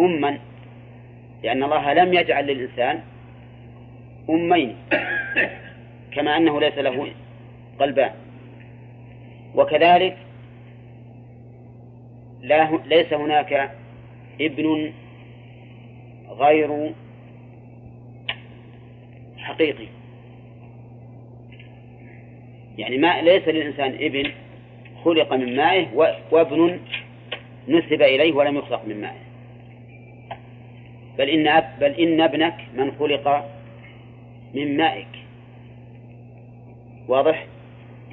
أما 0.00 0.38
لأن 1.42 1.62
الله 1.62 1.92
لم 1.92 2.14
يجعل 2.14 2.46
للإنسان 2.46 3.00
أمين 4.30 4.76
كما 6.12 6.36
أنه 6.36 6.60
ليس 6.60 6.78
له 6.78 7.08
قلبان. 7.78 8.10
وكذلك 9.54 10.16
لا 12.40 12.78
ليس 12.86 13.12
هناك 13.12 13.70
ابن 14.40 14.92
غير 16.28 16.92
حقيقي. 19.38 19.97
يعني 22.78 22.98
ما 22.98 23.22
ليس 23.22 23.48
للإنسان 23.48 23.94
ابن 24.00 24.30
خلق 25.04 25.32
من 25.32 25.56
مائه 25.56 25.86
وابن 26.30 26.80
نسب 27.68 28.02
إليه 28.02 28.32
ولم 28.32 28.56
يخلق 28.56 28.84
من 28.86 29.00
مائه 29.00 29.28
بل 31.18 31.28
إن 31.28 31.48
أب 31.48 31.78
بل 31.80 31.90
إن 31.92 32.20
ابنك 32.20 32.54
من 32.74 32.92
خلق 32.98 33.44
من 34.54 34.76
مائك. 34.76 35.08
واضح؟ 37.08 37.46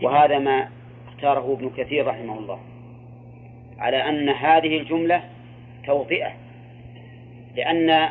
وهذا 0.01 0.39
ما 0.39 0.69
اختاره 1.07 1.53
ابن 1.53 1.69
كثير 1.77 2.07
رحمه 2.07 2.39
الله. 2.39 2.59
على 3.77 3.97
أن 3.97 4.29
هذه 4.29 4.77
الجملة 4.77 5.23
توطئة. 5.85 6.31
لأن 7.55 8.09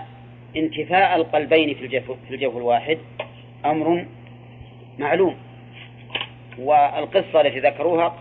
انتفاء 0.56 1.16
القلبين 1.16 1.74
في 1.74 1.84
الجوف, 1.84 2.10
في 2.28 2.34
الجوف 2.34 2.56
الواحد 2.56 2.98
أمر 3.64 4.06
معلوم. 4.98 5.36
والقصة 6.58 7.40
التي 7.40 7.60
ذكروها 7.60 8.16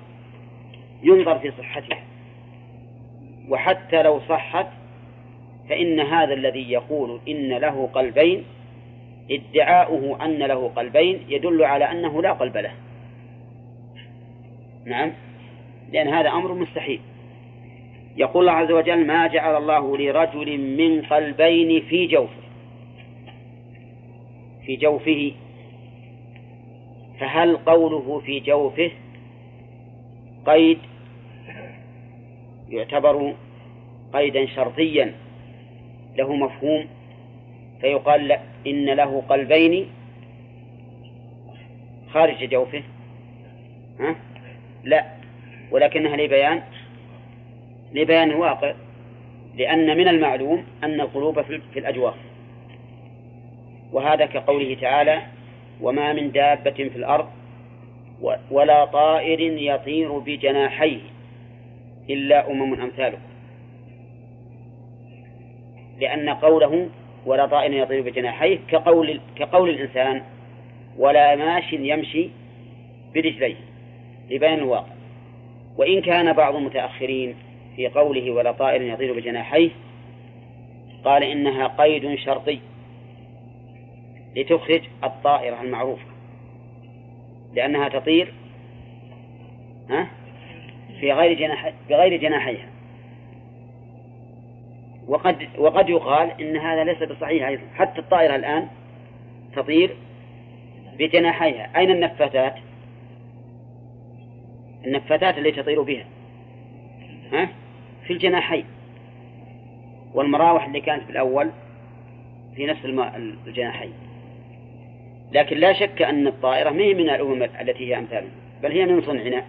ينظر 1.04 1.40
في 1.40 1.52
صحتها. 1.52 2.04
وحتى 3.50 4.04
لو 4.04 4.20
صحت 4.30 4.68
فإن 5.70 6.00
هذا 6.00 6.34
الذي 6.34 6.72
يقول 6.72 7.20
إن 7.28 7.54
له 7.54 7.90
قلبين 7.94 8.44
ادعاؤه 9.32 10.26
أن 10.26 10.38
له 10.38 10.72
قلبين 10.76 11.20
يدل 11.30 11.64
على 11.64 11.92
أنه 11.92 12.22
لا 12.22 12.32
قلب 12.32 12.58
له. 12.58 12.72
نعم؟ 14.86 15.14
لأن 15.92 16.08
هذا 16.08 16.30
أمر 16.30 16.54
مستحيل. 16.54 17.00
يقول 18.18 18.50
الله 18.50 18.60
عز 18.60 18.72
وجل 18.72 19.08
ما 19.08 19.28
جعل 19.28 19.58
الله 19.58 19.98
لرجل 19.98 20.58
من 20.58 21.02
قلبين 21.02 21.82
في 21.82 22.06
جوفه. 22.06 22.44
في 24.66 24.76
جوفه 24.76 25.32
فهل 27.24 27.58
قوله 27.58 28.20
في 28.26 28.40
جوفه 28.40 28.92
قيد 30.46 30.78
يعتبر 32.70 33.34
قيدا 34.14 34.46
شرطيا 34.46 35.16
له 36.18 36.36
مفهوم 36.36 36.86
فيقال 37.82 38.28
لا 38.28 38.40
إن 38.68 38.86
له 38.86 39.24
قلبين 39.30 39.88
خارج 42.14 42.50
جوفه 42.50 42.84
ها؟ 44.00 44.16
لا 44.84 45.06
ولكنها 45.72 46.16
لبيان 46.18 46.64
لبيان 47.94 48.30
الواقع 48.32 48.74
لأن 49.56 49.98
من 49.98 50.08
المعلوم 50.08 50.66
أن 50.84 51.02
القلوب 51.02 51.42
في 51.42 51.80
الأجواف 51.80 52.16
وهذا 53.92 54.26
كقوله 54.26 54.78
تعالى 54.82 55.22
وما 55.82 56.14
من 56.14 56.32
دابة 56.32 56.72
في 56.72 56.96
الأرض 56.96 57.30
ولا 58.52 58.86
طائر 58.86 59.40
يطير 59.42 60.18
بجناحيه 60.18 61.00
إلا 62.10 62.52
أمم 62.52 62.82
أمثالكم. 62.82 63.22
لأن 66.00 66.30
قوله 66.30 66.90
ولا 67.26 67.46
طائر 67.46 67.74
يطير 67.74 68.02
بجناحيه 68.02 68.60
كقول 68.68 69.20
كقول 69.36 69.70
الإنسان 69.70 70.24
ولا 70.98 71.36
ماش 71.36 71.74
يمشي 71.74 72.30
برجليه. 73.16 73.56
لبيان 74.30 74.54
الواقع 74.54 74.94
وإن 75.78 76.02
كان 76.02 76.34
بعض 76.34 76.56
المتأخرين 76.56 77.36
في 77.76 77.88
قوله 77.88 78.32
ولا 78.32 78.52
طائر 78.52 78.82
يطير 78.82 79.14
بجناحيه 79.14 79.70
قال 81.06 81.24
إنها 81.24 81.68
قيد 81.68 82.16
شرطي. 82.16 82.60
لتخرج 84.36 84.82
الطائرة 85.04 85.62
المعروفة. 85.62 86.06
لأنها 87.54 87.90
تطير 87.90 88.34
في 91.00 91.12
غير 91.12 91.40
جناح 91.40 91.74
بغير 91.90 92.22
جناحيها. 92.22 92.70
وقد 95.08 95.48
وقد 95.58 95.90
يقال 95.90 96.42
إن 96.42 96.58
هذا 96.58 96.84
ليس 96.84 97.04
بصحيح 97.04 97.48
أيضا. 97.48 97.64
حتى 97.76 98.00
الطائرة 98.00 98.36
الآن 98.36 98.68
تطير 99.56 99.96
بجناحيها. 100.98 101.78
أين 101.78 101.92
النفاثات؟ 101.92 102.56
النفاثات 104.86 105.38
التي 105.38 105.62
تطير 105.62 105.82
بها 105.82 106.06
ها؟ 107.32 107.50
في 108.08 108.14
الجناحين. 108.14 108.66
والمراوح 110.14 110.66
اللي 110.66 110.82
كانت 110.82 111.04
في 111.04 111.10
الأول 111.10 111.52
في 112.56 112.66
نفس 112.66 112.86
الجناحين. 113.48 113.94
لكن 115.34 115.58
لا 115.58 115.74
شك 115.74 116.02
أن 116.02 116.28
الطائرة 116.28 116.70
ما 116.70 116.84
هي 116.84 116.94
من 116.94 117.10
الأمم 117.10 117.44
التي 117.44 117.90
هي 117.90 117.98
أمثالها 117.98 118.32
بل 118.64 118.72
هي 118.72 118.86
من 118.86 119.02
صنعنا 119.02 119.44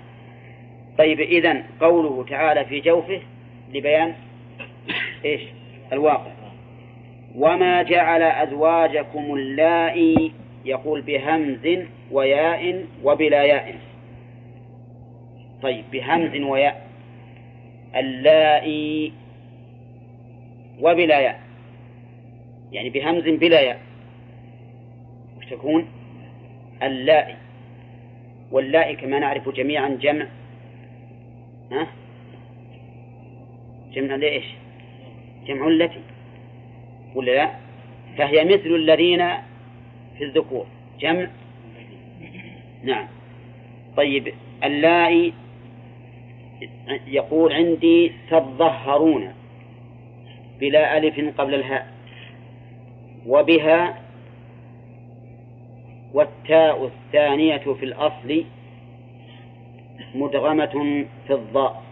طيب 0.98 1.20
إذا 1.20 1.62
قوله 1.80 2.24
تعالى 2.30 2.64
في 2.64 2.80
جوفه 2.80 3.20
لبيان 3.74 4.14
إيش؟ 5.24 5.40
الواقع. 5.92 6.32
وما 7.34 7.82
جعل 7.82 8.22
أزواجكم 8.22 9.34
اللائي 9.34 10.32
يقول 10.64 11.00
بهمز 11.00 11.78
وياء 12.10 12.84
وبلا 13.04 13.42
ياء. 13.42 13.74
طيب 15.62 15.84
بهمز 15.92 16.40
وياء. 16.40 16.86
اللائي 17.96 19.12
وبلا 20.80 21.20
ياء. 21.20 21.40
يعني 22.72 22.90
بهمز 22.90 23.28
بلا 23.28 23.60
ياء. 23.60 23.80
تكون 25.54 25.86
اللائي. 26.82 27.36
واللائي 28.50 28.96
كما 28.96 29.18
نعرف 29.18 29.48
جميعا 29.48 29.88
جمع 29.88 30.26
ها؟ 31.72 31.86
جمع 33.92 34.14
لإيش؟ 34.14 34.44
جمع 35.46 35.68
التي 35.68 36.00
ولا 37.14 37.32
لا؟ 37.32 37.50
فهي 38.18 38.44
مثل 38.44 38.74
الذين 38.74 39.28
في 40.18 40.24
الذكور. 40.24 40.66
جمع. 41.00 41.28
نعم. 42.82 43.06
طيب 43.96 44.34
اللائي 44.64 45.32
يقول 47.06 47.52
عندي 47.52 48.12
تظهرون 48.30 49.34
بلا 50.60 50.98
ألف 50.98 51.40
قبل 51.40 51.54
الهاء 51.54 51.94
وبها 53.26 54.03
والتاء 56.14 56.86
الثانية 56.86 57.56
في 57.56 57.84
الأصل 57.84 58.44
مدغمة 60.14 61.06
في 61.26 61.34
الضاء 61.34 61.82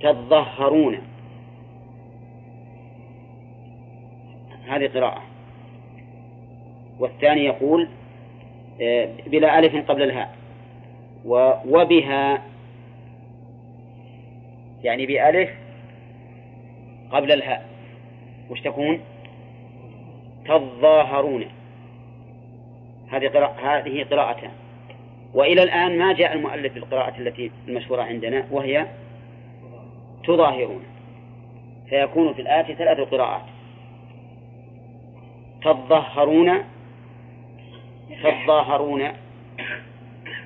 تظهرون. 0.00 0.98
هذه 4.66 4.88
قراءة. 4.88 5.22
والثاني 6.98 7.44
يقول 7.44 7.88
آه، 8.80 9.08
بلا 9.26 9.58
ألف 9.58 9.90
قبل 9.90 10.02
الهاء. 10.02 10.36
وبها 11.24 12.42
يعني 14.82 15.06
بألف 15.06 15.50
قبل 17.10 17.32
الهاء. 17.32 17.68
وش 18.50 18.60
تكون؟ 18.60 19.00
تظاهرون. 20.44 21.61
هذه 23.12 23.28
قراءة 23.28 23.78
هذه 23.78 24.04
قراءتان 24.04 24.50
وإلى 25.34 25.62
الآن 25.62 25.98
ما 25.98 26.12
جاء 26.12 26.32
المؤلف 26.32 26.74
بالقراءة 26.74 27.18
التي 27.18 27.50
المشهورة 27.68 28.02
عندنا 28.02 28.46
وهي 28.50 28.86
تظاهرون 30.24 30.82
فيكون 31.88 32.34
في 32.34 32.42
الآتي 32.42 32.74
ثلاث 32.74 32.98
قراءات 32.98 33.42
تظاهرون 35.62 36.58
تظاهرون. 38.22 39.02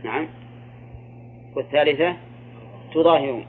نعم. 0.05 0.29
والثالثة 1.57 2.17
تظاهرون 2.95 3.47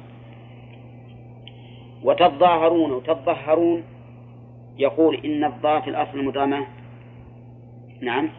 وتظاهرون 2.03 2.91
وتظهرون 2.91 3.83
يقول 4.77 5.15
إن 5.25 5.43
الضاء 5.43 5.81
في 5.81 5.89
الأصل 5.89 6.19
المدامة 6.19 6.65
نعم. 8.01 8.29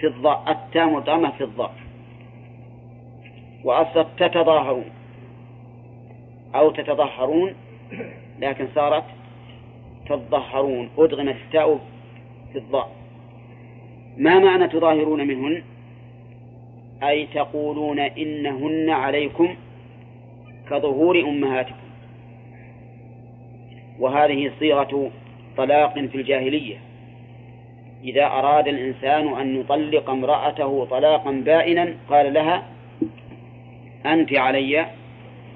في 0.00 0.06
الضاء 0.06 0.44
التاء 0.50 0.90
مدامة 0.90 1.30
في 1.30 1.44
الضاء. 1.44 1.74
وأصل 3.64 4.06
تتظاهرون. 4.16 4.90
أو 6.54 6.70
تتظهرون 6.70 7.54
لكن 8.38 8.68
صارت 8.74 9.04
تظهرون 10.08 10.90
أدغمت 10.98 11.36
التاء 11.36 11.80
في 12.52 12.58
الضاء. 12.58 12.90
ما 14.16 14.38
معنى 14.38 14.68
تظاهرون 14.68 15.26
منهن؟ 15.26 15.62
أي 17.02 17.26
تقولون 17.26 17.98
إنهن 17.98 18.90
عليكم 18.90 19.56
كظهور 20.70 21.20
أمهاتكم. 21.20 21.84
وهذه 23.98 24.52
صيغة 24.58 25.10
طلاق 25.56 25.94
في 25.94 26.14
الجاهلية. 26.14 26.76
إذا 28.04 28.26
أراد 28.26 28.68
الإنسان 28.68 29.40
أن 29.40 29.60
يطلق 29.60 30.10
امرأته 30.10 30.84
طلاقا 30.84 31.30
بائنا 31.30 31.94
قال 32.10 32.34
لها 32.34 32.62
أنت 34.06 34.36
علي 34.36 34.86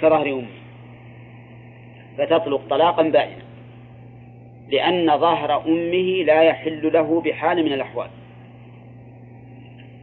كظهر 0.01 0.33
أمي 0.33 0.59
فتطلق 2.19 2.61
طلاقا 2.71 3.03
بائنا 3.03 3.49
لأن 4.69 5.19
ظهر 5.19 5.67
أمه 5.67 6.25
لا 6.25 6.43
يحل 6.43 6.93
له 6.93 7.21
بحال 7.21 7.65
من 7.65 7.73
الأحوال. 7.73 8.09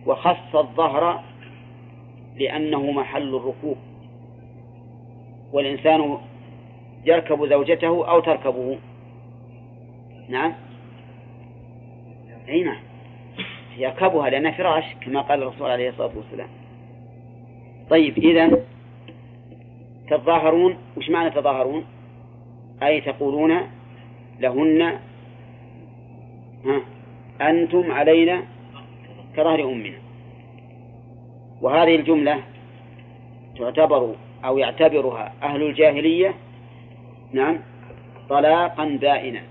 وخص 0.06 0.56
الظهر 0.56 1.24
لأنه 2.36 2.92
محل 2.92 3.36
الركوب. 3.36 3.78
والإنسان 5.54 6.18
يركب 7.06 7.46
زوجته 7.46 8.10
أو 8.10 8.20
تركبه. 8.20 8.78
نعم. 10.30 10.54
أي 12.50 12.64
نعم 12.64 12.82
يركبها 13.78 14.30
لأنها 14.30 14.52
فراش 14.52 14.84
كما 15.02 15.22
قال 15.22 15.44
الرسول 15.44 15.72
عليه 15.72 15.90
الصلاة 15.90 16.12
والسلام. 16.16 16.48
طيب 17.90 18.18
إذا 18.18 18.62
تظاهرون 20.10 20.78
وش 20.98 21.10
معنى 21.10 21.30
تظاهرون؟ 21.30 21.86
أي 22.84 23.02
تقولون 23.02 23.62
لهن 24.40 24.82
ها 26.66 26.82
أنتم 27.42 27.92
علينا 27.92 28.44
كظهر 29.38 29.64
أمنا. 29.64 29.98
وهذه 31.62 31.96
الجملة 31.96 32.40
تعتبر 33.60 34.16
أو 34.46 34.58
يعتبرها 34.58 35.34
أهل 35.44 35.64
الجاهلية 35.64 36.34
نعم 37.32 37.60
طلاقا 38.30 38.98
بائنا 39.02 39.42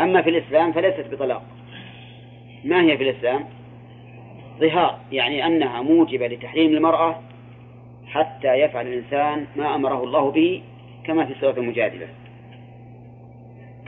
أما 0.00 0.22
في 0.22 0.30
الإسلام 0.30 0.72
فليست 0.72 1.06
بطلاق. 1.12 1.42
ما 2.64 2.82
هي 2.82 2.96
في 2.96 3.10
الإسلام؟ 3.10 3.44
ظهار 4.60 4.98
يعني 5.12 5.46
أنها 5.46 5.82
موجبة 5.82 6.26
لتحريم 6.26 6.76
المرأة 6.76 7.20
حتى 8.06 8.54
يفعل 8.54 8.86
الإنسان 8.86 9.46
ما 9.56 9.74
أمره 9.74 10.04
الله 10.04 10.30
به 10.30 10.62
كما 11.04 11.24
في 11.26 11.34
سورة 11.40 11.58
المجادلة. 11.58 12.06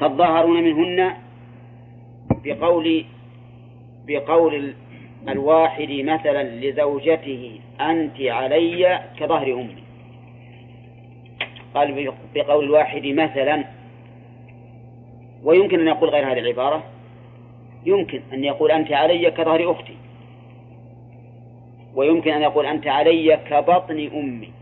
تظاهرون 0.01 0.63
منهن 0.63 1.15
بقول 2.45 3.05
بقول 4.07 4.75
الواحد 5.29 5.91
مثلا 5.91 6.43
لزوجته 6.43 7.61
أنت 7.81 8.21
علي 8.21 9.03
كظهر 9.19 9.53
أمي. 9.53 9.83
قال 11.75 12.13
بقول 12.35 12.65
الواحد 12.65 13.07
مثلا 13.07 13.65
ويمكن 15.45 15.81
أن 15.81 15.87
يقول 15.87 16.09
غير 16.11 16.33
هذه 16.33 16.39
العبارة؟ 16.39 16.92
يمكن 17.87 18.23
أن 18.33 18.45
يقول 18.45 18.71
أنت 18.71 18.93
علي 18.93 19.31
كظهر 19.31 19.71
أختي. 19.71 19.97
ويمكن 21.95 22.31
أن 22.31 22.43
يقول 22.43 22.67
أنت 22.67 22.87
علي 22.87 23.37
كبطن 23.37 24.11
أمي. 24.15 24.53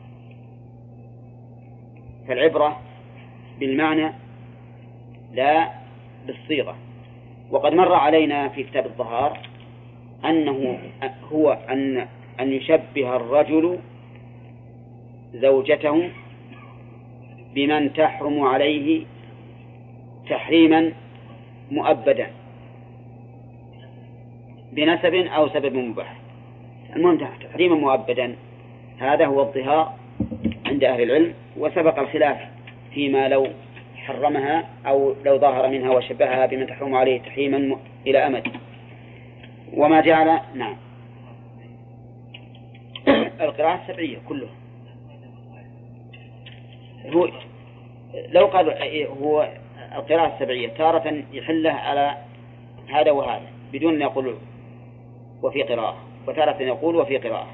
فالعبرة 2.28 2.80
بالمعنى 3.60 4.12
لا 5.32 5.70
بالصيغة. 6.26 6.76
وقد 7.50 7.74
مر 7.74 7.94
علينا 7.94 8.48
في 8.48 8.62
كتاب 8.62 8.86
الظهار 8.86 9.38
أنه 10.24 10.78
هو 11.32 11.52
أن 11.52 12.06
أن 12.40 12.52
يشبه 12.52 13.16
الرجل 13.16 13.78
زوجته 15.34 16.10
بمن 17.54 17.92
تحرم 17.92 18.42
عليه 18.42 19.04
تحريما 20.28 20.92
مؤبدا. 21.70 22.30
بنسب 24.72 25.14
أو 25.14 25.48
سبب 25.48 25.74
مباح. 25.74 26.16
المهم 26.96 27.18
تحريما 27.50 27.74
مؤبدا. 27.74 28.36
هذا 28.98 29.26
هو 29.26 29.42
الظهار 29.42 29.94
عند 30.66 30.84
أهل 30.84 31.02
العلم 31.02 31.34
وسبق 31.56 31.98
الخلاف 31.98 32.38
فيما 32.94 33.28
لو 33.28 33.46
حرمها 33.96 34.68
أو 34.86 35.14
لو 35.24 35.38
ظهر 35.38 35.68
منها 35.68 35.90
وشبهها 35.90 36.46
بمن 36.46 36.66
تحرم 36.66 36.94
عليه 36.94 37.20
تحريما 37.20 37.76
إلى 38.06 38.26
أمد. 38.26 38.46
وما 39.74 40.00
جعل 40.00 40.40
نعم. 40.54 40.76
القراءة 43.40 43.80
السبعية 43.82 44.18
كلها. 44.28 44.50
هو 47.06 47.28
لو 48.28 48.46
قال 48.46 48.74
هو 49.22 49.48
القراءة 49.96 50.34
السبعية 50.34 50.68
تارة 50.68 51.22
يحله 51.32 51.72
على 51.72 52.16
هذا 52.88 53.10
وهذا 53.10 53.46
بدون 53.72 53.94
أن 53.94 54.00
يقول 54.00 54.36
وفي 55.42 55.62
قراءة. 55.62 55.96
وتارة 56.28 56.62
يقول 56.62 56.96
وفي 56.96 57.16
قراءة. 57.16 57.46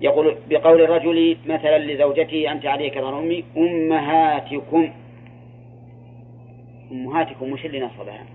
يقول 0.00 0.36
بقول 0.50 0.80
الرجل 0.80 1.36
مثلا 1.46 1.78
لزوجته 1.78 2.52
أنت 2.52 2.66
عليك 2.66 2.98
ظهر 2.98 3.18
أمي 3.18 3.44
أمهاتكم. 3.56 4.90
أمهاتكم 6.92 7.52
وش 7.52 7.66
اللي 7.66 7.80
نصبها. 7.80 8.26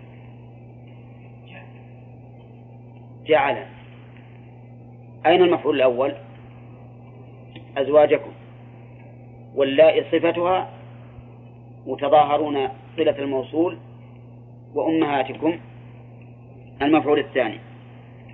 جعل. 3.25 3.65
أين 5.25 5.41
المفعول 5.41 5.75
الأول؟ 5.75 6.13
أزواجكم. 7.77 8.31
واللائي 9.55 10.03
صفتها 10.03 10.69
متظاهرون 11.85 12.69
صلة 12.97 13.19
الموصول 13.19 13.77
وأمهاتكم. 14.73 15.59
المفعول 16.81 17.19
الثاني. 17.19 17.64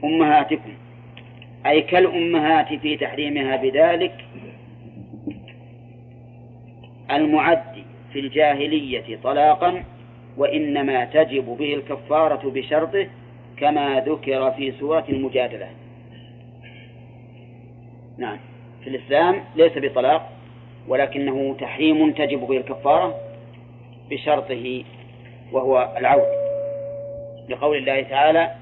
أمهاتكم 0.04 0.74
أي 1.66 1.82
كالأمهات 1.82 2.74
في 2.74 2.98
تحريمها 2.98 3.56
بذلك 3.56 4.26
المعد 7.12 7.84
في 8.14 8.20
الجاهلية 8.20 9.20
طلاقا 9.24 9.84
وإنما 10.38 11.06
تجب 11.06 11.46
به 11.46 11.74
الكفارة 11.74 12.50
بشرطه 12.50 13.08
كما 13.58 14.00
ذكر 14.00 14.52
في 14.52 14.72
سورة 14.72 15.06
المجادلة. 15.10 15.70
نعم 18.18 18.38
في 18.84 18.90
الإسلام 18.90 19.44
ليس 19.56 19.72
بطلاق 19.76 20.32
ولكنه 20.88 21.56
تحريم 21.60 22.12
تجب 22.12 22.40
به 22.40 22.58
الكفارة 22.58 23.16
بشرطه 24.10 24.84
وهو 25.52 25.96
العود. 25.98 26.42
لقول 27.50 27.78
الله 27.78 28.02
تعالى 28.02 28.61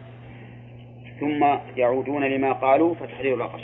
ثم 1.19 1.57
يعودون 1.77 2.23
لما 2.23 2.51
قالوا 2.51 2.95
فتحرير 2.95 3.33
الرقبة 3.33 3.63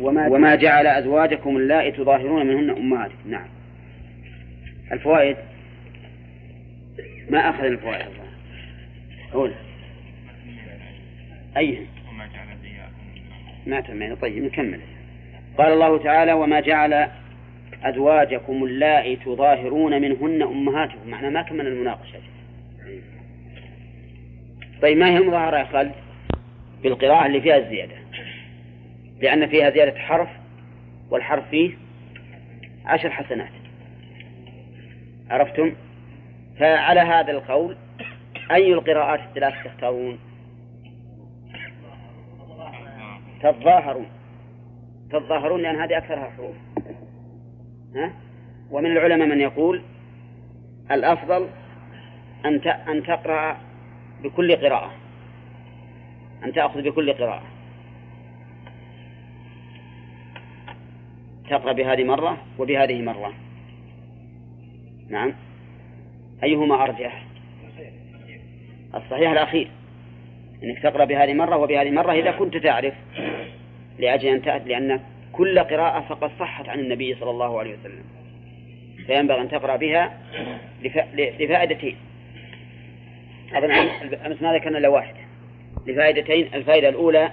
وما, 0.00 0.28
وما 0.28 0.54
جعل 0.54 0.86
أزواجكم 0.86 1.56
اللائي 1.56 1.92
تظاهرون 1.92 2.46
منهن 2.46 2.70
أمهاتكم 2.70 3.30
نعم. 3.30 3.48
الفوائد؟ 4.92 5.36
ما 7.30 7.50
أخذ 7.50 7.64
الفوائد؟ 7.64 8.06
الله 8.06 8.28
أول 9.34 9.52
أي. 11.56 11.86
وما 12.10 12.26
جعل 12.26 12.46
أدعياءكم 12.48 13.66
ما 13.66 13.80
تم 13.80 14.14
طيب 14.14 14.44
نكمل. 14.44 14.80
قال 15.58 15.72
الله 15.72 15.98
تعالى 15.98 16.32
وما 16.32 16.60
جعل 16.60 17.08
أزواجكم 17.82 18.64
اللائي 18.64 19.16
تظاهرون 19.16 20.00
منهن 20.00 20.42
أمهاتكم. 20.42 21.10
معنى 21.10 21.30
ما 21.30 21.42
كمل 21.42 21.66
المناقشة. 21.66 22.18
طيب 24.82 24.98
ما 24.98 25.10
هي 25.10 25.16
المظاهرة 25.16 25.58
يا 25.58 25.64
خالد؟ 25.64 25.92
بالقراءة 26.82 27.26
اللي 27.26 27.40
فيها 27.40 27.56
الزيادة. 27.56 27.94
لأن 29.20 29.46
فيها 29.46 29.70
زيادة 29.70 29.98
حرف 29.98 30.28
والحرف 31.10 31.48
فيه 31.48 31.70
عشر 32.84 33.10
حسنات. 33.10 33.52
عرفتم؟ 35.30 35.72
فعلى 36.58 37.00
هذا 37.00 37.30
القول 37.30 37.76
أي 38.50 38.72
القراءات 38.72 39.20
الثلاث 39.20 39.54
تختارون؟ 39.64 40.18
تظاهرون. 43.42 44.06
تظاهرون 45.10 45.62
لأن 45.62 45.76
هذه 45.76 45.98
أكثرها 45.98 46.30
حروف. 46.36 46.71
ها؟ 47.94 48.12
ومن 48.70 48.90
العلماء 48.90 49.28
من 49.28 49.40
يقول 49.40 49.82
الأفضل 50.90 51.48
أن 52.44 52.60
أن 52.68 53.02
تقرأ 53.02 53.56
بكل 54.22 54.56
قراءة. 54.56 54.92
أن 56.44 56.52
تأخذ 56.52 56.82
بكل 56.82 57.12
قراءة. 57.12 57.42
تقرأ 61.50 61.72
بهذه 61.72 62.04
مرة 62.04 62.38
وبهذه 62.58 63.02
مرة. 63.02 63.32
نعم. 65.08 65.34
أيهما 66.42 66.82
أرجح؟ 66.82 67.26
الصحيح 68.94 69.30
الأخير. 69.30 69.70
أنك 70.62 70.78
تقرأ 70.78 71.04
بهذه 71.04 71.34
مرة 71.34 71.56
وبهذه 71.56 71.90
مرة 71.90 72.12
إذا 72.12 72.30
كنت 72.30 72.56
تعرف. 72.56 72.94
لأجل 73.98 74.28
أن 74.28 74.42
تأتي 74.42 74.68
لأن 74.68 75.00
كل 75.32 75.58
قراءة 75.58 76.00
فقد 76.00 76.30
صحت 76.38 76.68
عن 76.68 76.78
النبي 76.80 77.14
صلى 77.14 77.30
الله 77.30 77.58
عليه 77.58 77.74
وسلم. 77.78 78.04
فينبغي 79.06 79.40
أن 79.40 79.48
تقرأ 79.48 79.76
بها 79.76 80.18
لفائدتين. 81.14 81.96
أظن 83.52 83.70
أمس 84.26 84.42
ما 84.42 84.54
ذكرنا 84.54 84.78
إلا 84.78 84.88
واحدة 84.88 85.20
لفائدتين 85.86 86.54
الفائدة 86.54 86.88
الأولى 86.88 87.32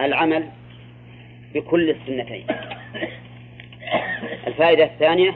العمل 0.00 0.48
بكل 1.54 1.90
السنتين. 1.90 2.46
الفائدة 4.46 4.84
الثانية 4.84 5.34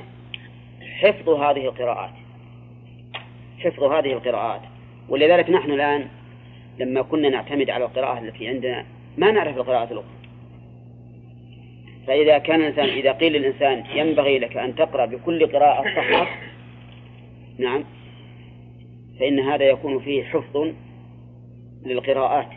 حفظ 1.00 1.28
هذه 1.28 1.64
القراءات. 1.64 2.14
حفظ 3.58 3.82
هذه 3.82 4.12
القراءات. 4.12 4.60
ولذلك 5.08 5.50
نحن 5.50 5.70
الآن 5.70 6.08
لما 6.78 7.02
كنا 7.02 7.28
نعتمد 7.28 7.70
على 7.70 7.84
القراءة 7.84 8.18
التي 8.18 8.48
عندنا 8.48 8.84
ما 9.18 9.30
نعرف 9.30 9.56
القراءات 9.56 9.92
الأخرى. 9.92 10.19
فإذا 12.10 12.38
كان 12.38 12.60
الإنسان 12.60 12.88
إذا 12.88 13.12
قيل 13.12 13.32
للإنسان 13.32 13.84
ينبغي 13.94 14.38
لك 14.38 14.56
أن 14.56 14.74
تقرأ 14.74 15.06
بكل 15.06 15.46
قراءة 15.46 15.82
صحة 15.82 16.28
نعم 17.58 17.84
فإن 19.20 19.40
هذا 19.40 19.64
يكون 19.64 20.00
فيه 20.00 20.24
حفظ 20.24 20.72
للقراءات 21.86 22.48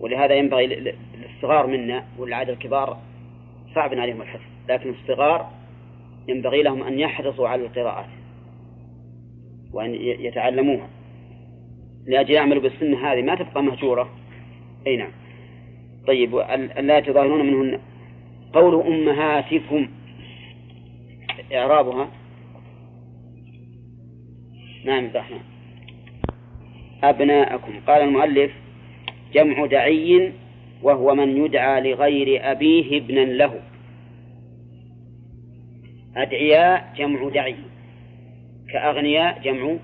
ولهذا 0.00 0.34
ينبغي 0.34 0.66
للصغار 0.66 1.66
منا 1.66 2.04
والعاد 2.18 2.48
الكبار 2.48 2.98
صعب 3.74 3.94
عليهم 3.94 4.22
الحفظ 4.22 4.50
لكن 4.68 4.90
الصغار 4.90 5.50
ينبغي 6.28 6.62
لهم 6.62 6.82
أن 6.82 6.98
يحرصوا 6.98 7.48
على 7.48 7.62
القراءات 7.62 8.08
وأن 9.72 9.94
يتعلموها. 10.00 10.88
لأجل 12.06 12.34
يعملوا 12.34 12.62
بالسنة 12.62 13.12
هذه 13.12 13.22
ما 13.22 13.34
تبقى 13.34 13.62
مهجورة. 13.62 14.10
أي 14.86 14.96
نعم. 14.96 15.10
طيب 16.06 16.36
لا 16.78 17.00
تظاهرون 17.00 17.46
منهن 17.46 17.80
قول 18.52 18.86
أمهاتكم. 18.86 19.88
إعرابها. 21.52 22.08
نعم 24.84 25.04
الرحمن 25.04 25.40
أبناءكم. 27.02 27.80
قال 27.86 28.02
المؤلف 28.02 28.52
جمع 29.32 29.66
دعي 29.66 30.32
وهو 30.82 31.14
من 31.14 31.44
يدعى 31.44 31.80
لغير 31.80 32.50
أبيه 32.50 32.98
ابنا 32.98 33.20
له. 33.20 33.60
أدعياء 36.16 36.94
جمع 36.96 37.28
دعي. 37.28 37.56
كأغنياء 38.72 39.40
جمع 39.44 39.76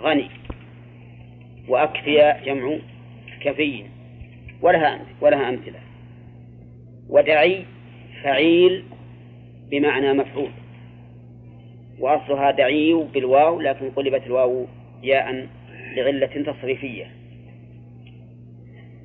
غني. 0.00 0.30
وأكفياء 1.68 2.44
جمع 2.46 2.78
كفي. 3.40 3.84
ولها 4.62 5.00
ولها 5.20 5.48
أمثلة. 5.48 5.87
ودعي 7.08 7.64
فعيل 8.22 8.84
بمعنى 9.70 10.12
مفعول. 10.12 10.50
وأصلها 11.98 12.50
دعي 12.50 12.94
بالواو 13.14 13.60
لكن 13.60 13.90
قلبت 13.90 14.26
الواو 14.26 14.66
ياء 15.02 15.48
لعلة 15.96 16.52
تصريفية. 16.52 17.10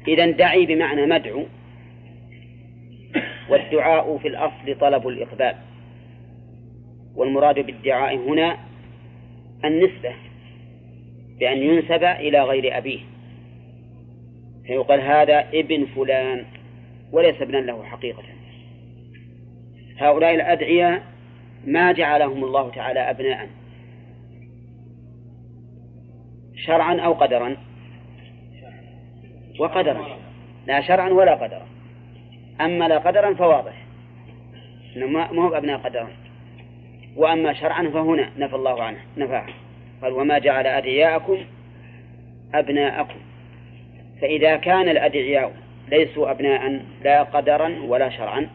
إذا 0.08 0.32
دعي 0.32 0.66
بمعنى 0.66 1.06
مدعو 1.06 1.44
والدعاء 3.50 4.18
في 4.18 4.28
الأصل 4.28 4.80
طلب 4.80 5.08
الإقبال. 5.08 5.56
والمراد 7.16 7.60
بالدعاء 7.60 8.16
هنا 8.16 8.58
النسبة 9.66 10.14
بأن 11.40 11.58
ينسب 11.58 12.04
إلى 12.04 12.44
غير 12.44 12.78
أبيه. 12.78 13.00
فيقال 14.68 15.02
هذا 15.02 15.50
ابن 15.54 15.86
فلان. 15.86 16.46
وليس 17.14 17.42
ابنا 17.42 17.58
له 17.58 17.84
حقيقة. 17.84 18.24
هؤلاء 19.98 20.36
الأدعياء 20.36 21.04
ما 21.66 21.92
جعلهم 21.92 22.44
الله 22.44 22.70
تعالى 22.70 23.00
أبناء. 23.00 23.50
شرعا 26.56 27.00
أو 27.00 27.14
قدرا؟ 27.14 27.58
وقدرا. 29.60 30.18
لا 30.68 30.82
شرعا 30.82 31.10
ولا 31.10 31.36
قدرا. 31.36 31.68
أما 32.62 32.88
لا 32.88 32.98
قدرا 32.98 33.34
فواضح. 33.34 33.86
ما 34.96 35.42
هو 35.42 35.58
أبناء 35.58 35.78
قدرا. 35.78 36.10
وأما 37.16 37.54
شرعا 37.54 37.90
فهنا 37.90 38.30
نفى 38.38 38.56
الله 38.56 38.84
عنه 38.84 39.00
نفاه. 39.18 39.46
قال 40.02 40.14
وما 40.14 40.40
جعل 40.40 40.68
أدعياءكم 40.68 41.38
أبناءكم. 42.54 43.20
فإذا 44.22 44.56
كان 44.56 44.90
الأدعياء 44.90 45.63
ليسوا 45.88 46.32
أبناء 46.32 46.86
لا 47.04 47.24
قدرا 47.24 47.80
ولا 47.88 48.10
شرعا 48.10 48.50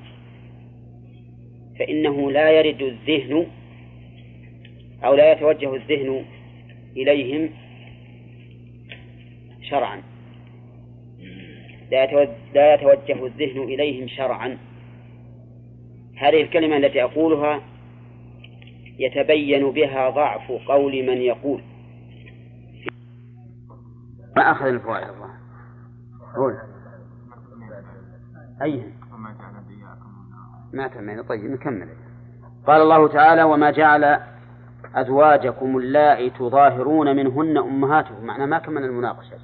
فإنه 1.78 2.30
لا 2.30 2.50
يرد 2.50 2.82
الذهن 2.82 3.46
أو 5.05 5.14
لا 5.14 5.32
يتوجه 5.32 5.74
الذهن 5.74 6.24
إليهم 6.96 7.50
شرعا. 9.62 10.02
لا 12.55 12.74
يتوجه 12.74 13.26
الذهن 13.26 13.62
إليهم 13.62 14.09
شرعا. 14.09 14.59
هذه 16.16 16.42
الكلمة 16.42 16.76
التي 16.76 17.02
أقولها 17.02 17.62
يتبين 18.98 19.70
بها 19.70 20.10
ضعف 20.10 20.52
قول 20.52 21.06
من 21.06 21.16
يقول. 21.16 21.62
ما 24.36 24.50
أخذ 24.50 24.66
الفوائد؟ 24.66 25.09
الله 25.09 26.77
قول 28.60 28.70
أي 28.72 28.93
ما 30.72 30.89
تم 30.89 31.22
طيب 31.22 31.51
نكمل. 31.51 31.89
قال 32.66 32.82
الله 32.82 33.09
تعالى 33.09 33.43
وما 33.43 33.70
جعل 33.70 34.20
أزواجكم 34.94 35.76
اللائي 35.76 36.30
تظاهرون 36.30 37.16
منهن 37.16 37.59
أمهاتكم. 37.59 38.24
معنى 38.24 38.47
ما 38.47 38.59
كمل 38.59 38.85
المناقشة. 38.85 39.39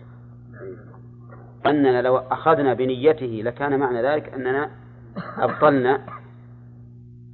أننا 1.66 2.02
لو 2.02 2.16
أخذنا 2.16 2.74
بنيته 2.74 3.40
لكان 3.44 3.78
معنى 3.78 4.02
ذلك 4.02 4.34
أننا 4.34 4.70
أبطلنا 5.38 6.00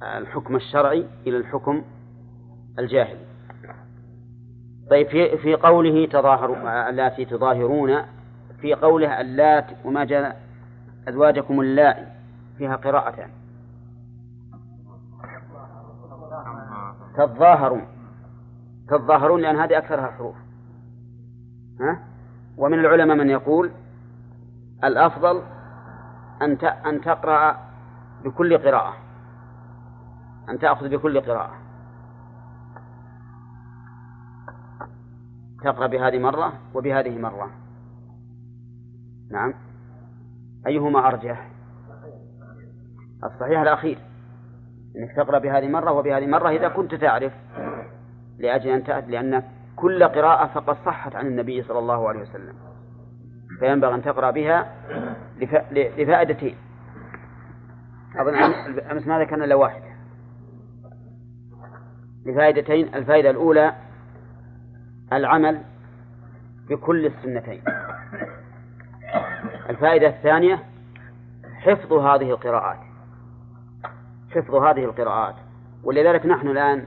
الحكم 0.03 0.55
الشرعي 0.55 1.05
إلى 1.27 1.37
الحكم 1.37 1.83
الجاهل 2.79 3.17
طيب 4.89 5.07
في 5.07 5.37
في 5.37 5.55
قوله 5.55 6.05
تظاهر 6.05 6.89
اللاتي 6.89 7.25
تظاهرون 7.25 8.01
في 8.61 8.73
قوله 8.73 9.21
اللات 9.21 9.65
وما 9.85 10.05
جاء 10.05 10.41
أزواجكم 11.07 11.61
اللائي 11.61 12.07
فيها 12.57 12.75
قراءتان. 12.75 13.29
تظاهرون. 17.17 17.87
تظاهرون 18.87 19.41
لأن 19.41 19.55
هذه 19.55 19.77
أكثرها 19.77 20.11
حروف. 20.11 20.35
ها؟ 21.79 21.99
ومن 22.57 22.79
العلماء 22.79 23.17
من 23.17 23.29
يقول 23.29 23.71
الأفضل 24.83 25.43
أن 26.41 26.57
أن 26.65 27.01
تقرأ 27.01 27.57
بكل 28.23 28.57
قراءة. 28.57 28.93
أن 30.49 30.59
تأخذ 30.59 30.89
بكل 30.89 31.21
قراءة. 31.21 31.53
تقرأ 35.63 35.87
بهذه 35.87 36.19
مرة 36.19 36.53
وبهذه 36.73 37.19
مرة. 37.19 37.51
نعم. 39.31 39.53
أيهما 40.67 41.07
أرجح 41.07 41.49
الصحيح 43.23 43.61
الأخير. 43.61 43.97
أنك 44.97 45.15
تقرأ 45.15 45.39
بهذه 45.39 45.67
مرة 45.67 45.91
وبهذه 45.91 46.27
مرة 46.27 46.49
إذا 46.49 46.67
كنت 46.67 46.95
تعرف. 46.95 47.33
لأجل 48.39 48.69
أن 48.69 48.83
تأت 48.83 49.07
لأن 49.07 49.43
كل 49.75 50.03
قراءة 50.03 50.47
فقد 50.47 50.75
صحت 50.85 51.15
عن 51.15 51.27
النبي 51.27 51.63
صلى 51.63 51.79
الله 51.79 52.09
عليه 52.09 52.21
وسلم. 52.21 52.55
فينبغي 53.59 53.95
أن 53.95 54.01
تقرأ 54.01 54.31
بها 54.31 54.73
لفائدتين. 55.71 56.55
أظن 58.15 58.35
أمس 58.91 59.07
ما 59.07 59.19
ذكرنا 59.19 59.45
إلا 59.45 59.55
واحدة 59.55 59.91
لفائدتين 62.25 62.95
الفائدة 62.95 63.29
الأولى 63.29 63.75
العمل 65.13 65.61
بكل 66.69 67.05
السنتين. 67.05 67.63
الفائدة 69.71 70.07
الثانية 70.07 70.63
حفظ 71.53 71.93
هذه 71.93 72.29
القراءات. 72.29 72.79
حفظ 74.29 74.55
هذه 74.55 74.85
القراءات. 74.85 75.35
ولذلك 75.83 76.25
نحن 76.25 76.47
الآن 76.47 76.85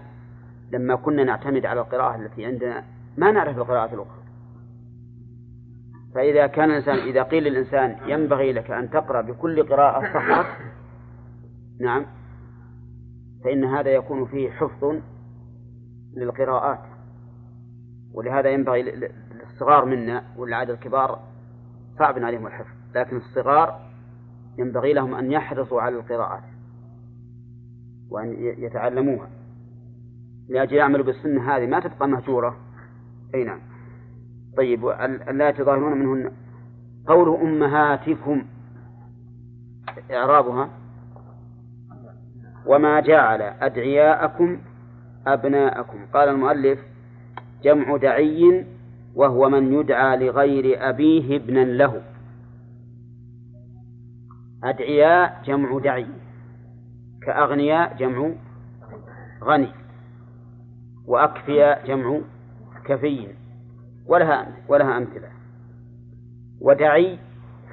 لما 0.73 0.95
كنا 0.95 1.25
نعتمد 1.25 1.67
على 1.67 1.81
القراءة 1.81 2.17
التي 2.17 2.47
عندنا 2.47 2.85
ما 3.17 3.31
نعرف 3.31 3.59
القراءات 3.59 3.93
الأخرى. 3.93 4.25
فإذا 6.15 6.47
كان 6.47 6.71
الإنسان 6.71 6.99
إذا 6.99 7.23
قيل 7.23 7.43
للإنسان 7.43 7.97
ينبغي 8.07 8.53
لك 8.53 8.71
أن 8.71 8.91
تقرأ 8.91 9.21
بكل 9.21 9.69
قراءة 9.69 10.13
فقط 10.13 10.47
نعم 11.81 12.07
فإن 13.45 13.65
هذا 13.65 13.91
يكون 13.91 14.27
فيه 14.27 14.51
حفظ 14.51 14.95
للقراءات. 16.17 16.81
ولهذا 18.15 18.51
ينبغي 18.51 18.83
للصغار 18.83 19.85
منا 19.85 20.25
والعادة 20.37 20.75
الكبار 20.75 21.19
صعب 21.99 22.19
عليهم 22.19 22.47
الحفظ. 22.47 22.74
لكن 22.95 23.17
الصغار 23.17 23.81
ينبغي 24.59 24.93
لهم 24.93 25.15
أن 25.15 25.33
يحرصوا 25.33 25.81
على 25.81 25.97
القراءات 25.97 26.43
وأن 28.11 28.37
يتعلموها. 28.39 29.29
لأجل 30.49 30.77
يعملوا 30.77 31.05
بالسنة 31.05 31.57
هذه 31.57 31.67
ما 31.67 31.81
تبقى 31.81 32.09
مهجورة. 32.09 32.57
أي 33.35 33.45
نعم. 33.45 33.61
طيب 34.57 34.87
ألا 35.29 35.49
يتظاهرون 35.49 35.99
منهن 35.99 36.33
قول 37.07 37.41
أمهاتكم 37.41 38.45
إعرابها 40.11 40.71
وما 42.67 43.01
جعل 43.01 43.43
أدعياءكم 43.43 44.59
أبناءكم. 45.27 45.99
قال 46.15 46.29
المؤلف 46.29 46.79
جمع 47.63 47.97
دعي 47.97 48.67
وهو 49.15 49.49
من 49.49 49.73
يدعى 49.73 50.17
لغير 50.17 50.89
أبيه 50.89 51.37
ابنا 51.37 51.65
له. 51.65 52.14
أدعياء 54.65 55.43
جمع 55.45 55.79
دعي 55.79 56.07
كأغنياء 57.23 57.97
جمع 57.97 58.33
غني 59.43 59.73
وأكفياء 61.07 61.87
جمع 61.87 62.21
كفي 62.85 63.29
ولها 64.07 64.57
ولها 64.69 64.99
أمثلة. 64.99 65.29
ودعي 66.61 67.19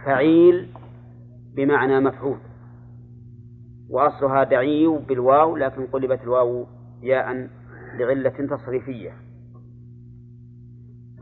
فعيل 0.06 0.74
بمعنى 1.56 2.00
مفعول. 2.00 2.38
وأصلها 3.90 4.44
دعي 4.44 4.88
بالواو 4.88 5.58
لكن 5.58 5.88
قلبت 5.88 6.22
الواو 6.24 6.68
ياء 7.02 7.50
لعلة 7.94 8.56
تصريفية. 8.58 9.12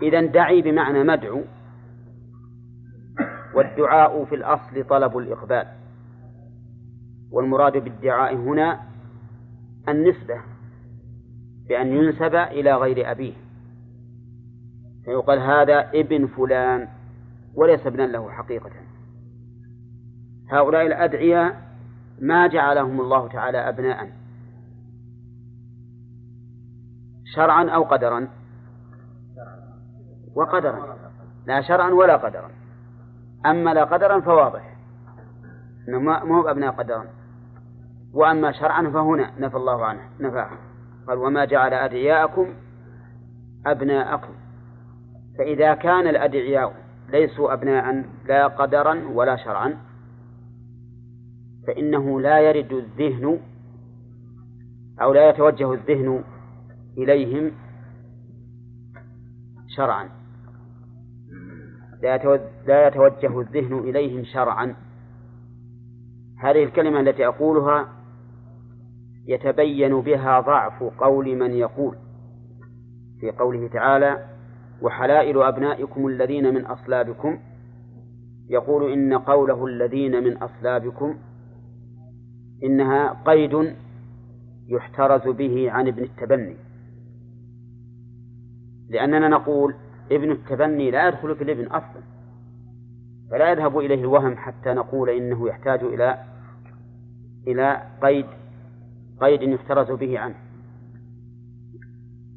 إذا 0.01 0.21
دعي 0.21 0.61
بمعنى 0.61 1.03
مدعو 1.03 1.43
والدعاء 3.53 4.25
في 4.25 4.35
الأصل 4.35 4.83
طلب 4.83 5.17
الإقبال. 5.17 5.67
والمراد 7.31 7.77
بالدعاء 7.77 8.35
هنا 8.35 8.79
النسبة 9.89 10.41
بأن 11.69 11.87
ينسب 11.87 12.35
إلى 12.35 12.75
غير 12.75 13.11
أبيه. 13.11 13.33
فيقال 15.05 15.39
هذا 15.39 15.89
ابن 15.89 16.27
فلان 16.27 16.87
وليس 17.55 17.87
ابنا 17.87 18.03
له 18.03 18.31
حقيقة. 18.31 18.71
هؤلاء 20.51 20.85
الأدعياء 20.85 21.61
ما 22.21 22.47
جعلهم 22.47 23.01
الله 23.01 23.27
تعالى 23.27 23.57
أبناء. 23.57 24.11
شرعا 27.35 27.69
أو 27.69 27.83
قدرا؟ 27.83 28.27
وقدرا. 30.35 30.97
لا 31.45 31.61
شرعا 31.61 31.89
ولا 31.89 32.17
قدرا. 32.17 32.58
أما 33.45 33.73
لا 33.73 33.83
قدرا 33.83 34.19
فواضح. 34.19 34.75
أنه 35.87 35.99
ما 35.99 36.35
هو 36.35 36.49
أبناء 36.49 36.71
قدرا. 36.71 37.05
وأما 38.13 38.51
شرعا 38.51 38.89
فهنا 38.89 39.31
نفى 39.39 39.57
الله 39.57 39.85
عنه 39.85 40.01
نفاه 40.19 40.49
قال 41.07 41.17
وما 41.17 41.45
جعل 41.45 41.73
أدعياءكم 41.73 42.53
أبناءكم. 43.65 44.33
فإذا 45.37 45.73
كان 45.73 46.07
الأدعياء 46.07 46.73
ليسوا 47.09 47.53
أبناء 47.53 48.05
لا 48.25 48.47
قدرا 48.47 49.07
ولا 49.13 49.35
شرعا 49.35 49.77
فإنه 51.67 52.21
لا 52.21 52.39
يرد 52.39 52.73
الذهن 52.73 53.39
أو 55.01 55.13
لا 55.13 55.29
يتوجه 55.29 55.73
الذهن 55.73 56.23
إليهم 56.97 57.51
شرعا. 59.67 60.18
لا 62.01 62.87
يتوجه 62.87 63.39
الذهن 63.39 63.79
إليهم 63.79 64.23
شرعا. 64.23 64.75
هذه 66.39 66.63
الكلمة 66.63 66.99
التي 66.99 67.27
أقولها 67.27 67.89
يتبين 69.25 70.01
بها 70.01 70.39
ضعف 70.39 70.83
قول 70.83 71.35
من 71.35 71.51
يقول. 71.51 71.95
في 73.19 73.31
قوله 73.31 73.67
تعالى 73.67 74.25
وحلائل 74.81 75.41
أبنائكم 75.41 76.07
الذين 76.07 76.53
من 76.53 76.65
أصلابكم 76.65 77.39
يقول 78.49 78.91
إن 78.91 79.13
قوله 79.13 79.65
الذين 79.65 80.23
من 80.23 80.37
أصلابكم 80.37 81.17
إنها 82.63 83.23
قيد 83.25 83.75
يحترز 84.67 85.27
به 85.27 85.71
عن 85.71 85.87
ابن 85.87 86.03
التبني. 86.03 86.55
لأننا 88.89 89.27
نقول 89.27 89.75
ابن 90.11 90.31
التبني 90.31 90.91
لا 90.91 91.07
يدخل 91.07 91.35
في 91.35 91.43
الابن 91.43 91.67
أصلا. 91.67 92.01
فلا 93.31 93.51
يذهب 93.51 93.77
إليه 93.79 94.01
الوهم 94.01 94.37
حتى 94.37 94.73
نقول 94.73 95.09
إنه 95.09 95.47
يحتاج 95.47 95.83
إلى 95.83 96.23
إلى 97.47 97.81
قيد 98.01 98.25
قيد 99.21 99.41
يحترز 99.41 99.91
به 99.91 100.19
عنه. 100.19 100.35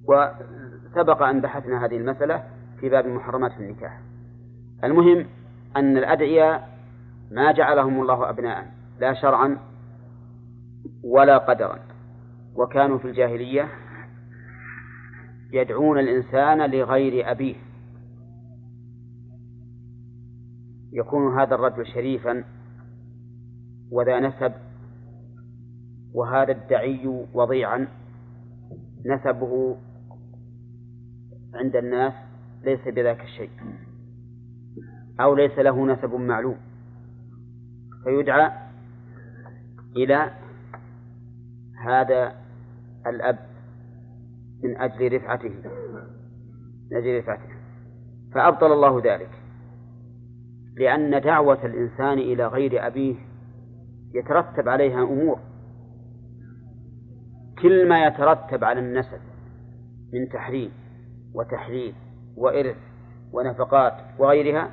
وسبق 0.08 1.22
أن 1.22 1.40
بحثنا 1.40 1.84
هذه 1.84 1.96
المسألة 1.96 2.44
في 2.80 2.88
باب 2.88 3.06
محرمات 3.06 3.52
النكاح. 3.60 4.00
المهم 4.84 5.26
أن 5.76 5.96
الأدعياء 5.96 6.68
ما 7.30 7.52
جعلهم 7.52 8.00
الله 8.02 8.30
أبناء 8.30 8.72
لا 9.00 9.14
شرعا 9.14 9.58
ولا 11.04 11.38
قدرا. 11.38 11.78
وكانوا 12.54 12.98
في 12.98 13.04
الجاهلية 13.04 13.68
يدعون 15.52 15.98
الإنسان 15.98 16.70
لغير 16.70 17.30
أبيه. 17.30 17.56
يكون 20.92 21.38
هذا 21.38 21.54
الرجل 21.54 21.86
شريفا 21.86 22.44
وذا 23.90 24.20
نسب 24.20 24.52
وهذا 26.14 26.52
الدعي 26.52 27.26
وضيعا. 27.34 27.88
نسبه 29.06 29.76
عند 31.54 31.76
الناس 31.76 32.12
ليس 32.64 32.88
بذاك 32.88 33.20
الشيء 33.20 33.50
أو 35.20 35.34
ليس 35.34 35.58
له 35.58 35.86
نسب 35.86 36.14
معلوم. 36.14 36.56
فيدعى 38.04 38.52
إلى 39.96 40.30
هذا 41.84 42.34
الأب 43.06 43.51
من 44.64 44.76
أجل 44.76 45.16
رفعته. 45.16 45.54
من 46.90 46.96
أجل 46.96 47.18
رفعته. 47.18 47.48
فأبطل 48.34 48.72
الله 48.72 49.02
ذلك. 49.04 49.30
لأن 50.76 51.20
دعوة 51.20 51.66
الإنسان 51.66 52.18
إلى 52.18 52.46
غير 52.46 52.86
أبيه 52.86 53.16
يترتب 54.14 54.68
عليها 54.68 55.02
أمور. 55.02 55.38
كل 57.62 57.88
ما 57.88 58.06
يترتب 58.06 58.64
على 58.64 58.80
النسب 58.80 59.20
من 60.12 60.28
تحريم 60.28 60.72
وتحليل 61.34 61.94
وإرث 62.36 62.76
ونفقات 63.32 63.92
وغيرها 64.18 64.70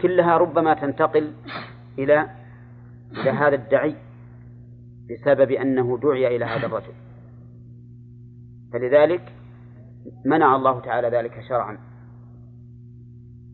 كلها 0.00 0.36
ربما 0.36 0.74
تنتقل 0.74 1.32
إلى 1.98 2.30
إلى 3.12 3.30
هذا 3.30 3.54
الدعي 3.54 3.94
بسبب 5.10 5.50
أنه 5.50 5.98
دعي 6.02 6.36
إلى 6.36 6.44
هذا 6.44 6.66
الرجل. 6.66 6.94
فلذلك 8.74 9.32
منع 10.26 10.56
الله 10.56 10.80
تعالى 10.80 11.08
ذلك 11.08 11.40
شرعا. 11.48 11.78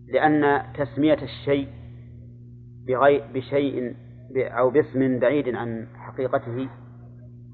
لأن 0.09 0.63
تسمية 0.75 1.19
الشيء 1.23 1.69
بغير 2.87 3.25
بشيء 3.35 3.97
أو 4.37 4.71
باسم 4.71 5.19
بعيد 5.19 5.55
عن 5.55 5.87
حقيقته 5.95 6.69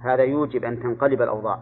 هذا 0.04 0.22
يوجب 0.22 0.64
أن 0.64 0.80
تنقلب 0.80 1.22
الأوضاع. 1.22 1.58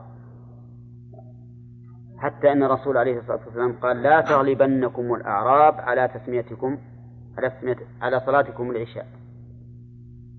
حتى 2.19 2.53
أن 2.53 2.63
الرسول 2.63 2.97
عليه 2.97 3.19
الصلاة 3.19 3.41
والسلام 3.47 3.73
قال 3.73 4.03
لا 4.03 4.21
تغلبنكم 4.21 5.15
الأعراب 5.15 5.75
على 5.75 6.09
تسميتكم 6.09 6.79
على 7.39 7.51
تسمية 7.51 7.77
على 8.03 8.21
صلاتكم 8.21 8.71
العشاء. 8.71 9.07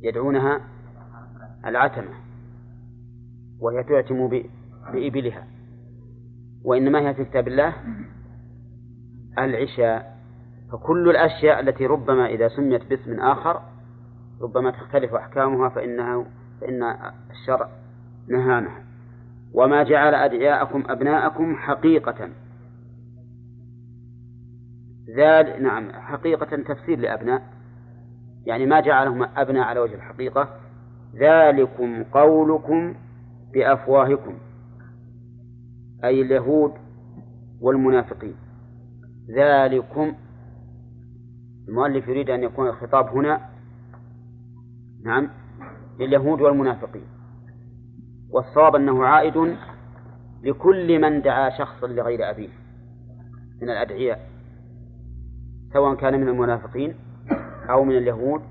يدعونها 0.01 0.61
العتمة 1.65 2.13
وهي 3.59 3.83
تعتم 3.83 4.27
بإبلها. 4.93 5.54
وإنما 6.65 6.99
هي 6.99 7.13
في 7.13 7.25
كتاب 7.25 7.47
الله 7.47 7.73
العشاء. 9.37 10.15
فكل 10.71 11.09
الأشياء 11.09 11.59
التي 11.59 11.85
ربما 11.85 12.25
إذا 12.25 12.47
سميت 12.47 12.85
باسم 12.89 13.19
آخر 13.19 13.61
ربما 14.41 14.71
تختلف 14.71 15.13
أحكامها 15.13 15.69
فإنها 15.69 16.25
فإن 16.61 16.83
الشرع 17.31 17.69
نهانا 18.29 18.69
وما 19.53 19.83
جعل 19.83 20.15
أدعياءكم 20.15 20.83
أبناءكم 20.89 21.55
حقيقة. 21.55 22.29
ذال 25.15 25.63
نعم 25.63 25.91
حقيقة 25.91 26.57
تفسير 26.57 26.99
لأبناء. 26.99 27.41
يعني 28.45 28.65
ما 28.65 28.79
جعلهم 28.79 29.23
أبناء 29.23 29.63
على 29.63 29.79
وجه 29.79 29.95
الحقيقة. 29.95 30.49
ذلكم 31.15 32.03
قولكم 32.03 32.95
بأفواهكم. 33.53 34.37
أي 36.05 36.21
اليهود 36.21 36.71
والمنافقين. 37.61 38.35
ذلكم 39.37 40.13
المؤلف 41.67 42.07
يريد 42.07 42.29
أن 42.29 42.43
يكون 42.43 42.67
الخطاب 42.67 43.07
هنا. 43.07 43.49
نعم. 45.05 45.29
لليهود 45.99 46.41
والمنافقين. 46.41 47.05
والصواب 48.29 48.75
أنه 48.75 49.05
عائد 49.05 49.55
لكل 50.43 51.01
من 51.01 51.21
دعا 51.21 51.49
شخصا 51.49 51.87
لغير 51.87 52.29
أبيه 52.29 52.49
من 53.61 53.69
الأدعياء 53.69 54.29
سواء 55.73 55.95
كان 55.95 56.21
من 56.21 56.27
المنافقين 56.27 56.95
أو 57.69 57.83
من 57.83 57.97
اليهود 57.97 58.41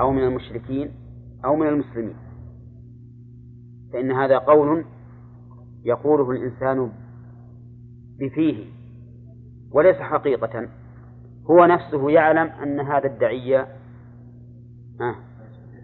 أو 0.00 0.12
من 0.12 0.24
المشركين 0.24 0.90
أو 1.44 1.56
من 1.56 1.66
المسلمين. 1.68 2.16
فإن 3.92 4.12
هذا 4.12 4.38
قول 4.38 4.84
يقوله 5.84 6.30
الإنسان 6.30 6.92
بفيه 8.18 8.64
وليس 9.72 9.96
حقيقة 9.96 10.68
هو 11.50 11.64
نفسه 11.66 12.10
يعلم 12.10 12.50
أن 12.62 12.80
هذا 12.80 13.06
الدعية 13.06 13.68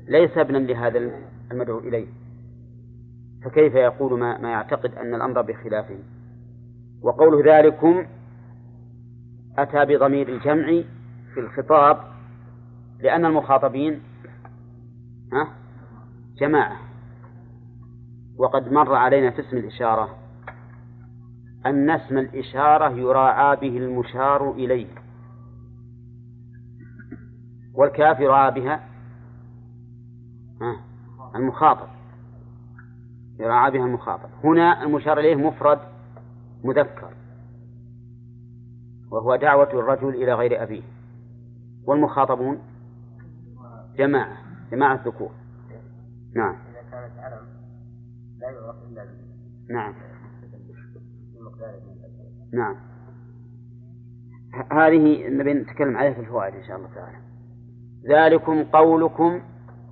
ليس 0.09 0.39
ابنا 0.39 0.59
لهذا 0.59 1.11
المدعو 1.53 1.79
إليه. 1.79 2.07
فكيف 3.45 3.75
يقول 3.75 4.21
ما, 4.21 4.39
ما 4.39 4.51
يعتقد 4.51 4.95
أن 4.95 5.15
الأمر 5.15 5.43
بخلافه؟ 5.43 5.99
وقول 7.03 7.49
ذلكم 7.49 8.07
أتى 9.59 9.85
بضمير 9.85 10.29
الجمع 10.29 10.83
في 11.35 11.41
الخطاب 11.41 11.99
لأن 13.01 13.25
المخاطبين 13.25 14.01
ها 15.33 15.49
جماعة. 16.39 16.84
وقد 18.39 18.73
مر 18.73 18.95
علينا 18.95 19.31
في 19.31 19.41
اسم 19.41 19.57
الإشارة. 19.57 20.17
أن 21.67 21.91
اسم 21.91 22.19
الإشارة 22.19 22.91
يراعى 22.91 23.57
به 23.57 23.77
المشار 23.77 24.51
إليه. 24.51 24.87
والكاف 27.75 28.21
يراعى 28.21 28.51
بها. 28.51 28.89
المخاطب. 31.35 31.89
يراعى 33.39 33.71
بها 33.71 33.87
المخاطب. 33.87 34.29
هنا 34.45 34.83
المشار 34.83 35.19
إليه 35.19 35.35
مفرد 35.35 35.79
مذكر. 36.65 37.11
وهو 39.11 39.37
دعوة 39.37 39.73
الرجل 39.73 40.09
إلى 40.09 40.35
غير 40.35 40.63
أبيه. 40.63 40.83
والمخاطبون 41.87 42.59
جماعة 43.97 44.37
جماعة 44.71 44.95
الذكور. 44.95 45.31
نعم. 46.37 46.64
نعم. 49.71 49.95
نعم. 52.53 52.77
هذه 54.73 55.29
نبي 55.29 55.55
نتكلم 55.55 55.97
عليها 55.97 56.13
في 56.13 56.21
الفوائد 56.21 56.55
إن 56.55 56.65
شاء 56.65 56.77
الله 56.77 56.89
تعالى. 56.95 57.19
ذلكم 58.09 58.65
قولكم 58.65 59.41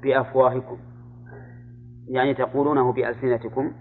بأفواهكم. 0.03 0.79
يعني 2.09 2.35
تقولونه 2.35 2.93
بألسنتكم 2.93 3.73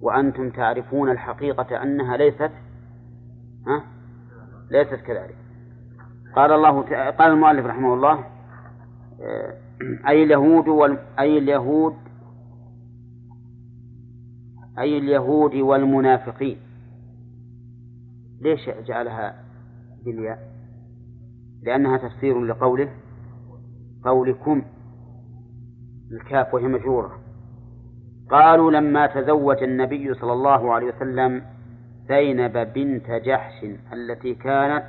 وأنتم 0.00 0.50
تعرفون 0.50 1.10
الحقيقة 1.10 1.82
أنها 1.82 2.16
ليست 2.16 2.50
ها؟ 3.66 3.84
ليست 4.70 4.94
كذلك. 5.06 5.36
قال 6.36 6.52
الله 6.52 6.82
قال 7.10 7.32
المؤلف 7.32 7.66
رحمه 7.66 7.94
الله 7.94 8.24
آه، 9.22 9.54
أي 10.08 10.22
اليهود. 10.22 10.98
أي 11.18 11.38
اليهود 11.38 12.09
أي 14.78 14.98
اليهود 14.98 15.54
والمنافقين. 15.54 16.56
ليش 18.40 18.70
جعلها 18.86 19.34
بالياء؟ 20.04 20.38
لأنها 21.62 21.96
تفسير 21.96 22.44
لقوله 22.44 22.88
قولكم. 24.04 24.62
الكاف 26.12 26.54
وهي 26.54 26.64
مجرورة. 26.64 27.18
قالوا 28.30 28.70
لما 28.70 29.06
تزوج 29.06 29.62
النبي 29.62 30.14
صلى 30.14 30.32
الله 30.32 30.72
عليه 30.72 30.86
وسلم 30.86 31.42
زينب 32.08 32.72
بنت 32.74 33.10
جحش 33.10 33.64
التي 33.92 34.34
كانت 34.34 34.84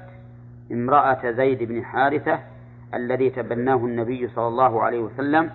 امرأة 0.72 1.32
زيد 1.32 1.64
بن 1.64 1.84
حارثة 1.84 2.40
الذي 2.94 3.30
تبناه 3.30 3.76
النبي 3.76 4.28
صلى 4.28 4.48
الله 4.48 4.82
عليه 4.82 5.00
وسلم 5.00 5.50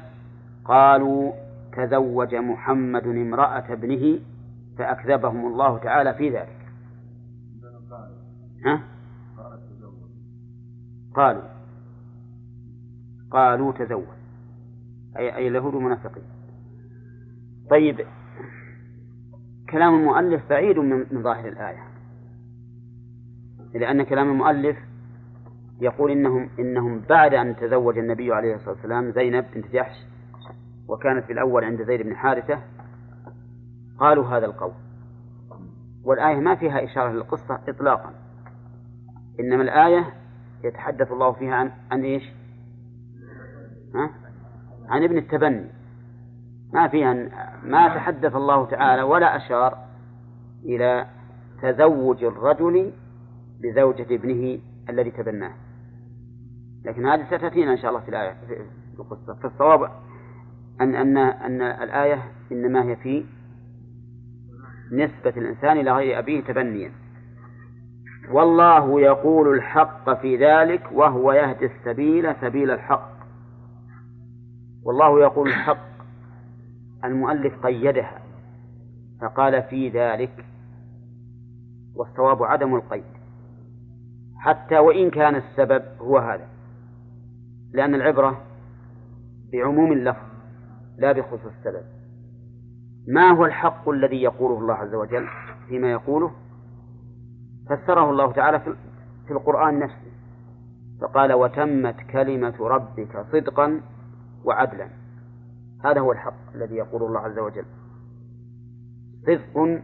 قالوا 0.65 1.33
تزوج 1.77 2.35
محمد 2.35 3.07
امرأة 3.07 3.73
ابنه 3.73 4.19
فأكذبهم 4.79 5.47
الله 5.47 5.79
تعالى 5.79 6.15
في 6.15 6.31
ذلك. 6.31 6.67
ها؟ 8.67 8.83
قالوا. 11.15 11.43
قالوا 13.31 13.73
تزوج. 13.73 14.17
أي 15.17 15.37
أي 15.37 15.49
اليهود 15.49 15.75
المنافقين 15.75 16.25
طيب 17.71 18.07
كلام 19.71 19.95
المؤلف 19.95 20.49
بعيد 20.49 20.79
من 20.79 21.23
ظاهر 21.23 21.49
الآية. 21.49 21.87
لأن 23.75 24.03
كلام 24.03 24.31
المؤلف 24.31 24.77
يقول 25.81 26.11
إنهم 26.11 26.49
إنهم 26.59 27.01
بعد 27.09 27.35
أن 27.35 27.57
تزوج 27.57 27.99
النبي 27.99 28.33
عليه 28.33 28.55
الصلاة 28.55 28.71
والسلام 28.71 29.11
زينب 29.11 29.45
بنت 29.55 29.67
جحش 29.73 29.97
وكانت 30.89 31.25
في 31.25 31.33
الأول 31.33 31.65
عند 31.65 31.83
زيد 31.83 32.03
بن 32.03 32.17
حارثة 32.17 32.59
قالوا 33.99 34.25
هذا 34.25 34.47
القول 34.47 34.73
والآية 36.05 36.37
ما 36.37 36.55
فيها 36.55 36.85
إشارة 36.85 37.13
للقصة 37.13 37.59
إطلاقا 37.69 38.15
إنما 39.41 39.63
الآية 39.63 40.15
يتحدث 40.65 41.13
الله 41.13 41.33
فيها 41.33 41.55
عن 41.55 41.71
عن 41.91 42.05
إيش؟ 42.05 42.23
ها؟ 43.95 44.11
عن 44.89 45.05
ابن 45.05 45.19
التبني 45.19 45.67
ما 46.73 46.89
فيها 46.89 47.15
ما 47.63 47.89
تحدث 47.89 48.37
الله 48.37 48.67
تعالى 48.67 49.03
ولا 49.03 49.37
أشار 49.37 49.79
إلى 50.65 51.07
تزوج 51.63 52.25
الرجل 52.25 52.93
بزوجة 53.61 54.15
ابنه 54.15 54.59
الذي 54.89 55.11
تبناه 55.11 55.55
لكن 56.85 57.07
هذه 57.07 57.27
ستأتينا 57.27 57.73
إن 57.73 57.79
شاء 57.79 57.91
الله 57.91 58.01
في 58.01 58.09
الآية 58.09 58.37
في 58.49 59.01
القصة 59.01 59.35
فالصواب 59.35 59.91
أن 60.81 60.95
أن 60.95 61.17
أن 61.17 61.63
الآية 61.63 62.23
إنما 62.53 62.83
هي 62.85 62.97
في 62.97 63.25
نسبة 64.93 65.31
الإنسان 65.37 65.79
إلى 65.79 65.93
غير 65.93 66.19
أبيه 66.19 66.41
تبنيا. 66.41 66.93
والله 68.31 69.01
يقول 69.01 69.55
الحق 69.55 70.21
في 70.21 70.37
ذلك 70.37 70.93
وهو 70.93 71.33
يهدي 71.33 71.67
السبيل 71.67 72.35
سبيل 72.41 72.71
الحق. 72.71 73.17
والله 74.83 75.21
يقول 75.21 75.49
الحق. 75.49 75.87
المؤلف 77.05 77.67
قيدها 77.67 78.23
فقال 79.21 79.63
في 79.63 79.89
ذلك 79.89 80.45
والصواب 81.95 82.43
عدم 82.43 82.75
القيد. 82.75 83.05
حتى 84.39 84.79
وإن 84.79 85.11
كان 85.11 85.35
السبب 85.37 85.83
هو 86.01 86.19
هذا. 86.19 86.49
لأن 87.73 87.95
العبرة 87.95 88.43
بعموم 89.53 89.93
اللفظ 89.93 90.26
لا 90.99 91.13
بخصوص 91.13 91.41
السبب. 91.59 91.85
ما 93.09 93.31
هو 93.31 93.45
الحق 93.45 93.89
الذي 93.89 94.23
يقوله 94.23 94.59
الله 94.59 94.75
عز 94.75 94.95
وجل 94.95 95.29
فيما 95.69 95.93
يقوله؟ 95.93 96.31
فسره 97.71 98.11
الله 98.11 98.33
تعالى 98.33 98.61
في 99.27 99.31
القرآن 99.31 99.79
نفسه. 99.79 100.13
فقال 101.01 101.33
وتمت 101.33 101.97
كلمة 102.13 102.55
ربك 102.61 103.27
صدقا 103.33 103.81
وعدلا. 104.45 104.89
هذا 105.85 106.01
هو 106.01 106.13
الحق 106.13 106.55
الذي 106.55 106.75
يقول 106.75 107.03
الله 107.03 107.21
عز 107.21 107.39
وجل. 107.39 107.65
صدق 109.27 109.83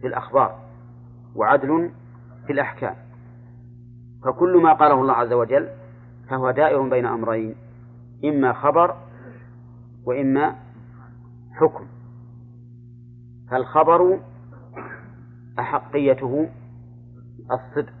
في 0.00 0.06
الأخبار 0.06 0.58
وعدل 1.34 1.90
في 2.46 2.52
الأحكام. 2.52 2.96
فكل 4.24 4.62
ما 4.62 4.72
قاله 4.72 5.00
الله 5.00 5.12
عز 5.12 5.32
وجل 5.32 5.68
فهو 6.30 6.50
دائر 6.50 6.82
بين 6.82 7.06
أمرين 7.06 7.54
إما 8.24 8.52
خبر 8.52 8.96
وإما 10.08 10.56
حكم. 11.52 11.86
فالخبر 13.50 14.20
أحقيته 15.58 16.48
الصدق 17.52 17.92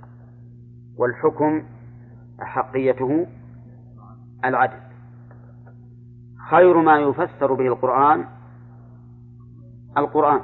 والحكم 0.96 1.62
أحقيته 2.42 3.26
العدل. 4.44 4.80
خير 6.50 6.76
ما 6.82 6.98
يفسر 6.98 7.54
به 7.54 7.66
القرآن 7.66 8.24
القرآن. 9.98 10.40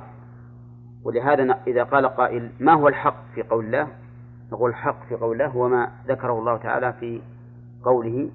ولهذا 1.05 1.62
إذا 1.66 1.85
قال 1.85 2.07
قائل 2.07 2.53
ما 2.61 2.73
هو 2.73 2.89
الحق 2.89 3.24
في 3.35 3.43
قول 3.43 3.65
الله؟ 3.65 3.89
نقول 4.53 4.70
الحق 4.70 5.07
في 5.09 5.15
قول 5.15 5.32
الله 5.32 5.47
هو 5.47 5.69
ما 5.69 5.93
ذكره 6.07 6.39
الله 6.39 6.57
تعالى 6.57 6.93
في 6.93 7.23
قوله 7.85 8.31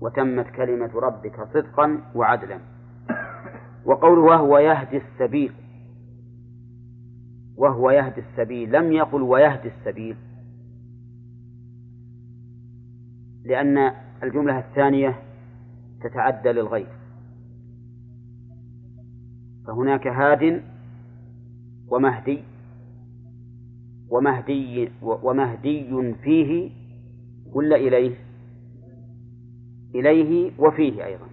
وتمت 0.00 0.46
كلمة 0.46 0.90
ربك 0.94 1.48
صدقا 1.54 2.00
وعدلا. 2.14 2.58
وقوله 3.84 4.20
وهو 4.20 4.58
يهدي 4.58 4.96
السبيل 4.96 5.52
وهو 7.56 7.90
يهدي 7.90 8.20
السبيل 8.20 8.72
لم 8.72 8.92
يقل 8.92 9.22
ويهدي 9.22 9.68
السبيل 9.68 10.16
لأن 13.44 13.92
الجملة 14.22 14.58
الثانية 14.58 15.22
تتعدى 16.02 16.48
للغير. 16.48 16.86
فهناك 19.66 20.06
هاد 20.06 20.62
ومهدي 21.88 22.42
ومهدي 24.10 24.90
ومهدي 25.02 26.14
فيه 26.22 26.70
ولا 27.52 27.76
إليه؟ 27.76 28.23
إليه 29.94 30.52
وفيه 30.58 31.04
أيضا. 31.04 31.26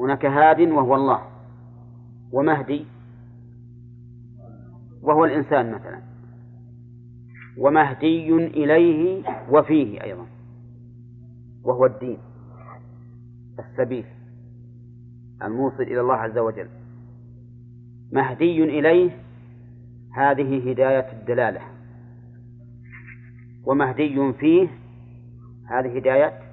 هناك 0.00 0.26
هاد 0.26 0.60
وهو 0.60 0.94
الله 0.94 1.22
ومهدي 2.32 2.84
وهو 5.02 5.24
الإنسان 5.24 5.72
مثلا 5.72 6.00
ومهدي 7.58 8.36
إليه 8.36 9.22
وفيه 9.50 10.02
أيضا 10.02 10.26
وهو 11.64 11.86
الدين 11.86 12.18
السبيل 13.58 14.04
الموصل 15.42 15.82
إلى 15.82 16.00
الله 16.00 16.14
عز 16.14 16.38
وجل. 16.38 16.68
مهدي 18.12 18.64
إليه 18.64 19.10
هذه 20.14 20.70
هداية 20.70 21.12
الدلالة 21.12 21.60
ومهدي 23.64 24.32
فيه 24.32 24.68
هذه 25.66 25.96
هداية 25.96 26.43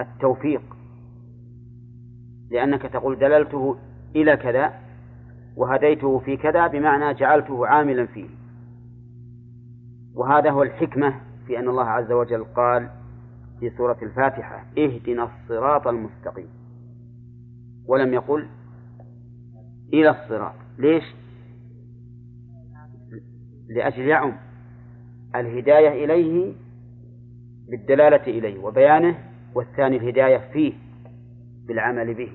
التوفيق. 0.00 0.62
لأنك 2.50 2.82
تقول 2.82 3.18
دللته 3.18 3.76
إلى 4.16 4.36
كذا 4.36 4.74
وهديته 5.56 6.18
في 6.18 6.36
كذا 6.36 6.66
بمعنى 6.66 7.14
جعلته 7.14 7.66
عاملا 7.66 8.06
فيه. 8.06 8.28
وهذا 10.14 10.50
هو 10.50 10.62
الحكمة 10.62 11.20
في 11.46 11.58
أن 11.58 11.68
الله 11.68 11.84
عز 11.84 12.12
وجل 12.12 12.44
قال 12.44 12.90
في 13.60 13.70
سورة 13.70 13.98
الفاتحة 14.02 14.64
اهدنا 14.78 15.24
الصراط 15.24 15.86
المستقيم. 15.88 16.48
ولم 17.86 18.14
يقل 18.14 18.46
إلى 19.92 20.10
الصراط. 20.10 20.54
ليش؟ 20.78 21.04
لأجل 23.68 24.02
يعم 24.02 24.32
الهداية 25.34 26.04
إليه 26.04 26.54
بالدلالة 27.68 28.22
إليه 28.26 28.58
وبيانه 28.58 29.18
والثاني 29.56 29.96
الهداية 29.96 30.38
فيه 30.52 30.72
بالعمل 31.68 32.14
به. 32.14 32.32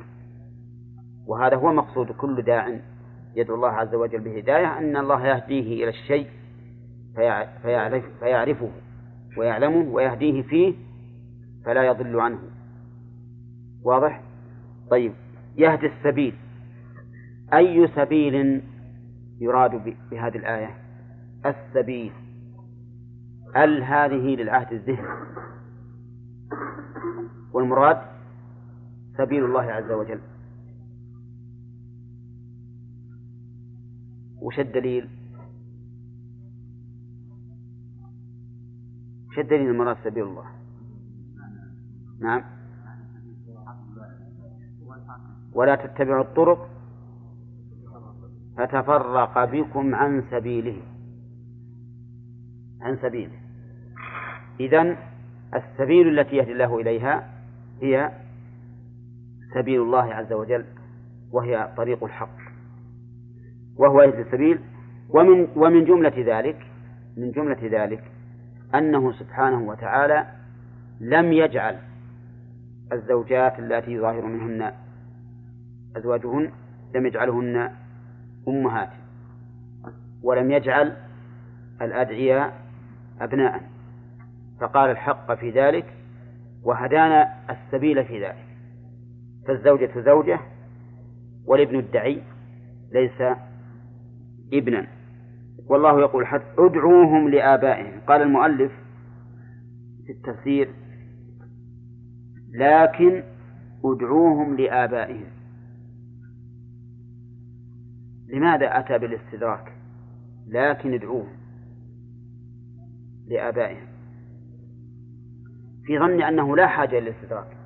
وهذا 1.27 1.55
هو 1.55 1.73
مقصود 1.73 2.11
كل 2.11 2.41
داع 2.41 2.79
يدعو 3.35 3.55
الله 3.55 3.69
عز 3.69 3.95
وجل 3.95 4.19
بهداية 4.19 4.77
أن 4.77 4.97
الله 4.97 5.27
يهديه 5.27 5.83
إلى 5.83 5.89
الشيء 5.89 6.27
فيعرف 7.61 8.03
فيعرفه 8.19 8.69
ويعلمه 9.37 9.93
ويهديه 9.93 10.41
فيه 10.41 10.73
فلا 11.65 11.83
يضل 11.83 12.19
عنه. 12.19 12.39
واضح؟ 13.83 14.21
طيب 14.91 15.13
يهدي 15.57 15.85
السبيل. 15.85 16.35
أي 17.53 17.87
سبيل 17.87 18.61
يراد 19.39 19.95
بهذه 20.11 20.37
الآية؟ 20.37 20.75
السبيل. 21.45 22.11
ال 23.57 23.83
هذه 23.83 24.35
للعهد 24.35 24.71
الذهني؟ 24.71 25.07
والمراد 27.53 28.01
سبيل 29.17 29.45
الله 29.45 29.61
عز 29.61 29.91
وجل 29.91 30.19
وش 34.41 34.59
الدليل؟ 34.59 35.09
وش 39.29 39.39
الدليل 39.39 39.69
المراد 39.69 39.97
سبيل 40.03 40.23
الله؟ 40.23 40.45
نعم 42.19 42.43
ولا 45.53 45.75
تتبعوا 45.75 46.23
الطرق 46.23 46.69
فتفرق 48.57 49.45
بكم 49.45 49.95
عن 49.95 50.23
سبيله 50.31 50.81
عن 52.81 52.97
سبيله 53.01 53.39
إذن 54.59 54.97
السبيل 55.53 56.19
التي 56.19 56.35
يهدي 56.35 56.51
الله 56.51 56.79
إليها 56.79 57.30
هي 57.81 58.11
سبيل 59.53 59.81
الله 59.81 60.13
عز 60.13 60.33
وجل 60.33 60.65
وهي 61.31 61.69
طريق 61.77 62.03
الحق 62.03 62.37
وهو 63.77 64.01
يهدي 64.01 64.21
السبيل. 64.21 64.59
ومن 65.09 65.47
ومن 65.55 65.85
جملة 65.85 66.13
ذلك 66.17 66.67
من 67.17 67.31
جملة 67.31 67.83
ذلك 67.83 68.03
أنه 68.75 69.11
سبحانه 69.11 69.61
وتعالى 69.61 70.27
لم 70.99 71.33
يجعل 71.33 71.77
الزوجات 72.93 73.59
اللاتي 73.59 73.91
يظاهر 73.91 74.25
منهن 74.25 74.71
أزواجهن 75.97 76.51
لم 76.95 77.05
يجعلهن 77.05 77.71
أمهات 78.47 78.89
ولم 80.23 80.51
يجعل 80.51 80.97
الأدعياء 81.81 82.53
أبناء. 83.21 83.69
فقال 84.61 84.89
الحق 84.89 85.33
في 85.33 85.49
ذلك 85.49 85.85
وهدانا 86.63 87.27
السبيل 87.49 88.05
في 88.05 88.25
ذلك. 88.25 88.45
فالزوجة 89.47 90.01
زوجة 90.01 90.39
والابن 91.45 91.79
الدعي 91.79 92.21
ليس 92.93 93.37
ابنا. 94.53 94.87
والله 95.67 95.99
يقول 95.99 96.27
حتى 96.27 96.53
ادعوهم 96.57 97.29
لآبائهم. 97.29 98.01
قال 98.07 98.21
المؤلف 98.21 98.71
في 100.05 100.11
التفسير 100.11 100.69
لكن 102.53 103.23
ادعوهم 103.85 104.57
لآبائهم. 104.57 105.27
لماذا 108.27 108.79
أتى 108.79 108.97
بالاستدراك؟ 108.97 109.73
لكن 110.47 110.93
ادعوهم 110.93 111.37
لآبائهم. 113.27 113.90
في 115.85 115.99
ظن 115.99 116.21
أنه 116.21 116.55
لا 116.55 116.67
حاجة 116.67 116.99
للاستدراك 116.99 117.57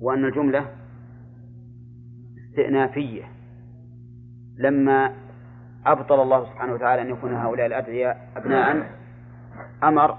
وأن 0.00 0.24
الجملة 0.24 0.66
استئنافية. 2.48 3.24
لما 4.58 5.14
أبطل 5.86 6.22
الله 6.22 6.44
سبحانه 6.44 6.72
وتعالى 6.72 7.02
أن 7.02 7.10
يكون 7.10 7.34
هؤلاء 7.34 7.66
الأدعياء 7.66 8.32
أبناء 8.36 8.90
أمر 9.82 10.18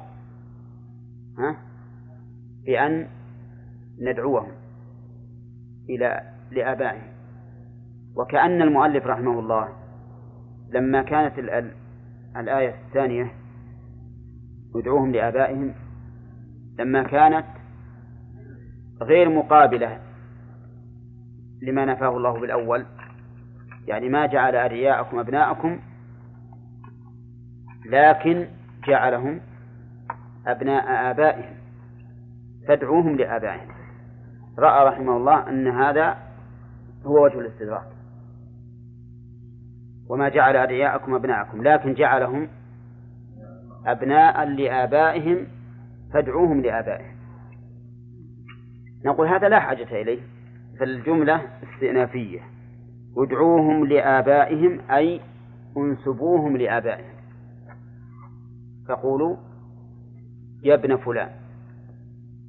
ها 1.37 1.57
بأن 2.65 3.07
ندعوهم 4.01 4.51
إلى 5.89 6.21
لآبائهم. 6.51 7.13
وكأن 8.15 8.61
المؤلف 8.61 9.05
رحمه 9.05 9.39
الله 9.39 9.69
لما 10.69 11.01
كانت 11.01 11.39
الآية 12.35 12.75
الثانية 12.87 13.31
ادعوهم 14.75 15.11
لآبائهم 15.11 15.73
لما 16.79 17.03
كانت 17.03 17.45
غير 19.01 19.29
مقابلة 19.29 19.99
لما 21.61 21.85
نفاه 21.85 22.17
الله 22.17 22.39
بالأول. 22.39 22.85
يعني 23.87 24.09
ما 24.09 24.25
جعل 24.25 24.55
أرياءكم 24.55 25.19
أبناءكم 25.19 25.79
لكن 27.85 28.47
جعلهم 28.87 29.41
أبناء 30.47 31.11
آبائهم 31.11 31.55
فادعوهم 32.67 33.15
لآبائهم. 33.15 33.73
رأى 34.59 34.87
رحمه 34.87 35.17
الله 35.17 35.49
أن 35.49 35.67
هذا 35.67 36.17
هو 37.05 37.25
وجه 37.25 37.39
الاستدراك. 37.39 37.93
وما 40.09 40.29
جعل 40.29 40.55
أدعياءكم 40.55 41.15
أبناءكم 41.15 41.63
لكن 41.63 41.93
جعلهم 41.93 42.47
أبناء 43.85 44.45
لآبائهم 44.45 45.47
فادعوهم 46.13 46.61
لآبائهم 46.61 47.15
نقول 49.05 49.27
هذا 49.27 49.49
لا 49.49 49.59
حاجة 49.59 50.01
إليه 50.01 50.21
فالجملة 50.79 51.41
استئنافية. 51.63 52.39
ادعوهم 53.17 53.85
لآبائهم 53.85 54.79
أي 54.91 55.21
انسبوهم 55.77 56.57
لآبائهم. 56.57 57.13
فقولوا 58.87 59.35
يا 60.63 60.73
ابن 60.73 60.97
فلان. 60.97 61.29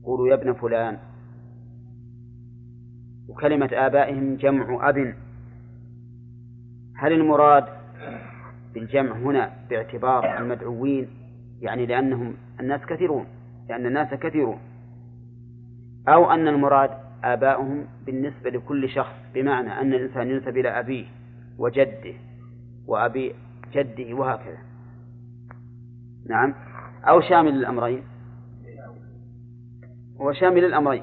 قولوا 0.04 0.28
يا 0.28 0.34
ابن 0.34 0.52
فلان. 0.52 0.98
وكلمة 3.28 3.70
آبائهم 3.72 4.36
جمع 4.36 4.88
أب. 4.88 5.14
هل 6.96 7.12
المراد 7.12 7.64
بالجمع 8.74 9.12
هنا 9.12 9.52
باعتبار 9.70 10.38
المدعوين؟ 10.38 11.08
يعني 11.60 11.86
لأنهم 11.86 12.34
الناس 12.60 12.80
كثيرون. 12.80 13.26
لأن 13.68 13.86
الناس 13.86 14.14
كثيرون. 14.14 14.58
أو 16.08 16.30
أن 16.30 16.48
المراد 16.48 16.90
آباؤهم 17.24 17.86
بالنسبة 18.06 18.50
لكل 18.50 18.88
شخص 18.88 19.14
بمعنى 19.34 19.80
أن 19.80 19.94
الإنسان 19.94 20.30
ينسب 20.30 20.56
إلى 20.56 20.68
أبيه 20.68 21.06
وجده 21.58 22.14
وأبي 22.86 23.34
جده 23.72 24.14
وهكذا. 24.14 24.58
نعم. 26.28 26.54
أو 27.04 27.20
شامل 27.20 27.52
للأمرين 27.52 28.02
هو 30.20 30.32
شامل 30.32 30.62
للأمرين 30.62 31.02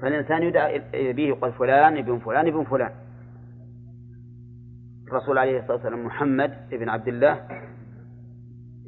فالإنسان 0.00 0.42
يدعى 0.42 0.78
به 1.12 1.22
يقال 1.22 1.52
فلان 1.52 1.96
ابن 1.96 2.18
فلان 2.18 2.46
ابن 2.46 2.64
فلان. 2.64 2.90
الرسول 5.08 5.38
عليه 5.38 5.58
الصلاة 5.58 5.76
والسلام 5.76 6.06
محمد 6.06 6.50
ابن 6.72 6.88
عبد 6.88 7.08
الله 7.08 7.48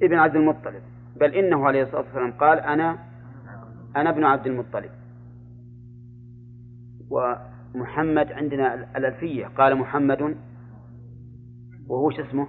ابن 0.03 0.19
عبد 0.19 0.37
المطلب. 0.37 0.83
بل 1.21 1.35
إنه 1.35 1.67
عليه 1.67 1.83
الصلاة 1.83 2.01
والسلام 2.01 2.33
قال 2.33 2.61
أنا 2.61 2.99
أنا 3.97 4.11
ابن 4.11 4.25
عبد 4.25 4.47
المطلب. 4.47 4.91
ومحمد 7.11 8.33
عندنا 8.33 8.75
الألفية 8.75 9.47
قال 9.47 9.77
محمد 9.77 10.37
وهو 11.89 12.11
شو 12.11 12.23
اسمه؟ 12.23 12.47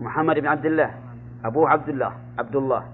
محمد 0.00 0.38
بن 0.38 0.46
عبد 0.46 0.66
الله 0.66 0.90
أبوه 1.44 1.68
عبد 1.68 1.88
الله 1.88 2.12
عبد 2.38 2.56
الله. 2.56 2.84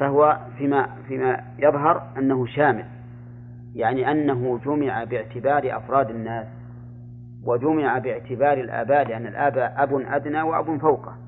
فهو 0.00 0.38
فيما 0.58 0.86
فيما 1.08 1.44
يظهر 1.58 2.12
أنه 2.18 2.46
شامل 2.46 2.84
يعني 3.74 4.10
أنه 4.12 4.58
جمع 4.58 5.04
باعتبار 5.04 5.76
أفراد 5.76 6.10
الناس 6.10 6.46
وجمع 7.44 7.98
باعتبار 7.98 8.58
الآباء 8.60 9.08
لأن 9.08 9.26
الآباء 9.26 9.74
أب 9.82 9.94
أدنى 9.94 10.42
وأب 10.42 10.76
فوقه. 10.76 11.27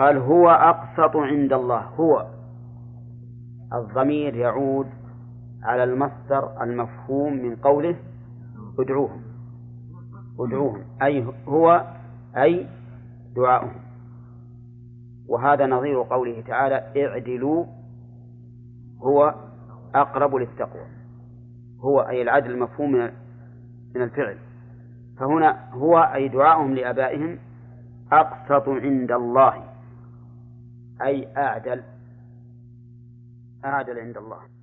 قال 0.00 0.16
هو 0.16 0.50
أقسط 0.50 1.16
عند 1.16 1.52
الله. 1.52 1.80
هو. 1.80 2.26
الضمير 3.72 4.36
يعود 4.36 4.86
على 5.62 5.84
المصدر 5.84 6.62
المفهوم 6.62 7.32
من 7.32 7.56
قوله 7.56 7.96
ادعوهم. 8.78 9.22
ادعوهم. 10.40 10.82
أي 11.02 11.26
هو 11.48 11.84
أي 12.36 12.66
دعاؤهم. 13.36 13.80
وهذا 15.28 15.66
نظير 15.66 16.02
قوله 16.02 16.40
تعالى 16.40 17.06
اعدلوا. 17.06 17.64
هو 19.02 19.34
أقرب 19.94 20.34
للتقوى. 20.34 20.86
هو 21.80 22.00
أي 22.00 22.22
العدل 22.22 22.50
المفهوم 22.50 22.92
من 23.94 24.02
الفعل. 24.02 24.36
فهنا 25.18 25.70
هو 25.72 25.98
أي 25.98 26.28
دعاؤهم 26.28 26.74
لآبائهم 26.74 27.38
أقسط 28.12 28.68
عند 28.68 29.12
الله. 29.12 29.69
أي 31.02 31.36
أعدل. 31.36 31.82
أعدل 33.64 33.98
عند 33.98 34.16
الله. 34.16 34.59